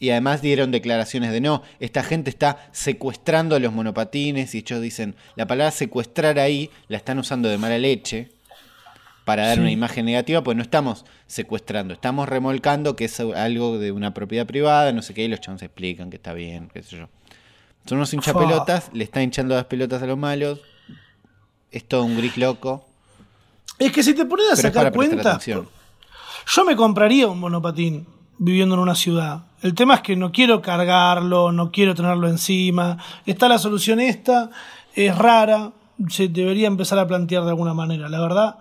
y 0.00 0.10
además 0.10 0.40
dieron 0.40 0.70
declaraciones 0.72 1.30
de 1.30 1.42
no, 1.42 1.62
esta 1.78 2.02
gente 2.02 2.30
está 2.30 2.66
secuestrando 2.72 3.60
los 3.60 3.72
monopatines 3.72 4.54
y 4.54 4.58
ellos 4.58 4.80
dicen, 4.80 5.14
la 5.36 5.46
palabra 5.46 5.70
secuestrar 5.70 6.38
ahí 6.38 6.70
la 6.88 6.96
están 6.96 7.18
usando 7.18 7.50
de 7.50 7.58
mala 7.58 7.76
leche 7.76 8.30
para 9.26 9.46
dar 9.46 9.60
una 9.60 9.70
imagen 9.70 10.06
negativa, 10.06 10.42
pues 10.42 10.56
no 10.56 10.62
estamos 10.62 11.04
secuestrando, 11.26 11.92
estamos 11.92 12.28
remolcando 12.30 12.96
que 12.96 13.04
es 13.04 13.20
algo 13.20 13.78
de 13.78 13.92
una 13.92 14.14
propiedad 14.14 14.46
privada, 14.46 14.90
no 14.92 15.02
sé 15.02 15.12
qué, 15.12 15.24
y 15.24 15.28
los 15.28 15.40
chavos 15.40 15.62
explican 15.62 16.08
que 16.08 16.16
está 16.16 16.32
bien, 16.32 16.70
qué 16.72 16.82
sé 16.82 16.96
yo. 16.96 17.08
Son 17.84 17.98
unos 17.98 18.12
hinchapelotas, 18.14 18.90
le 18.94 19.04
están 19.04 19.22
hinchando 19.24 19.54
las 19.54 19.66
pelotas 19.66 20.02
a 20.02 20.06
los 20.06 20.16
malos, 20.16 20.62
es 21.70 21.86
todo 21.86 22.04
un 22.04 22.16
gris 22.16 22.38
loco. 22.38 22.86
Es 23.78 23.92
que 23.92 24.02
si 24.02 24.14
te 24.14 24.24
pones 24.24 24.50
a 24.50 24.56
sacar 24.56 24.92
cuenta, 24.92 25.38
yo 25.44 26.64
me 26.64 26.74
compraría 26.74 27.28
un 27.28 27.38
monopatín 27.38 28.06
viviendo 28.40 28.74
en 28.74 28.80
una 28.80 28.94
ciudad. 28.94 29.44
El 29.60 29.74
tema 29.74 29.96
es 29.96 30.00
que 30.00 30.16
no 30.16 30.32
quiero 30.32 30.62
cargarlo, 30.62 31.52
no 31.52 31.70
quiero 31.70 31.94
tenerlo 31.94 32.26
encima. 32.26 32.96
Está 33.26 33.48
la 33.48 33.58
solución 33.58 34.00
esta, 34.00 34.50
es 34.94 35.16
rara, 35.16 35.72
se 36.08 36.28
debería 36.28 36.66
empezar 36.66 36.98
a 36.98 37.06
plantear 37.06 37.44
de 37.44 37.50
alguna 37.50 37.74
manera. 37.74 38.08
La 38.08 38.20
verdad, 38.20 38.56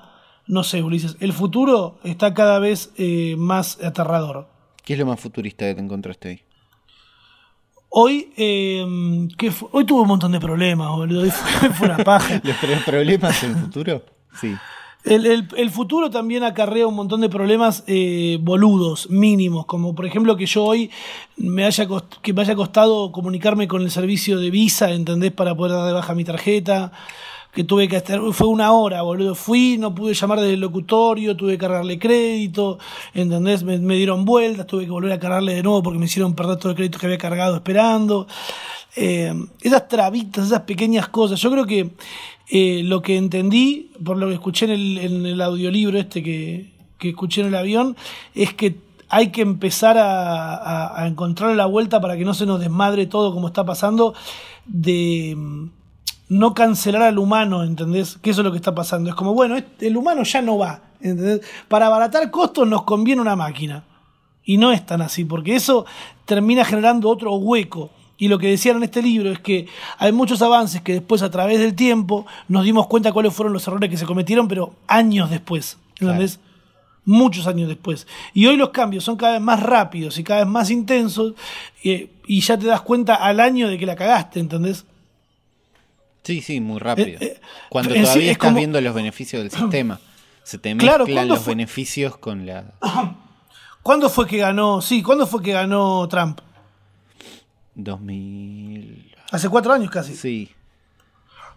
no 0.47 0.63
sé, 0.63 0.84
Ulises. 0.84 1.15
El 1.21 1.32
futuro 1.32 1.97
está 2.03 2.34
cada 2.34 2.59
vez 2.59 2.91
eh, 2.97 3.36
más 3.38 3.82
aterrador. 3.82 4.49
¿Qué 4.84 4.93
es 4.93 4.99
lo 4.99 5.05
más 5.05 5.19
futurista 5.19 5.65
que 5.65 5.75
te 5.75 5.82
encontraste 5.82 6.30
ahí? 6.30 6.41
Hoy, 7.88 8.34
eh, 8.36 8.86
hoy 9.71 9.86
tuve 9.86 10.01
un 10.01 10.07
montón 10.07 10.34
de 10.34 10.39
problemas, 10.41 10.89
boludo. 10.89 11.32
Fue, 11.32 11.69
fue 11.69 11.88
una 11.88 12.03
paja. 12.03 12.41
¿Los 12.43 12.84
problemas 12.84 13.43
en 13.43 13.51
el 13.51 13.57
futuro? 13.57 14.03
Sí. 14.39 14.55
El, 15.06 15.70
futuro 15.72 16.10
también 16.10 16.43
acarrea 16.43 16.86
un 16.86 16.95
montón 16.95 17.22
de 17.22 17.30
problemas 17.30 17.84
eh, 17.88 18.38
boludos, 18.41 19.10
mínimos, 19.10 19.66
como 19.66 19.95
por 19.95 20.06
ejemplo 20.06 20.36
que 20.36 20.45
yo 20.45 20.66
hoy 20.66 20.91
me 21.38 21.64
haya, 21.64 21.88
que 22.22 22.34
me 22.34 22.41
haya 22.41 22.56
costado 22.56 23.12
comunicarme 23.14 23.68
con 23.68 23.82
el 23.82 23.91
servicio 23.91 24.39
de 24.39 24.50
Visa, 24.52 24.91
¿entendés? 24.91 25.32
Para 25.32 25.56
poder 25.56 25.78
dar 25.78 25.88
de 25.88 25.93
baja 25.93 26.14
mi 26.16 26.26
tarjeta, 26.26 26.91
que 27.54 27.64
tuve 27.64 27.88
que 27.88 27.97
hacer, 27.97 28.20
fue 28.34 28.47
una 28.47 28.74
hora, 28.74 29.02
boludo, 29.02 29.34
fui, 29.34 29.78
no 29.80 29.95
pude 29.95 30.14
llamar 30.14 30.39
desde 30.39 30.54
el 30.54 30.60
locutorio, 30.60 31.36
tuve 31.36 31.54
que 31.54 31.58
cargarle 31.58 31.97
crédito, 31.97 32.78
¿entendés? 33.14 33.64
Me, 33.64 33.95
dieron 33.95 34.24
vueltas, 34.24 34.68
tuve 34.68 34.86
que 34.86 34.91
volver 34.91 35.14
a 35.14 35.20
cargarle 35.20 35.56
de 35.56 35.64
nuevo 35.64 35.82
porque 35.82 35.97
me 35.97 36.06
hicieron 36.06 36.36
perder 36.36 36.58
todo 36.58 36.72
el 36.72 36.76
crédito 36.76 37.00
que 37.00 37.08
había 37.08 37.18
cargado 37.18 37.56
esperando. 37.56 38.28
Eh, 38.95 39.33
esas 39.61 39.87
trabitas, 39.87 40.47
esas 40.47 40.61
pequeñas 40.61 41.07
cosas, 41.09 41.39
yo 41.39 41.51
creo 41.51 41.65
que 41.65 41.91
eh, 42.49 42.81
lo 42.83 43.01
que 43.01 43.17
entendí, 43.17 43.91
por 44.03 44.17
lo 44.17 44.27
que 44.27 44.33
escuché 44.33 44.65
en 44.65 45.25
el, 45.25 45.41
audiolibro 45.41 45.99
este 45.99 46.23
que, 46.23 46.73
que, 46.97 47.09
escuché 47.09 47.41
en 47.41 47.47
el 47.47 47.55
avión, 47.55 47.95
es 48.33 48.53
que 48.53 48.77
hay 49.07 49.29
que 49.29 49.41
empezar 49.41 49.97
a, 49.97 51.01
a, 51.01 51.07
encontrar 51.07 51.55
la 51.55 51.67
vuelta 51.67 52.01
para 52.01 52.17
que 52.17 52.25
no 52.25 52.33
se 52.33 52.47
nos 52.47 52.59
desmadre 52.59 53.05
todo 53.05 53.33
como 53.33 53.47
está 53.47 53.63
pasando, 53.65 54.15
de 54.65 55.35
mm, 55.37 55.69
no 56.29 56.53
cancelar 56.55 57.03
al 57.03 57.19
humano, 57.19 57.63
¿entendés? 57.63 58.17
Que 58.21 58.31
eso 58.31 58.41
es 58.41 58.45
lo 58.45 58.51
que 58.51 58.57
está 58.57 58.73
pasando. 58.73 59.09
Es 59.09 59.15
como, 59.15 59.33
bueno, 59.33 59.55
el 59.79 59.97
humano 59.97 60.23
ya 60.23 60.41
no 60.41 60.57
va, 60.57 60.81
¿entendés? 61.01 61.41
Para 61.67 61.87
abaratar 61.87 62.31
costos 62.31 62.67
nos 62.67 62.83
conviene 62.83 63.21
una 63.21 63.35
máquina. 63.35 63.83
Y 64.43 64.57
no 64.57 64.71
es 64.71 64.83
tan 64.83 65.01
así, 65.01 65.25
porque 65.25 65.55
eso 65.55 65.85
termina 66.25 66.65
generando 66.65 67.09
otro 67.09 67.35
hueco 67.35 67.91
y 68.20 68.28
lo 68.28 68.38
que 68.38 68.47
decían 68.47 68.78
en 68.78 68.84
este 68.84 69.01
libro 69.01 69.32
es 69.32 69.39
que 69.39 69.67
hay 69.97 70.11
muchos 70.11 70.41
avances 70.41 70.82
que 70.82 70.93
después 70.93 71.22
a 71.22 71.32
través 71.32 71.59
del 71.59 71.74
tiempo 71.74 72.28
nos 72.49 72.65
dimos 72.65 72.86
cuenta 72.88 73.13
cuáles 73.13 73.34
fueron 73.34 73.53
los 73.53 73.65
errores 73.65 73.89
que 73.89 73.97
se 73.97 74.05
cometieron, 74.05 74.49
pero 74.49 74.76
años 74.88 75.30
después. 75.30 75.78
¿Entendés? 75.99 76.39
Muchos 77.05 77.47
años 77.47 77.70
después. 77.70 78.07
Y 78.34 78.45
hoy 78.45 78.57
los 78.57 78.70
cambios 78.70 79.05
son 79.05 79.15
cada 79.15 79.34
vez 79.34 79.41
más 79.41 79.63
rápidos 79.63 80.17
y 80.20 80.24
cada 80.24 80.41
vez 80.41 80.49
más 80.49 80.70
intensos 80.70 81.34
eh, 81.84 82.09
y 82.28 82.41
ya 82.41 82.59
te 82.59 82.67
das 82.67 82.82
cuenta 82.82 83.15
al 83.15 83.39
año 83.39 83.70
de 83.70 83.78
que 83.78 83.86
la 83.86 83.95
cagaste, 83.95 84.41
¿entendés? 84.41 84.86
Sí, 86.24 86.41
sí, 86.41 86.59
muy 86.59 86.80
rápido. 86.80 87.20
Eh, 87.22 87.38
eh, 87.38 87.41
Cuando 87.70 87.95
todavía 88.01 88.34
estás 88.34 88.53
viendo 88.53 88.82
los 88.82 88.93
beneficios 88.93 89.41
del 89.41 89.51
sistema. 89.51 89.99
Se 90.43 90.57
te 90.57 90.76
mezclan 90.76 91.28
los 91.28 91.45
beneficios 91.45 92.17
con 92.17 92.45
la... 92.45 92.74
¿Cuándo 93.82 94.09
fue 94.09 94.28
que 94.28 94.38
ganó? 94.38 94.82
Sí, 94.82 95.01
¿cuándo 95.01 95.26
fue 95.26 95.41
que 95.41 95.53
ganó 95.53 96.05
Trump? 96.09 96.41
2000. 97.84 99.15
Hace 99.32 99.49
cuatro 99.49 99.73
años 99.73 99.91
casi. 99.91 100.15
Sí. 100.15 100.51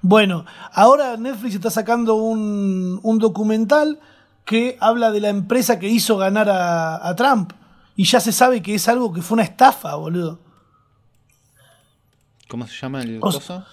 Bueno, 0.00 0.44
ahora 0.72 1.16
Netflix 1.16 1.54
está 1.54 1.70
sacando 1.70 2.14
un, 2.14 2.98
un 3.02 3.18
documental 3.18 4.00
que 4.44 4.76
habla 4.80 5.10
de 5.10 5.20
la 5.20 5.28
empresa 5.28 5.78
que 5.78 5.88
hizo 5.88 6.16
ganar 6.16 6.48
a, 6.50 7.14
Trump. 7.16 7.52
Y 7.94 8.04
ya 8.04 8.20
se 8.20 8.32
sabe 8.32 8.62
que 8.62 8.74
es 8.74 8.88
algo 8.88 9.12
que 9.12 9.22
fue 9.22 9.36
una 9.36 9.44
estafa, 9.44 9.94
boludo. 9.94 10.40
¿Cómo 12.48 12.66
se 12.66 12.74
llama 12.74 13.02
el 13.02 13.20
coso? 13.20 13.64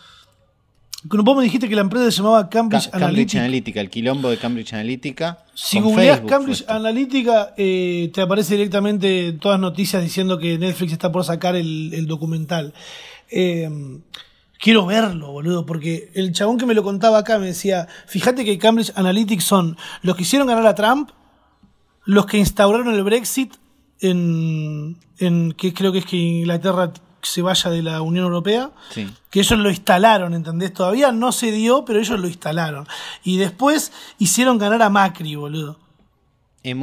Vos 1.04 1.38
me 1.38 1.43
dijiste 1.43 1.70
que 1.70 1.76
la 1.76 1.82
empresa 1.82 2.12
se 2.12 2.18
llamaba 2.18 2.50
Cambridge, 2.50 2.89
Cambridge 2.89 3.36
Analytica. 3.36 3.80
el 3.80 3.89
quilombo 3.89 4.30
de 4.30 4.38
Cambridge 4.38 4.74
Analytica. 4.74 5.45
Si 5.54 5.80
googleás 5.80 6.22
Cambridge 6.28 6.66
Analytica, 6.68 7.54
eh, 7.56 8.12
te 8.14 8.22
aparece 8.22 8.56
directamente 8.56 9.32
todas 9.34 9.62
noticias 9.62 10.04
diciendo 10.04 10.38
que 10.38 10.58
Netflix 10.58 10.91
está 10.91 11.10
por 11.10 11.24
sacar 11.24 11.56
el, 11.56 12.06
documental. 12.06 12.74
Eh, 13.32 13.70
quiero 14.60 14.86
verlo, 14.86 15.32
boludo, 15.32 15.66
porque 15.66 16.12
el 16.16 16.34
chabón 16.34 16.58
que 16.58 16.66
me 16.66 16.74
lo 16.74 16.84
contaba 16.84 17.20
acá 17.20 17.39
me 17.39 17.47
decía, 17.47 17.88
fíjate 18.06 18.43
que 18.43 18.58
Cambridge 18.58 18.91
Analytica 18.95 19.41
son 19.41 19.78
los 20.02 20.18
que 20.18 20.24
hicieron 20.24 20.50
ganar 20.50 20.68
a 20.68 20.76
Trump, 20.76 21.12
los 22.04 22.26
que 22.26 22.39
instauraron 22.39 22.93
el 22.93 23.04
Brexit 23.04 23.54
en, 24.02 24.97
en 25.18 25.54
que 25.54 25.74
creo 25.74 25.93
que 25.93 26.00
es 26.00 26.06
que 26.06 26.18
Inglaterra 26.18 26.91
se 27.22 27.42
vaya 27.42 27.70
de 27.70 27.84
la 27.84 28.02
Unión 28.02 28.26
Europea, 28.26 28.72
que 29.30 29.40
ellos 29.40 29.60
lo 29.60 29.70
instalaron, 29.70 30.34
¿entendés? 30.34 30.74
Todavía 30.74 31.12
no 31.12 31.32
se 31.32 31.52
dio, 31.52 31.86
pero 31.86 32.00
ellos 32.00 32.20
lo 32.20 32.28
instalaron. 32.28 32.88
Y 33.24 33.38
después 33.38 33.92
hicieron 34.18 34.58
ganar 34.58 34.82
a 34.82 34.90
Macri, 34.90 35.36
boludo. 35.36 35.78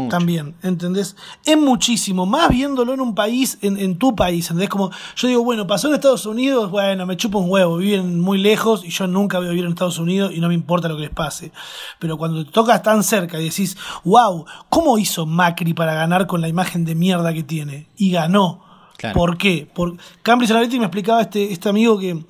También, 0.09 0.55
¿entendés? 0.63 1.17
Es 1.45 1.59
muchísimo, 1.59 2.25
más 2.25 2.49
viéndolo 2.49 2.95
en 2.95 3.01
un 3.03 3.15
país, 3.15 3.59
en, 3.61 3.99
tu 3.99 4.17
país, 4.17 4.47
¿entendés? 4.47 4.71
Como 4.71 4.91
yo 5.17 5.29
digo, 5.29 5.45
bueno, 5.45 5.67
pasó 5.67 5.89
en 5.89 5.95
Estados 5.95 6.25
Unidos, 6.25 6.71
bueno, 6.71 7.05
me 7.05 7.17
chupo 7.19 7.39
un 7.41 7.51
huevo, 7.51 7.77
viven 7.77 8.19
muy 8.19 8.39
lejos 8.39 8.85
y 8.85 8.89
yo 8.89 9.07
nunca 9.07 9.39
voy 9.39 9.49
a 9.49 9.51
vivir 9.51 9.67
en 9.67 9.73
Estados 9.73 9.99
Unidos 9.99 10.33
y 10.35 10.41
no 10.41 10.49
me 10.49 10.55
importa 10.55 10.89
lo 10.89 10.97
que 10.97 11.03
les 11.03 11.11
pase. 11.11 11.53
Pero 11.99 12.17
cuando 12.17 12.45
te 12.45 12.51
tocas 12.51 12.83
tan 12.83 13.05
cerca 13.05 13.39
y 13.39 13.45
decís, 13.45 13.77
wow, 14.03 14.47
¿cómo 14.71 14.97
hizo 14.97 15.27
Macri 15.27 15.75
para 15.75 15.93
ganar 15.93 16.27
con 16.27 16.41
la 16.41 16.49
imagen 16.49 16.87
de 16.87 16.95
mierda 16.95 17.35
que 17.35 17.43
tiene? 17.43 17.87
Y 17.99 18.11
ganó. 18.11 18.66
¿Por 19.15 19.37
qué? 19.39 19.69
Por 19.73 19.97
Cambridge 20.23 20.51
Analytica 20.51 20.81
me 20.81 20.87
explicaba 20.87 21.23
este, 21.23 21.53
este 21.53 21.69
amigo 21.69 21.99
que 21.99 22.25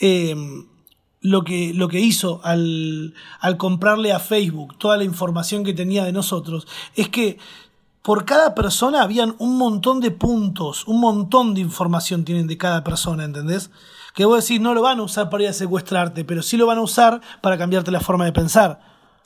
eh, 0.00 0.34
lo 1.20 1.44
que, 1.44 1.72
lo 1.72 1.88
que 1.88 2.00
hizo 2.00 2.40
al, 2.44 3.14
al 3.40 3.56
comprarle 3.56 4.12
a 4.12 4.18
Facebook 4.18 4.76
toda 4.78 4.96
la 4.96 5.04
información 5.04 5.64
que 5.64 5.72
tenía 5.72 6.04
de 6.04 6.12
nosotros 6.12 6.66
es 6.96 7.08
que 7.08 7.38
por 8.02 8.24
cada 8.24 8.54
persona 8.54 9.02
habían 9.02 9.36
un 9.38 9.56
montón 9.56 10.00
de 10.00 10.10
puntos, 10.10 10.86
un 10.88 11.00
montón 11.00 11.54
de 11.54 11.60
información 11.60 12.24
tienen 12.24 12.48
de 12.48 12.58
cada 12.58 12.82
persona, 12.82 13.24
¿entendés? 13.24 13.70
Que 14.14 14.24
vos 14.24 14.42
decís, 14.42 14.60
no 14.60 14.74
lo 14.74 14.82
van 14.82 14.98
a 14.98 15.02
usar 15.04 15.30
para 15.30 15.44
ir 15.44 15.48
a 15.50 15.52
secuestrarte, 15.52 16.24
pero 16.24 16.42
sí 16.42 16.56
lo 16.56 16.66
van 16.66 16.78
a 16.78 16.82
usar 16.82 17.20
para 17.40 17.56
cambiarte 17.56 17.92
la 17.92 18.00
forma 18.00 18.24
de 18.24 18.32
pensar. 18.32 18.80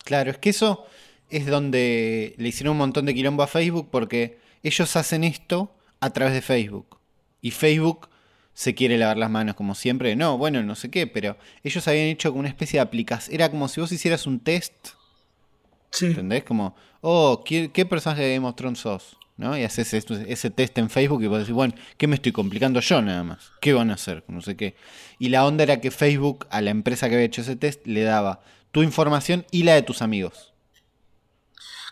Claro, 0.05 0.30
es 0.30 0.39
que 0.39 0.51
eso 0.51 0.84
es 1.30 1.47
donde 1.47 2.34
le 2.37 2.49
hicieron 2.49 2.72
un 2.72 2.78
montón 2.78 3.07
de 3.07 3.14
quilombo 3.14 3.43
a 3.43 3.47
Facebook 3.47 3.89
porque 3.91 4.39
ellos 4.62 4.95
hacen 4.95 5.24
esto 5.24 5.70
a 6.07 6.12
través 6.12 6.34
de 6.34 6.42
Facebook. 6.42 6.98
Y 7.40 7.50
Facebook 7.50 8.09
se 8.57 8.74
quiere 8.74 8.96
lavar 8.96 9.18
las 9.18 9.30
manos 9.30 9.54
como 9.54 9.74
siempre. 9.74 10.16
No, 10.16 10.38
bueno, 10.38 10.62
no 10.62 10.74
sé 10.74 10.90
qué, 10.90 11.07
pero 11.07 11.36
ellos 11.62 11.86
habían 11.86 12.07
hecho 12.07 12.32
una 12.32 12.48
especie 12.48 12.78
de 12.78 12.82
aplicación. 12.82 13.34
Era 13.34 13.50
como 13.50 13.68
si 13.68 13.82
vos 13.82 13.92
hicieras 13.92 14.26
un 14.26 14.40
test. 14.40 14.72
Sí. 15.90 16.07
¿Entendés? 16.07 16.44
Como, 16.44 16.74
oh, 17.02 17.42
¿qué, 17.44 17.86
personaje 17.88 18.22
de 18.22 18.34
Game 18.34 18.48
of 18.48 18.57
Thrones 18.57 18.78
sos? 18.78 19.18
¿No? 19.36 19.57
Y 19.59 19.64
haces 19.64 19.92
ese, 19.92 20.50
test 20.50 20.78
en 20.78 20.88
Facebook 20.88 21.22
y 21.22 21.26
vos 21.26 21.40
decís, 21.40 21.54
bueno, 21.54 21.74
¿qué 21.98 22.07
me 22.07 22.14
estoy 22.14 22.32
complicando 22.32 22.80
yo 22.80 23.02
nada 23.02 23.22
más? 23.22 23.52
¿Qué 23.61 23.74
van 23.74 23.90
a 23.90 23.94
hacer? 23.94 24.24
No 24.28 24.40
sé 24.40 24.57
qué. 24.57 24.74
Y 25.18 25.28
la 25.28 25.44
onda 25.44 25.62
era 25.62 25.82
que 25.82 25.90
Facebook, 25.90 26.46
a 26.48 26.62
la 26.62 26.70
empresa 26.70 27.11
que 27.11 27.16
había 27.16 27.26
hecho 27.26 27.42
ese 27.42 27.57
test, 27.57 27.86
le 27.86 28.02
daba 28.04 28.40
tu 28.72 28.82
información 28.82 29.44
y 29.50 29.64
la 29.64 29.74
de 29.74 29.82
tus 29.82 30.00
amigos. 30.00 30.54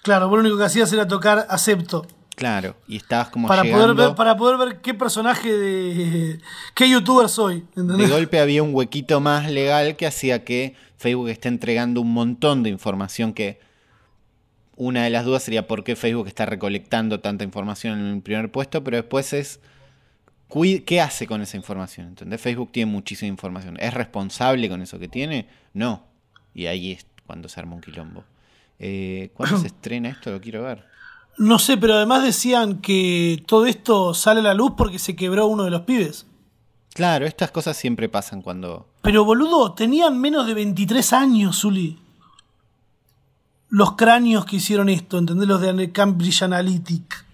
Claro, 0.03 0.29
vos 0.29 0.37
lo 0.37 0.41
único 0.45 0.57
que 0.57 0.65
hacías 0.65 0.91
era 0.95 1.07
tocar 1.07 1.47
acepto. 1.51 2.07
Claro, 2.35 2.77
y 2.89 2.97
estabas 2.97 3.29
como 3.29 3.47
para 3.47 3.63
poder 3.63 3.95
ver 3.95 4.15
Para 4.15 4.37
poder 4.37 4.59
ver 4.59 4.81
qué 4.81 4.93
personaje 4.93 5.53
de... 5.53 6.41
qué 6.75 6.91
youtuber 6.91 7.29
soy. 7.29 7.65
De 7.77 8.09
golpe 8.09 8.41
había 8.41 8.63
un 8.63 8.75
huequito 8.75 9.21
más 9.21 9.51
legal 9.51 9.97
que 9.97 10.07
hacía 10.07 10.45
que 10.45 10.75
Facebook 10.97 11.29
esté 11.29 11.49
entregando 11.49 12.01
un 12.01 12.13
montón 12.13 12.63
de 12.63 12.71
información 12.71 13.33
que... 13.33 13.61
Una 14.77 15.05
de 15.05 15.11
las 15.11 15.25
dudas 15.25 15.45
sería 15.45 15.69
por 15.69 15.85
qué 15.85 15.95
Facebook 15.95 16.27
está 16.27 16.47
recolectando 16.47 17.21
tanta 17.21 17.45
información 17.45 18.01
en 18.01 18.07
el 18.07 18.23
primer 18.23 18.51
puesto, 18.51 18.83
pero 18.83 18.97
después 18.97 19.33
es... 19.33 19.61
¿Qué 20.87 21.01
hace 21.01 21.27
con 21.27 21.43
esa 21.43 21.57
información? 21.57 22.09
¿Entendés? 22.09 22.41
Facebook 22.41 22.73
tiene 22.73 22.91
muchísima 22.91 23.29
información. 23.29 23.77
¿Es 23.79 23.95
responsable 23.95 24.69
con 24.69 24.83
eso 24.83 24.99
que 24.99 25.09
tiene? 25.09 25.49
No. 25.73 26.05
Y 26.55 26.67
ahí 26.67 26.93
es 26.93 27.07
cuando 27.27 27.49
se 27.49 27.61
arma 27.61 27.75
un 27.77 27.81
quilombo. 27.81 28.25
Eh, 28.79 29.31
¿Cuándo 29.35 29.59
se 29.59 29.67
estrena 29.69 30.09
esto? 30.09 30.31
Lo 30.31 30.41
quiero 30.41 30.65
ver. 30.65 30.94
No 31.37 31.59
sé, 31.59 31.77
pero 31.77 31.95
además 31.95 32.23
decían 32.23 32.81
que 32.81 33.43
todo 33.47 33.67
esto 33.67 34.15
sale 34.15 34.41
a 34.41 34.45
la 34.45 34.55
luz 34.55 34.73
porque 34.77 34.99
se 34.99 35.17
quebró 35.17 35.47
uno 35.47 35.65
de 35.65 35.71
los 35.71 35.83
pibes. 35.83 36.27
Claro, 36.95 37.27
estas 37.27 37.51
cosas 37.51 37.77
siempre 37.77 38.09
pasan 38.09 38.41
cuando... 38.41 38.87
Pero 39.03 39.25
boludo, 39.25 39.75
tenían 39.75 40.21
menos 40.21 40.47
de 40.47 40.55
23 40.55 41.13
años, 41.13 41.61
Zuli. 41.61 41.99
Los 43.69 43.97
cráneos 43.97 44.45
que 44.45 44.57
hicieron 44.57 44.89
esto, 44.89 45.19
¿entendés? 45.19 45.49
Los 45.49 45.61
de 45.61 45.91
Cambridge 45.91 46.43
Analytic. 46.43 47.25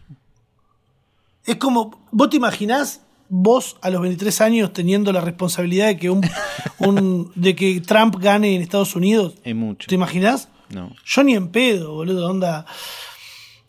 Es 1.44 1.56
como, 1.56 2.00
¿vos 2.10 2.30
te 2.30 2.38
imaginás 2.38 3.02
vos 3.28 3.76
a 3.82 3.90
los 3.90 4.00
23 4.00 4.40
años 4.40 4.72
teniendo 4.72 5.12
la 5.12 5.20
responsabilidad 5.20 5.86
de 5.86 5.96
que 5.98 6.10
un, 6.78 7.32
de 7.34 7.54
que 7.54 7.80
Trump 7.82 8.16
gane 8.18 8.54
en 8.54 8.62
Estados 8.62 8.96
Unidos? 8.96 9.34
Es 9.44 9.54
mucho. 9.54 9.88
¿Te 9.88 9.94
imaginás? 9.94 10.48
No. 10.70 10.94
Yo 11.04 11.22
ni 11.22 11.34
en 11.34 11.48
pedo, 11.48 11.92
boludo, 11.92 12.30
onda. 12.30 12.64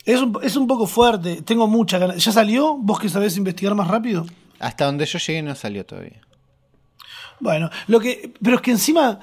Es 0.06 0.22
un, 0.22 0.38
es 0.42 0.56
un 0.56 0.68
poco 0.68 0.88
fuerte, 0.88 1.42
tengo 1.44 1.68
mucha 1.68 1.98
ganas. 1.98 2.24
¿Ya 2.24 2.32
salió? 2.32 2.76
¿Vos 2.78 3.00
que 3.00 3.10
sabés 3.10 3.38
investigar 3.38 3.76
más 3.76 3.88
rápido? 3.88 4.26
Hasta 4.60 4.86
donde 4.86 5.06
yo 5.06 5.20
llegué 5.20 5.42
no 5.42 5.56
salió 5.56 5.86
todavía. 5.86 6.22
Bueno, 7.40 7.70
lo 7.88 8.00
que. 8.00 8.34
Pero 8.42 8.58
es 8.58 8.62
que 8.62 8.72
encima 8.72 9.20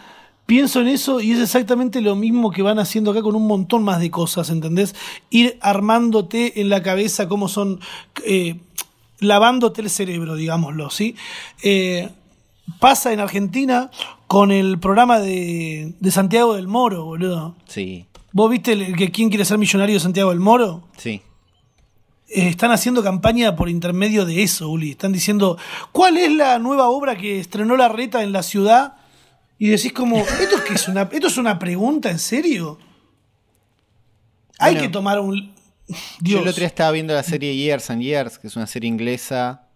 pienso 0.46 0.80
en 0.80 0.88
eso 0.88 1.20
y 1.20 1.32
es 1.32 1.40
exactamente 1.40 2.00
lo 2.00 2.16
mismo 2.16 2.50
que 2.50 2.62
van 2.62 2.78
haciendo 2.78 3.10
acá 3.10 3.22
con 3.22 3.36
un 3.36 3.46
montón 3.46 3.84
más 3.84 4.00
de 4.00 4.10
cosas, 4.10 4.50
¿entendés? 4.50 4.94
Ir 5.30 5.58
armándote 5.60 6.60
en 6.60 6.68
la 6.68 6.82
cabeza 6.82 7.28
cómo 7.28 7.48
son. 7.48 7.80
Eh, 8.24 8.60
lavándote 9.20 9.82
el 9.82 9.90
cerebro, 9.90 10.36
digámoslo, 10.36 10.90
¿sí? 10.90 11.16
Eh, 11.62 12.08
pasa 12.78 13.12
en 13.12 13.20
Argentina 13.20 13.90
con 14.26 14.52
el 14.52 14.78
programa 14.78 15.18
de, 15.18 15.94
de 15.98 16.10
Santiago 16.10 16.54
del 16.54 16.68
Moro, 16.68 17.04
boludo. 17.04 17.56
Sí. 17.66 18.06
¿Vos 18.38 18.48
viste 18.48 18.70
el, 18.70 18.94
que 18.94 19.10
quién 19.10 19.30
quiere 19.30 19.44
ser 19.44 19.58
millonario 19.58 19.96
de 19.96 20.00
Santiago 20.00 20.30
del 20.30 20.38
Moro? 20.38 20.86
Sí. 20.96 21.22
Eh, 22.28 22.46
están 22.46 22.70
haciendo 22.70 23.02
campaña 23.02 23.56
por 23.56 23.68
intermedio 23.68 24.24
de 24.24 24.44
eso, 24.44 24.68
Uli. 24.68 24.92
Están 24.92 25.12
diciendo, 25.12 25.58
¿cuál 25.90 26.16
es 26.18 26.30
la 26.30 26.60
nueva 26.60 26.88
obra 26.88 27.16
que 27.16 27.40
estrenó 27.40 27.76
la 27.76 27.88
reta 27.88 28.22
en 28.22 28.30
la 28.30 28.44
ciudad? 28.44 28.94
Y 29.58 29.66
decís 29.66 29.92
como, 29.92 30.18
¿esto 30.40 30.56
es, 30.56 30.62
que 30.62 30.74
es, 30.74 30.86
una, 30.86 31.08
¿esto 31.10 31.26
es 31.26 31.36
una 31.36 31.58
pregunta 31.58 32.12
en 32.12 32.20
serio? 32.20 32.78
Hay 34.60 34.76
que 34.76 34.88
tomar 34.88 35.18
un... 35.18 35.52
Yo 36.20 36.38
el 36.38 36.46
otro 36.46 36.60
día 36.60 36.68
estaba 36.68 36.92
viendo 36.92 37.14
la 37.14 37.24
serie 37.24 37.56
Years 37.56 37.90
and 37.90 38.02
Years, 38.02 38.38
que 38.38 38.46
es 38.46 38.54
una 38.54 38.68
serie 38.68 38.86
inglesa 38.86 39.66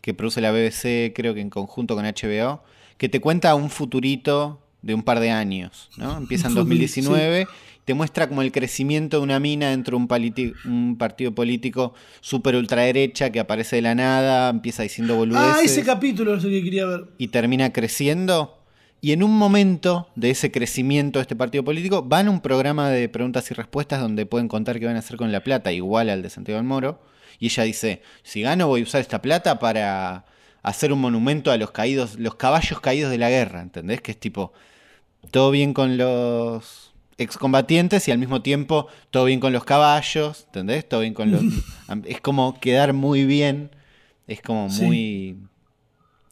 que 0.00 0.12
produce 0.12 0.40
la 0.40 0.50
BBC, 0.50 1.14
creo 1.14 1.34
que 1.34 1.40
en 1.40 1.50
conjunto 1.50 1.94
con 1.94 2.04
HBO, 2.04 2.64
que 2.98 3.08
te 3.08 3.20
cuenta 3.20 3.54
un 3.54 3.70
futurito 3.70 4.58
de 4.82 4.92
un 4.94 5.04
par 5.04 5.20
de 5.20 5.30
años, 5.30 5.88
¿no? 5.96 6.16
Empieza 6.16 6.48
en 6.48 6.54
2019 6.56 7.46
te 7.84 7.94
muestra 7.94 8.28
como 8.28 8.42
el 8.42 8.52
crecimiento 8.52 9.18
de 9.18 9.22
una 9.24 9.40
mina 9.40 9.70
dentro 9.70 9.98
de 9.98 10.54
un, 10.64 10.96
partido 10.96 11.34
político 11.34 11.94
súper 12.20 12.54
ultraderecha 12.54 13.30
que 13.30 13.40
aparece 13.40 13.76
de 13.76 13.82
la 13.82 13.94
nada, 13.94 14.50
empieza 14.50 14.82
diciendo 14.82 15.16
boludeces. 15.16 15.56
Ah, 15.56 15.62
ese 15.62 15.82
capítulo 15.82 16.36
es 16.36 16.44
el 16.44 16.50
que 16.50 16.62
quería 16.62 16.86
ver. 16.86 17.06
Y 17.18 17.28
termina 17.28 17.72
creciendo. 17.72 18.58
Y 19.00 19.10
en 19.10 19.24
un 19.24 19.36
momento 19.36 20.08
de 20.14 20.30
ese 20.30 20.52
crecimiento 20.52 21.18
de 21.18 21.22
este 21.22 21.34
partido 21.34 21.64
político, 21.64 22.04
van 22.04 22.28
a 22.28 22.30
un 22.30 22.40
programa 22.40 22.88
de 22.88 23.08
preguntas 23.08 23.50
y 23.50 23.54
respuestas 23.54 24.00
donde 24.00 24.26
pueden 24.26 24.46
contar 24.46 24.78
qué 24.78 24.86
van 24.86 24.94
a 24.94 25.00
hacer 25.00 25.16
con 25.16 25.32
la 25.32 25.42
plata, 25.42 25.72
igual 25.72 26.08
al 26.08 26.22
de 26.22 26.30
Santiago 26.30 26.58
del 26.58 26.68
Moro. 26.68 27.00
Y 27.40 27.46
ella 27.46 27.64
dice, 27.64 28.02
si 28.22 28.42
gano 28.42 28.68
voy 28.68 28.82
a 28.82 28.84
usar 28.84 29.00
esta 29.00 29.20
plata 29.20 29.58
para 29.58 30.24
hacer 30.62 30.92
un 30.92 31.00
monumento 31.00 31.50
a 31.50 31.56
los 31.56 31.72
caídos, 31.72 32.16
los 32.16 32.36
caballos 32.36 32.78
caídos 32.78 33.10
de 33.10 33.18
la 33.18 33.28
guerra, 33.28 33.62
¿entendés? 33.62 34.00
Que 34.00 34.12
es 34.12 34.20
tipo, 34.20 34.52
todo 35.32 35.50
bien 35.50 35.74
con 35.74 35.96
los 35.96 36.91
excombatientes 37.18 38.08
y 38.08 38.10
al 38.10 38.18
mismo 38.18 38.42
tiempo 38.42 38.88
todo 39.10 39.24
bien 39.26 39.40
con 39.40 39.52
los 39.52 39.64
caballos, 39.64 40.44
¿entendés? 40.46 40.88
Todo 40.88 41.00
bien 41.00 41.14
con 41.14 41.30
los... 41.30 41.42
es 42.06 42.20
como 42.20 42.58
quedar 42.58 42.92
muy 42.92 43.24
bien, 43.24 43.70
es 44.26 44.40
como 44.40 44.68
muy... 44.68 45.36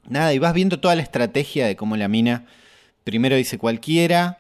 Nada, 0.08 0.32
y 0.34 0.38
vas 0.38 0.54
viendo 0.54 0.80
toda 0.80 0.96
la 0.96 1.02
estrategia 1.02 1.66
de 1.66 1.76
cómo 1.76 1.96
la 1.96 2.08
mina 2.08 2.46
primero 3.04 3.36
dice 3.36 3.58
cualquiera, 3.58 4.38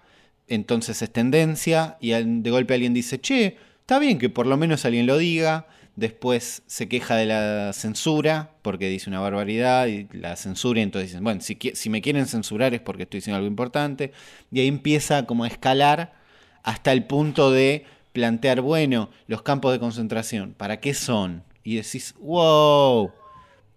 entonces 0.48 1.00
es 1.02 1.10
tendencia, 1.12 1.96
y 2.00 2.10
de 2.10 2.50
golpe 2.50 2.74
alguien 2.74 2.94
dice, 2.94 3.20
che, 3.20 3.56
está 3.80 3.98
bien 3.98 4.18
que 4.18 4.28
por 4.28 4.46
lo 4.46 4.56
menos 4.56 4.84
alguien 4.84 5.06
lo 5.06 5.16
diga, 5.16 5.66
después 5.96 6.62
se 6.66 6.88
queja 6.88 7.16
de 7.16 7.26
la 7.26 7.72
censura, 7.72 8.50
porque 8.62 8.88
dice 8.88 9.10
una 9.10 9.20
barbaridad, 9.20 9.86
y 9.86 10.08
la 10.12 10.34
censura, 10.36 10.80
y 10.80 10.82
entonces 10.82 11.10
dicen, 11.10 11.22
bueno, 11.22 11.40
si, 11.40 11.58
si 11.74 11.90
me 11.90 12.02
quieren 12.02 12.26
censurar 12.26 12.74
es 12.74 12.80
porque 12.80 13.04
estoy 13.04 13.18
diciendo 13.18 13.36
algo 13.36 13.48
importante, 13.48 14.12
y 14.50 14.60
ahí 14.60 14.68
empieza 14.68 15.26
como 15.26 15.44
a 15.44 15.48
escalar 15.48 16.19
hasta 16.62 16.92
el 16.92 17.04
punto 17.04 17.50
de 17.50 17.84
plantear, 18.12 18.60
bueno, 18.60 19.10
los 19.26 19.42
campos 19.42 19.72
de 19.72 19.78
concentración, 19.78 20.54
¿para 20.56 20.80
qué 20.80 20.94
son? 20.94 21.42
Y 21.62 21.76
decís, 21.76 22.14
wow. 22.20 23.12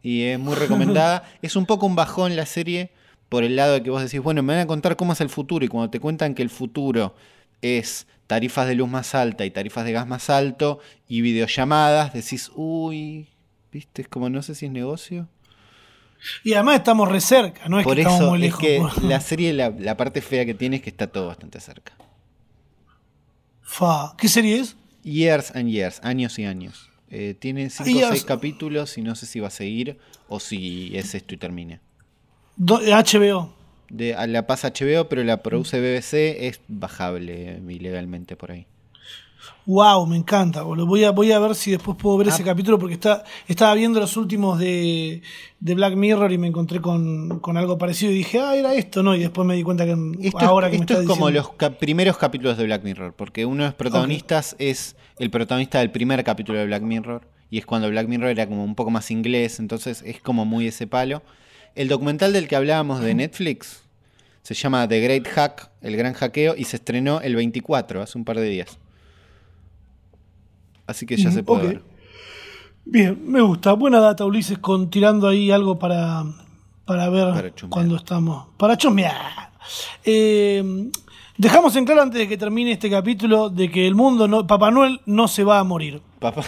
Y 0.01 0.23
es 0.23 0.39
muy 0.39 0.55
recomendada. 0.55 1.23
es 1.41 1.55
un 1.55 1.65
poco 1.65 1.85
un 1.85 1.95
bajón 1.95 2.35
la 2.35 2.45
serie 2.45 2.91
por 3.29 3.43
el 3.43 3.55
lado 3.55 3.73
de 3.73 3.83
que 3.83 3.89
vos 3.89 4.01
decís, 4.01 4.21
bueno, 4.21 4.43
me 4.43 4.53
van 4.53 4.63
a 4.63 4.67
contar 4.67 4.95
cómo 4.95 5.13
es 5.13 5.21
el 5.21 5.29
futuro. 5.29 5.65
Y 5.65 5.67
cuando 5.67 5.89
te 5.89 5.99
cuentan 5.99 6.35
que 6.35 6.41
el 6.41 6.49
futuro 6.49 7.15
es 7.61 8.07
tarifas 8.27 8.67
de 8.67 8.75
luz 8.75 8.89
más 8.89 9.15
alta 9.15 9.45
y 9.45 9.51
tarifas 9.51 9.85
de 9.85 9.91
gas 9.91 10.07
más 10.07 10.29
alto 10.29 10.79
y 11.07 11.21
videollamadas, 11.21 12.13
decís, 12.13 12.51
uy, 12.55 13.27
viste, 13.71 14.03
es 14.03 14.07
como 14.07 14.29
no 14.29 14.41
sé 14.41 14.55
si 14.55 14.65
es 14.65 14.71
negocio. 14.71 15.27
Y 16.43 16.53
además 16.53 16.75
estamos 16.75 17.09
re 17.09 17.19
cerca, 17.19 17.67
no 17.67 17.79
es 17.79 17.85
que 17.85 17.93
estamos 17.93 18.29
muy 18.29 18.39
lejos. 18.39 18.63
Es 18.63 18.67
que 18.67 19.01
la 19.07 19.19
serie, 19.19 19.51
la, 19.53 19.69
la 19.71 19.97
parte 19.97 20.21
fea 20.21 20.45
que 20.45 20.53
tiene 20.53 20.77
es 20.77 20.81
que 20.81 20.89
está 20.89 21.07
todo 21.07 21.27
bastante 21.27 21.59
cerca. 21.59 21.93
Fa, 23.63 24.15
¿qué 24.17 24.27
serie 24.27 24.59
es? 24.59 24.75
Years 25.03 25.51
and 25.55 25.69
Years, 25.69 25.99
años 26.03 26.37
y 26.39 26.45
años. 26.45 26.89
Eh, 27.09 27.35
tiene 27.37 27.69
5 27.69 28.07
o 28.07 28.09
6 28.09 28.23
capítulos 28.23 28.97
y 28.97 29.01
no 29.01 29.15
sé 29.15 29.25
si 29.25 29.39
va 29.39 29.47
a 29.47 29.51
seguir 29.51 29.97
o 30.27 30.39
si 30.39 30.95
es 30.95 31.13
esto 31.15 31.33
y 31.35 31.37
termina. 31.37 31.79
HBO. 32.57 33.53
De, 33.89 34.15
la 34.27 34.47
pasa 34.47 34.73
HBO, 34.73 35.07
pero 35.09 35.23
la 35.23 35.43
produce 35.43 35.79
BBC, 35.79 36.47
es 36.47 36.61
bajable 36.67 37.61
ilegalmente 37.69 38.35
por 38.35 38.51
ahí. 38.51 38.65
Wow, 39.65 40.05
me 40.07 40.17
encanta, 40.17 40.61
Voy 40.63 41.03
a, 41.05 41.11
voy 41.11 41.31
a 41.31 41.39
ver 41.39 41.55
si 41.55 41.71
después 41.71 41.97
puedo 41.97 42.17
ver 42.17 42.27
ah. 42.27 42.31
ese 42.31 42.43
capítulo 42.43 42.77
porque 42.77 42.95
está, 42.95 43.23
estaba 43.47 43.73
viendo 43.75 43.99
los 43.99 44.17
últimos 44.17 44.59
de, 44.59 45.21
Black 45.59 45.95
Mirror 45.95 46.31
y 46.33 46.37
me 46.37 46.47
encontré 46.47 46.81
con, 46.81 47.41
algo 47.55 47.77
parecido 47.77 48.11
y 48.11 48.15
dije, 48.15 48.39
ah, 48.39 48.55
era 48.55 48.73
esto, 48.73 49.03
¿no? 49.03 49.15
Y 49.15 49.19
después 49.19 49.47
me 49.47 49.55
di 49.55 49.63
cuenta 49.63 49.85
que 49.85 49.95
ahora 50.39 50.69
que 50.69 50.77
Esto 50.77 50.99
es 50.99 51.07
como 51.07 51.29
los 51.29 51.51
primeros 51.79 52.17
capítulos 52.17 52.57
de 52.57 52.65
Black 52.65 52.83
Mirror, 52.83 53.13
porque 53.13 53.45
uno 53.45 53.63
de 53.63 53.69
los 53.69 53.75
protagonistas 53.75 54.55
es 54.59 54.95
el 55.17 55.29
protagonista 55.29 55.79
del 55.79 55.91
primer 55.91 56.23
capítulo 56.23 56.59
de 56.59 56.65
Black 56.65 56.83
Mirror 56.83 57.21
y 57.49 57.59
es 57.59 57.65
cuando 57.65 57.89
Black 57.89 58.07
Mirror 58.07 58.31
era 58.31 58.47
como 58.47 58.63
un 58.63 58.75
poco 58.75 58.89
más 58.89 59.11
inglés, 59.11 59.59
entonces 59.59 60.03
es 60.05 60.19
como 60.19 60.43
muy 60.43 60.67
ese 60.67 60.87
palo. 60.87 61.21
El 61.75 61.87
documental 61.87 62.33
del 62.33 62.47
que 62.47 62.55
hablábamos 62.55 62.99
de 63.01 63.13
Netflix 63.13 63.83
se 64.41 64.55
llama 64.55 64.87
The 64.87 64.99
Great 64.99 65.27
Hack, 65.27 65.71
el 65.81 65.95
gran 65.95 66.13
hackeo, 66.13 66.55
y 66.57 66.65
se 66.65 66.75
estrenó 66.75 67.21
el 67.21 67.35
24, 67.35 68.01
hace 68.01 68.17
un 68.17 68.25
par 68.25 68.39
de 68.39 68.49
días. 68.49 68.77
Así 70.87 71.05
que 71.05 71.17
ya 71.17 71.31
se 71.31 71.43
puede 71.43 71.67
ver. 71.67 71.81
Bien, 72.85 73.19
me 73.25 73.41
gusta. 73.41 73.73
Buena 73.73 73.99
data, 73.99 74.25
Ulises, 74.25 74.57
con 74.57 74.89
tirando 74.89 75.27
ahí 75.27 75.51
algo 75.51 75.79
para, 75.79 76.23
para 76.85 77.09
ver 77.09 77.53
cuando 77.69 77.95
estamos. 77.95 78.47
Para 78.57 78.77
chusmear. 78.77 79.51
Eh, 80.03 80.89
dejamos 81.37 81.75
en 81.75 81.85
claro 81.85 82.01
antes 82.01 82.19
de 82.19 82.27
que 82.27 82.37
termine 82.37 82.73
este 82.73 82.89
capítulo 82.89 83.49
de 83.49 83.71
que 83.71 83.87
el 83.87 83.95
mundo, 83.95 84.27
no, 84.27 84.45
Papá 84.45 84.71
Noel 84.71 84.99
no 85.05 85.27
se 85.27 85.43
va 85.43 85.59
a 85.59 85.63
morir. 85.63 86.01
Papá 86.19 86.43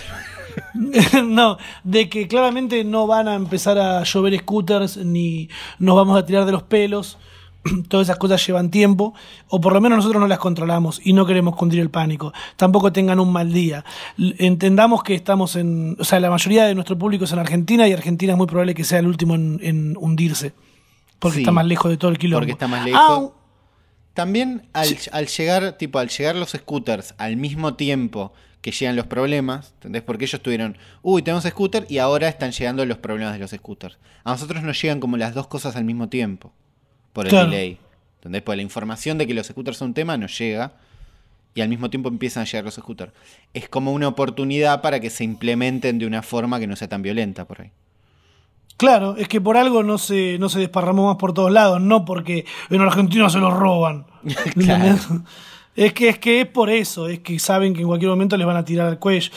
no, 1.24 1.58
de 1.84 2.10
que 2.10 2.28
claramente 2.28 2.84
no 2.84 3.08
van 3.08 3.28
a 3.28 3.36
empezar 3.36 3.78
a 3.78 4.04
llover 4.04 4.38
scooters 4.40 4.98
ni 4.98 5.50
nos 5.80 5.96
vamos 5.96 6.18
a 6.18 6.26
tirar 6.26 6.46
de 6.46 6.52
los 6.52 6.64
pelos. 6.64 7.18
todas 7.89 8.07
esas 8.07 8.18
cosas 8.18 8.45
llevan 8.45 8.70
tiempo, 8.70 9.13
o 9.47 9.59
por 9.59 9.74
lo 9.74 9.82
menos 9.82 9.97
nosotros 9.97 10.22
no 10.22 10.28
las 10.28 10.39
controlamos 10.39 11.01
y 11.03 11.13
no 11.13 11.26
queremos 11.26 11.55
cundir 11.55 11.80
el 11.80 11.89
pánico. 11.89 12.34
Tampoco 12.55 12.91
tengan 12.91 13.20
un 13.20 13.32
mal 13.32 13.51
día. 13.51 13.84
Entendamos 14.18 15.03
que 15.03 15.16
estamos 15.16 15.55
en. 15.55 15.97
O 15.99 16.03
sea, 16.03 16.20
la 16.20 16.30
mayoría 16.30 16.66
de 16.66 16.76
nuestro 16.76 16.97
público 16.97 17.26
es 17.26 17.32
en 17.32 17.39
Argentina 17.39 17.88
y 17.88 17.93
Argentina 17.93 18.34
es 18.34 18.38
muy 18.38 18.47
probable 18.47 18.74
que 18.74 18.84
sea 18.84 18.99
el 18.99 19.07
último 19.07 19.36
en, 19.36 19.95
hundirse. 19.97 20.53
Porque 21.20 21.39
está 21.39 21.51
más 21.51 21.66
lejos 21.66 21.89
de 21.89 21.97
todo 21.97 22.11
el 22.11 22.18
quilombo. 22.18 22.41
Porque 22.41 22.51
está 22.51 22.68
más 22.68 22.86
lejos. 22.86 23.32
También 24.13 24.70
al, 24.72 25.28
llegar, 25.28 25.74
tipo, 25.78 25.99
al 25.99 26.07
llegar 26.07 26.38
los 26.38 26.51
scooters 26.51 27.16
al 27.18 27.36
mismo 27.36 27.74
tiempo 27.74 28.32
que 28.61 28.72
llegan 28.72 28.95
los 28.95 29.07
problemas, 29.07 29.74
¿entendés? 29.74 30.03
Porque 30.03 30.24
ellos 30.24 30.41
tuvieron, 30.41 30.78
uy, 31.01 31.22
tenemos 31.22 31.43
scooter 31.43 31.86
y 31.89 31.97
ahora 31.97 32.30
están 32.30 32.51
llegando 32.51 32.86
los 32.86 32.97
problemas 32.97 33.34
de 33.34 33.39
los 33.39 33.51
scooters. 33.51 33.97
A 34.24 34.32
nosotros 34.32 34.63
nos 34.63 34.82
llegan 34.82 35.01
como 35.01 35.18
las 35.18 35.34
dos 35.34 35.47
cosas 35.47 35.76
al 35.76 35.84
mismo 35.84 36.07
tiempo 36.07 36.53
por 37.16 37.28
el 37.28 37.32
delay. 37.32 37.80
¿Entendés? 38.18 38.41
Pues 38.43 38.57
la 38.57 38.61
información 38.61 39.18
de 39.18 39.26
que 39.26 39.34
los 39.34 39.47
scooters 39.47 39.78
son 39.78 39.89
un 39.89 39.93
tema 39.93 40.18
no 40.18 40.28
llega 40.28 40.74
y 41.53 41.61
al 41.61 41.70
mismo 41.70 41.89
tiempo 41.89 42.09
empiezan 42.09 42.41
a 42.41 42.45
llegar 42.45 42.66
los 42.66 42.76
scooters. 42.76 43.13
Es 43.53 43.70
como 43.70 43.93
una 43.93 44.09
oportunidad 44.09 44.82
para 44.82 44.99
que 44.99 45.09
se 45.09 45.24
implementen 45.24 45.97
de 45.97 46.05
una 46.05 46.22
forma 46.22 46.59
que 46.59 46.68
no 46.68 46.76
sea 46.76 46.89
tan 46.89 47.01
violenta 47.01 47.45
por 47.45 47.61
ahí. 47.61 47.72
Claro, 48.78 49.16
es 49.16 49.30
que 49.30 49.39
por 49.39 49.55
algo 49.55 49.84
no 49.84 49.97
se, 49.97 50.38
no 50.38 50.49
se 50.49 50.59
desparramó 50.59 51.07
más 51.07 51.16
por 51.16 51.34
todos 51.34 51.49
lados, 51.49 51.80
no 51.80 52.03
porque 52.03 52.45
en 52.70 52.82
Argentina 52.82 53.30
se 53.30 53.39
los 53.39 53.53
roban. 53.53 54.05
Es 55.78 55.91
que, 55.91 56.07
es 56.07 56.20
que 56.20 56.39
es 56.39 56.47
por 56.47 56.70
eso, 56.70 57.09
es 57.09 57.20
que 57.20 57.38
saben 57.38 57.74
que 57.74 57.82
en 57.82 57.88
cualquier 57.88 58.09
momento 58.09 58.38
les 58.38 58.47
van 58.47 58.55
a 58.55 58.63
tirar 58.63 58.88
al 58.88 58.97
cuello. 58.97 59.30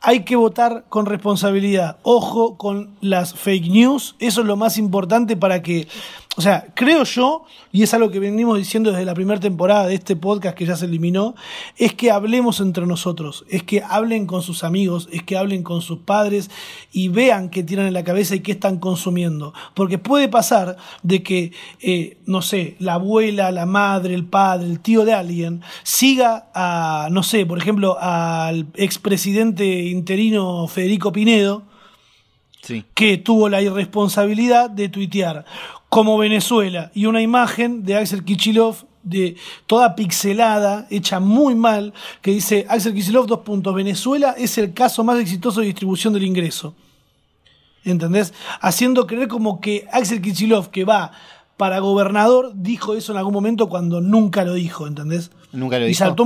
Hay 0.00 0.20
que 0.20 0.36
votar 0.36 0.84
con 0.88 1.04
responsabilidad. 1.04 1.96
Ojo 2.02 2.56
con 2.56 2.90
las 3.00 3.34
fake 3.34 3.70
news. 3.70 4.14
Eso 4.20 4.42
es 4.42 4.46
lo 4.46 4.54
más 4.54 4.78
importante 4.78 5.36
para 5.36 5.62
que 5.62 5.88
o 6.36 6.42
sea, 6.42 6.66
creo 6.74 7.04
yo, 7.04 7.44
y 7.70 7.84
es 7.84 7.94
algo 7.94 8.10
que 8.10 8.18
venimos 8.18 8.58
diciendo 8.58 8.90
desde 8.90 9.04
la 9.04 9.14
primera 9.14 9.38
temporada 9.38 9.86
de 9.86 9.94
este 9.94 10.16
podcast 10.16 10.56
que 10.56 10.66
ya 10.66 10.74
se 10.74 10.86
eliminó, 10.86 11.36
es 11.76 11.94
que 11.94 12.10
hablemos 12.10 12.58
entre 12.58 12.86
nosotros, 12.86 13.44
es 13.48 13.62
que 13.62 13.82
hablen 13.82 14.26
con 14.26 14.42
sus 14.42 14.64
amigos, 14.64 15.08
es 15.12 15.22
que 15.22 15.36
hablen 15.36 15.62
con 15.62 15.80
sus 15.80 16.00
padres 16.00 16.50
y 16.92 17.08
vean 17.08 17.50
qué 17.50 17.62
tienen 17.62 17.86
en 17.86 17.94
la 17.94 18.02
cabeza 18.02 18.34
y 18.34 18.40
qué 18.40 18.50
están 18.52 18.78
consumiendo. 18.78 19.54
Porque 19.74 19.98
puede 19.98 20.28
pasar 20.28 20.76
de 21.04 21.22
que, 21.22 21.52
eh, 21.80 22.18
no 22.26 22.42
sé, 22.42 22.74
la 22.80 22.94
abuela, 22.94 23.52
la 23.52 23.66
madre, 23.66 24.14
el 24.14 24.24
padre, 24.24 24.66
el 24.66 24.80
tío 24.80 25.04
de 25.04 25.14
alguien 25.14 25.62
siga 25.84 26.50
a, 26.52 27.08
no 27.12 27.22
sé, 27.22 27.46
por 27.46 27.58
ejemplo, 27.58 27.96
al 28.00 28.66
expresidente 28.74 29.64
interino 29.84 30.66
Federico 30.66 31.12
Pinedo, 31.12 31.62
que 32.94 33.18
tuvo 33.18 33.48
la 33.48 33.60
irresponsabilidad 33.60 34.70
de 34.70 34.88
tuitear 34.88 35.44
como 35.94 36.18
Venezuela 36.18 36.90
y 36.92 37.06
una 37.06 37.22
imagen 37.22 37.84
de 37.84 37.94
Axel 37.94 38.24
Kichilov 38.24 38.78
de 39.04 39.36
toda 39.66 39.94
pixelada, 39.94 40.88
hecha 40.90 41.20
muy 41.20 41.54
mal, 41.54 41.94
que 42.20 42.32
dice 42.32 42.66
Axel 42.68 42.94
Kichilov, 42.94 43.28
dos 43.28 43.40
puntos, 43.40 43.72
Venezuela 43.72 44.34
es 44.36 44.58
el 44.58 44.74
caso 44.74 45.04
más 45.04 45.20
exitoso 45.20 45.60
de 45.60 45.66
distribución 45.66 46.12
del 46.12 46.24
ingreso. 46.24 46.74
¿Entendés? 47.84 48.34
Haciendo 48.60 49.06
creer 49.06 49.28
como 49.28 49.60
que 49.60 49.86
Axel 49.92 50.20
Kichilov, 50.20 50.70
que 50.70 50.84
va 50.84 51.12
para 51.56 51.78
gobernador, 51.78 52.50
dijo 52.56 52.96
eso 52.96 53.12
en 53.12 53.18
algún 53.18 53.32
momento 53.32 53.68
cuando 53.68 54.00
nunca 54.00 54.44
lo 54.44 54.54
dijo, 54.54 54.88
¿entendés? 54.88 55.30
Nunca 55.52 55.78
lo 55.78 55.84
dijo. 55.84 55.92
Y 55.92 55.94
saltó 55.94 56.24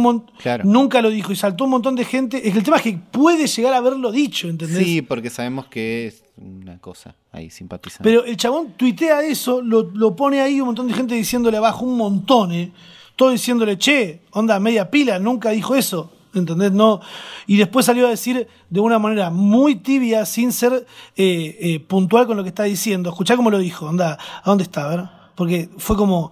Nunca 0.65 1.03
lo 1.03 1.11
dijo 1.11 1.31
y 1.31 1.37
saltó 1.37 1.65
un 1.65 1.71
montón 1.71 1.95
de 1.95 2.07
gente. 2.07 2.39
Es 2.39 2.55
que 2.55 2.59
el 2.61 2.65
tema 2.65 2.79
es 2.79 2.85
que 2.85 2.99
puede 3.11 3.47
llegar 3.47 3.75
a 3.75 3.77
haberlo 3.77 4.13
dicho, 4.13 4.49
¿entendés? 4.49 4.83
Sí, 4.83 5.03
porque 5.03 5.29
sabemos 5.29 5.67
que 5.67 6.07
es 6.07 6.23
una 6.41 6.79
cosa 6.79 7.15
ahí 7.33 7.51
simpatizando. 7.51 8.05
Pero 8.05 8.25
el 8.25 8.37
chabón 8.37 8.73
tuitea 8.77 9.23
eso, 9.23 9.61
lo, 9.63 10.17
pone 10.17 10.41
ahí 10.41 10.61
un 10.61 10.67
montón 10.69 10.89
de 10.89 10.95
gente 10.95 11.15
diciéndole 11.15 11.57
abajo 11.57 11.85
un 11.85 11.97
montón, 11.97 12.53
¿eh? 12.53 12.73
Todo 13.17 13.31
diciéndole, 13.31 13.79
che, 13.79 14.21
onda, 14.31 14.61
media 14.61 14.91
pila, 14.91 15.19
nunca 15.19 15.51
dijo 15.51 15.75
eso. 15.75 16.13
¿Entendés? 16.35 16.73
No. 16.73 17.01
Y 17.47 17.57
después 17.57 17.87
salió 17.87 18.07
a 18.07 18.11
decir 18.11 18.47
de 18.69 18.81
una 18.81 18.99
manera 18.99 19.31
muy 19.31 19.77
tibia, 19.77 20.25
sin 20.27 20.53
ser 20.53 20.87
eh, 21.17 21.57
eh, 21.61 21.81
puntual 21.81 22.27
con 22.27 22.37
lo 22.37 22.43
que 22.43 22.51
está 22.51 22.65
diciendo. 22.65 23.11
Escuchá 23.11 23.35
cómo 23.37 23.51
lo 23.51 23.59
dijo, 23.59 23.87
onda, 23.87 24.19
¿a 24.43 24.43
dónde 24.45 24.65
está? 24.65 24.85
A 24.85 24.89
ver. 24.89 25.09
Porque 25.35 25.69
fue 25.79 25.97
como. 25.97 26.31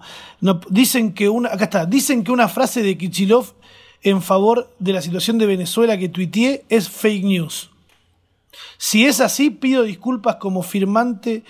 Dicen 0.69 1.13
que 1.13 1.29
una. 1.29 1.49
Acá 1.49 1.65
está. 1.65 1.85
Dicen 1.85 2.23
que 2.23 2.31
una 2.31 2.47
frase 2.47 2.83
de 2.83 2.97
Kichilov 2.97 3.53
en 4.03 4.21
favor 4.21 4.73
de 4.79 4.93
la 4.93 5.01
situación 5.01 5.37
de 5.37 5.45
Venezuela 5.45 5.97
que 5.97 6.09
tuiteé 6.09 6.65
es 6.69 6.89
fake 6.89 7.23
news. 7.23 7.71
Si 8.77 9.05
es 9.05 9.21
así, 9.21 9.49
pido 9.49 9.83
disculpas 9.83 10.35
como 10.35 10.63
firmante 10.63 11.43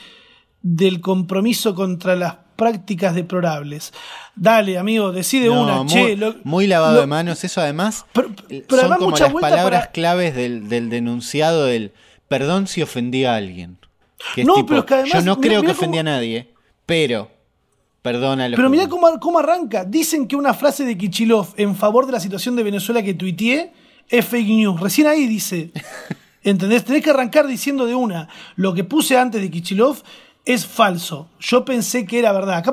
del 0.62 1.02
compromiso 1.02 1.76
contra 1.76 2.16
las 2.16 2.36
prácticas 2.58 3.16
deplorables. 3.16 3.94
Dale, 4.36 4.78
amigo, 4.78 5.14
decide 5.14 5.50
una. 5.50 5.84
Muy, 5.84 6.36
muy 6.44 6.68
lavado 6.68 7.00
de 7.00 7.08
manos, 7.08 7.44
eso 7.46 7.62
además 7.62 8.06
pero, 8.12 8.30
eh, 8.50 8.66
son 8.68 8.96
como 8.98 9.18
las 9.18 9.34
palabras 9.34 9.90
claves 9.90 10.36
del, 10.36 10.68
denunciado 10.90 11.66
del 11.66 11.94
perdón 12.28 12.68
si 12.68 12.82
ofendí 12.82 13.24
a 13.24 13.36
alguien. 13.36 13.78
no, 14.44 14.66
pero 14.66 14.80
es 14.80 14.86
que 14.86 14.94
además, 14.96 15.14
yo 15.14 15.22
no 15.22 15.40
creo 15.40 15.62
que 15.62 15.72
ofendí 15.72 16.00
a 16.00 16.04
nadie, 16.04 16.54
pero 16.86 17.32
perdona. 18.02 18.50
Pero 18.50 18.70
mira 18.70 18.90
cómo, 18.90 19.20
cómo, 19.20 19.40
arranca. 19.40 19.86
Dicen 19.86 20.28
que 20.28 20.36
una 20.36 20.54
frase 20.54 20.84
de 20.84 20.98
Kichilov 20.98 21.54
en 21.56 21.76
favor 21.76 22.06
de 22.06 22.12
la 22.12 22.20
situación 22.20 22.56
de 22.56 22.64
Venezuela 22.64 23.02
que 23.04 23.14
tuiteé 23.14 23.72
es 24.10 24.26
fake 24.26 24.48
news. 24.48 24.80
Recién 24.80 25.08
ahí 25.08 25.28
dice. 25.28 25.72
¿Entendés? 26.48 26.86
Tenés 26.86 27.04
que 27.04 27.10
arrancar 27.10 27.46
diciendo 27.46 27.86
de 27.86 27.94
una, 27.94 28.30
lo 28.56 28.74
que 28.74 28.86
puse 28.86 29.18
antes 29.18 29.42
de 29.42 29.52
Kichilov 29.52 29.98
es 30.46 30.66
falso. 30.66 31.28
Yo 31.42 31.66
pensé 31.66 32.06
que 32.06 32.20
era 32.20 32.32
verdad. 32.32 32.56
Acá 32.56 32.72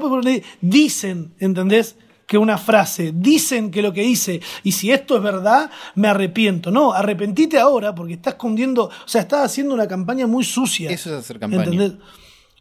dicen, 0.61 1.35
¿entendés? 1.41 1.97
Que 2.29 2.39
una 2.39 2.57
frase, 2.57 3.13
dicen 3.13 3.73
que 3.73 3.83
lo 3.83 3.93
que 3.93 4.05
hice, 4.05 4.41
y 4.63 4.71
si 4.71 4.93
esto 4.93 5.17
es 5.17 5.23
verdad, 5.25 5.73
me 5.97 6.07
arrepiento. 6.07 6.71
No, 6.71 6.93
arrepentite 6.93 7.59
ahora 7.59 7.97
porque 7.97 8.13
estás 8.13 8.35
escondiendo, 8.35 8.85
o 8.85 9.09
sea, 9.09 9.23
estás 9.23 9.45
haciendo 9.45 9.75
una 9.75 9.89
campaña 9.89 10.29
muy 10.29 10.45
sucia. 10.45 10.89
Eso 10.89 11.11
es 11.11 11.17
hacer 11.17 11.41
campaña. 11.41 11.65
¿entendés? 11.65 11.95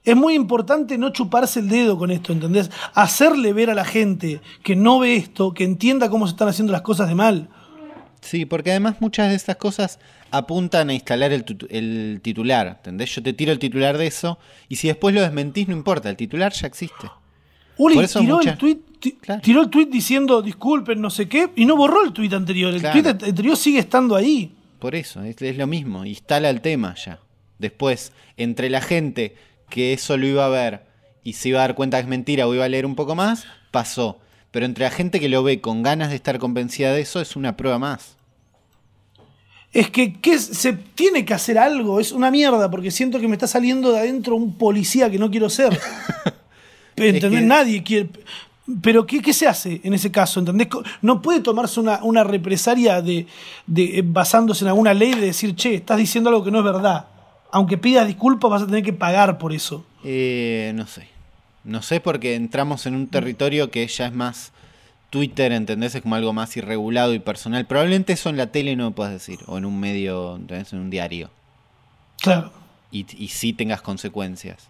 Es 0.03 0.16
muy 0.16 0.34
importante 0.34 0.97
no 0.97 1.11
chuparse 1.11 1.59
el 1.59 1.70
dedo 1.70 1.95
con 1.95 2.09
esto, 2.09 2.34
¿entendés? 2.34 2.72
Hacerle 2.95 3.53
ver 3.53 3.70
a 3.70 3.76
la 3.76 3.86
gente 3.86 4.41
que 4.64 4.76
no 4.76 4.97
ve 4.97 5.16
esto, 5.16 5.53
que 5.53 5.64
entienda 5.64 6.09
cómo 6.09 6.26
se 6.26 6.32
están 6.32 6.47
haciendo 6.47 6.74
las 6.74 6.82
cosas 6.82 7.07
de 7.07 7.14
mal. 7.14 7.49
Sí, 8.24 8.45
porque 8.45 8.71
además 8.71 8.95
muchas 9.01 9.30
de 9.30 9.36
estas 9.36 9.57
cosas 9.57 9.99
apuntan 10.32 10.89
a 10.89 10.93
instalar 10.93 11.34
el, 11.34 11.43
titular, 12.21 12.67
¿entendés? 12.67 13.13
Yo 13.15 13.21
te 13.21 13.34
tiro 13.34 13.51
el 13.51 13.59
titular 13.59 13.97
de 13.97 14.07
eso 14.07 14.39
y 14.69 14.78
si 14.78 14.88
después 14.88 15.13
lo 15.13 15.21
desmentís 15.21 15.67
no 15.67 15.76
importa, 15.76 16.09
el 16.09 16.15
titular 16.15 16.53
ya 16.53 16.67
existe. 16.67 17.09
Uli 17.78 18.07
tiró, 18.07 18.39
el 18.41 18.57
tweet, 18.57 18.80
tiró 19.41 19.63
el 19.63 19.69
tweet 19.69 19.88
diciendo 19.88 20.41
disculpen, 20.41 21.01
no 21.01 21.09
sé 21.09 21.28
qué, 21.28 21.49
y 21.55 21.65
no 21.65 21.76
borró 21.76 22.03
el 22.03 22.13
tweet 22.13 22.34
anterior. 22.34 22.74
El 22.74 22.82
tweet 22.82 23.07
anterior 23.07 23.57
sigue 23.57 23.80
estando 23.80 24.15
ahí. 24.15 24.55
Por 24.80 24.95
eso, 24.95 25.21
es, 25.24 25.41
es 25.41 25.57
lo 25.57 25.67
mismo, 25.67 26.05
instala 26.05 26.49
el 26.49 26.61
tema 26.61 26.95
ya. 26.95 27.19
Después, 27.57 28.13
entre 28.38 28.69
la 28.69 28.82
gente 28.82 29.36
que 29.69 29.93
eso 29.93 30.17
lo 30.17 30.28
iba 30.28 30.45
a 30.45 30.49
ver 30.49 30.86
y 31.24 31.34
se 31.34 31.49
iba 31.49 31.59
a 31.59 31.67
dar 31.67 31.76
cuenta 31.76 31.97
que 31.97 32.03
es 32.03 32.07
mentira 32.07 32.47
o 32.47 32.53
iba 32.53 32.65
a 32.65 32.69
leer 32.69 32.86
un 32.86 32.95
poco 32.95 33.15
más, 33.15 33.45
pasó. 33.71 34.19
Pero 34.54 34.68
entre 34.68 34.84
la 34.84 34.91
gente 34.91 35.20
que 35.20 35.30
lo 35.30 35.41
ve 35.41 35.62
con 35.62 35.82
ganas 35.82 36.12
de 36.12 36.16
estar 36.16 36.38
convencida 36.38 36.93
de 36.93 37.01
eso, 37.01 37.20
es 37.20 37.36
una 37.36 37.58
prueba 37.58 37.80
más. 37.80 38.18
es 39.74 39.89
que, 39.89 40.14
se 40.38 40.74
tiene 40.74 41.26
que 41.26 41.34
hacer 41.34 41.58
algo, 41.58 41.99
es 41.99 42.12
una 42.12 42.30
mierda, 42.30 42.70
porque 42.70 42.91
siento 42.91 43.20
que 43.20 43.28
me 43.28 43.34
está 43.34 43.47
saliendo 43.47 43.91
de 43.91 43.97
adentro 43.97 44.36
un 44.36 44.54
policía 44.56 45.10
que 45.10 45.18
no 45.18 45.32
quiero 45.32 45.49
ser. 45.49 45.78
¿Entendés? 46.95 47.41
Nadie 47.41 47.82
quiere. 47.82 48.10
Pero 48.84 49.08
¿qué, 49.08 49.34
se 49.34 49.47
hace 49.47 49.82
en 49.84 49.95
ese 49.95 50.12
caso? 50.12 50.39
¿Entendés? 50.39 50.68
No 51.01 51.24
puede 51.24 51.39
tomarse 51.39 51.80
una, 51.80 52.24
represalia 52.24 53.01
de, 53.01 53.26
de, 53.66 53.97
eh, 53.97 54.04
basándose 54.06 54.66
en 54.66 54.70
alguna 54.70 54.93
ley 54.93 55.16
de 55.16 55.26
decir, 55.26 55.56
che, 55.56 55.74
estás 55.74 55.97
diciendo 55.97 56.30
algo 56.30 56.43
que 56.43 56.51
no 56.51 56.60
es 56.60 56.66
verdad. 56.66 57.08
Aunque 57.51 57.80
pidas 57.80 58.06
disculpas, 58.06 58.51
vas 58.51 58.62
a 58.62 58.66
tener 58.68 58.84
que 58.84 58.93
pagar 58.93 59.39
por 59.39 59.51
eso. 59.51 59.84
Eh, 60.04 60.74
no 60.76 60.86
sé. 60.86 61.12
No 61.64 61.82
sé 61.82 61.99
porque 61.99 62.36
entramos 62.36 62.86
en 62.86 62.95
un 62.95 63.07
territorio 63.07 63.72
que 63.72 63.88
ya 63.88 64.07
es 64.07 64.14
más 64.14 64.51
Twitter, 65.09 65.51
¿entendés? 65.51 65.95
Es 65.95 66.01
como 66.01 66.16
algo 66.16 66.34
más 66.34 66.55
irregulado 66.57 67.14
y 67.14 67.20
personal. 67.20 67.66
Probablemente 67.66 68.14
eso 68.14 68.30
en 68.30 68.38
la 68.38 68.47
tele 68.47 68.76
no 68.76 68.86
lo 68.86 68.91
puedas 68.91 69.14
decir, 69.14 69.39
o 69.45 69.57
en 69.57 69.66
un 69.66 69.80
medio, 69.80 70.36
¿entendés? 70.36 70.74
En 70.74 70.80
un 70.80 70.89
diario. 70.89 71.30
Claro. 72.22 72.51
Y, 72.91 73.05
y 73.18 73.30
sí 73.30 73.53
tengas 73.53 73.82
consecuencias. 73.82 74.70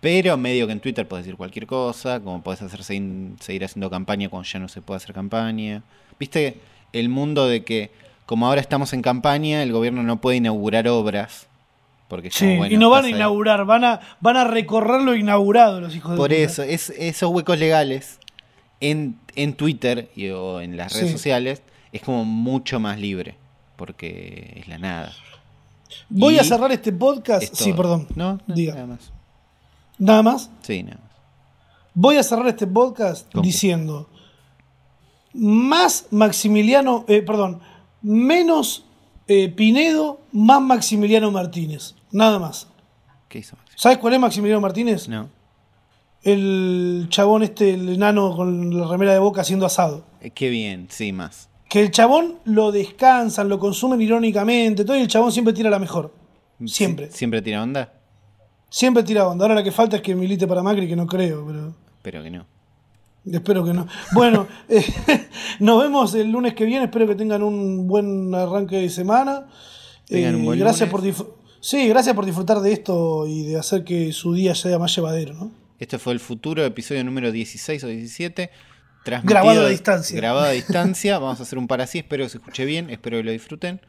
Pero 0.00 0.38
medio 0.38 0.66
que 0.66 0.72
en 0.72 0.80
Twitter 0.80 1.06
puedes 1.06 1.26
decir 1.26 1.36
cualquier 1.36 1.66
cosa, 1.66 2.20
como 2.20 2.42
puedes 2.42 2.62
hacer 2.62 2.82
seguir, 2.82 3.64
haciendo 3.64 3.90
campaña 3.90 4.30
cuando 4.30 4.48
ya 4.48 4.58
no 4.58 4.68
se 4.68 4.80
puede 4.80 4.96
hacer 4.96 5.14
campaña. 5.14 5.82
¿Viste 6.18 6.58
el 6.92 7.10
mundo 7.10 7.46
de 7.46 7.64
que 7.64 7.90
como 8.24 8.46
ahora 8.46 8.62
estamos 8.62 8.92
en 8.94 9.02
campaña, 9.02 9.62
el 9.62 9.72
gobierno 9.72 10.02
no 10.02 10.20
puede 10.20 10.38
inaugurar 10.38 10.88
obras? 10.88 11.48
Porque 12.10 12.28
sí, 12.32 12.58
y 12.68 12.76
no 12.76 12.90
van 12.90 13.04
a 13.04 13.08
inaugurar, 13.08 13.64
van 13.64 13.84
a, 13.84 14.00
van 14.20 14.36
a 14.36 14.42
recorrer 14.42 15.00
lo 15.00 15.14
inaugurado 15.14 15.80
los 15.80 15.94
hijos 15.94 16.10
de 16.10 16.16
Por 16.16 16.32
eso, 16.32 16.64
es, 16.64 16.90
esos 16.90 17.30
huecos 17.30 17.56
legales 17.56 18.18
en, 18.80 19.16
en 19.36 19.54
Twitter 19.54 20.10
y, 20.16 20.28
o 20.30 20.60
en 20.60 20.76
las 20.76 20.92
redes 20.92 21.12
sociales 21.12 21.62
es 21.92 22.02
como 22.02 22.24
mucho 22.24 22.80
más 22.80 22.98
libre, 22.98 23.36
porque 23.76 24.54
es 24.56 24.66
la 24.66 24.78
nada. 24.78 25.12
Voy 26.08 26.36
a 26.36 26.42
cerrar 26.42 26.72
este 26.72 26.92
podcast. 26.92 27.54
Sí, 27.54 27.72
perdón. 27.72 28.08
No, 28.16 28.40
no 28.44 28.54
Diga. 28.56 28.74
nada 28.74 28.86
más. 28.88 29.12
¿Nada 29.96 30.22
más? 30.24 30.50
Sí, 30.62 30.82
nada 30.82 30.98
más. 31.00 31.12
Voy 31.94 32.16
a 32.16 32.24
cerrar 32.24 32.48
este 32.48 32.66
podcast 32.66 33.32
diciendo 33.36 34.08
más 35.32 36.08
Maximiliano, 36.10 37.04
eh, 37.06 37.22
perdón, 37.22 37.60
menos 38.02 38.84
eh, 39.28 39.48
Pinedo, 39.48 40.18
más 40.32 40.60
Maximiliano 40.60 41.30
Martínez. 41.30 41.94
Nada 42.12 42.38
más. 42.38 42.66
¿Qué 43.28 43.38
hizo 43.38 43.56
¿Sabes 43.76 43.98
cuál 43.98 44.14
es 44.14 44.20
Maximiliano 44.20 44.60
Martínez? 44.60 45.08
No. 45.08 45.28
El 46.22 47.06
chabón 47.08 47.42
este, 47.42 47.74
el 47.74 47.88
enano 47.88 48.36
con 48.36 48.78
la 48.78 48.86
remera 48.86 49.12
de 49.12 49.18
boca 49.18 49.40
haciendo 49.40 49.64
asado. 49.64 50.04
Eh, 50.20 50.30
qué 50.30 50.50
bien, 50.50 50.88
sí, 50.90 51.12
más. 51.12 51.48
Que 51.68 51.80
el 51.80 51.90
chabón 51.90 52.40
lo 52.44 52.72
descansan, 52.72 53.48
lo 53.48 53.58
consumen 53.58 54.02
irónicamente, 54.02 54.84
todo 54.84 54.96
y 54.96 55.00
el 55.00 55.08
chabón 55.08 55.32
siempre 55.32 55.54
tira 55.54 55.70
la 55.70 55.78
mejor. 55.78 56.12
Siempre. 56.66 57.10
¿Siempre 57.10 57.40
tira 57.40 57.62
onda? 57.62 57.92
Siempre 58.68 59.02
tira 59.02 59.26
onda. 59.26 59.44
Ahora 59.44 59.54
lo 59.54 59.64
que 59.64 59.72
falta 59.72 59.96
es 59.96 60.02
que 60.02 60.14
milite 60.14 60.46
para 60.46 60.62
Macri, 60.62 60.88
que 60.88 60.96
no 60.96 61.06
creo, 61.06 61.46
pero. 61.46 61.74
Espero 61.96 62.22
que 62.22 62.30
no. 62.30 62.46
Espero 63.24 63.64
que 63.64 63.72
no. 63.72 63.86
Bueno, 64.12 64.46
eh, 64.68 64.84
nos 65.60 65.82
vemos 65.82 66.14
el 66.14 66.30
lunes 66.30 66.54
que 66.54 66.64
viene. 66.64 66.86
Espero 66.86 67.06
que 67.06 67.14
tengan 67.14 67.42
un 67.42 67.86
buen 67.86 68.34
arranque 68.34 68.76
de 68.76 68.90
semana. 68.90 69.46
Tengan 70.06 70.34
un 70.34 70.40
eh, 70.42 70.44
buen 70.44 70.58
gracias 70.58 70.88
por 70.88 71.02
Sí, 71.60 71.88
gracias 71.88 72.14
por 72.14 72.24
disfrutar 72.24 72.60
de 72.60 72.72
esto 72.72 73.26
y 73.26 73.44
de 73.44 73.58
hacer 73.58 73.84
que 73.84 74.12
su 74.12 74.32
día 74.32 74.54
sea 74.54 74.78
más 74.78 74.94
llevadero, 74.96 75.34
¿no? 75.34 75.52
Este 75.78 75.98
fue 75.98 76.12
el 76.12 76.20
futuro 76.20 76.64
episodio 76.64 77.04
número 77.04 77.32
16 77.32 77.84
o 77.84 77.86
17. 77.86 78.50
Grabado 79.24 79.66
a 79.66 79.68
distancia. 79.68 80.16
Grabado 80.16 80.46
a 80.46 80.50
distancia. 80.52 81.18
Vamos 81.18 81.40
a 81.40 81.42
hacer 81.42 81.58
un 81.58 81.66
para 81.66 81.84
así. 81.84 81.98
Espero 81.98 82.24
que 82.24 82.30
se 82.30 82.38
escuche 82.38 82.64
bien. 82.64 82.90
Espero 82.90 83.18
que 83.18 83.24
lo 83.24 83.30
disfruten. 83.30 83.80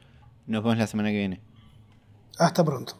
Nos 0.47 0.63
vemos 0.63 0.77
la 0.77 0.87
semana 0.87 1.09
que 1.09 1.17
viene. 1.17 1.41
Hasta 2.37 2.63
pronto. 2.63 2.97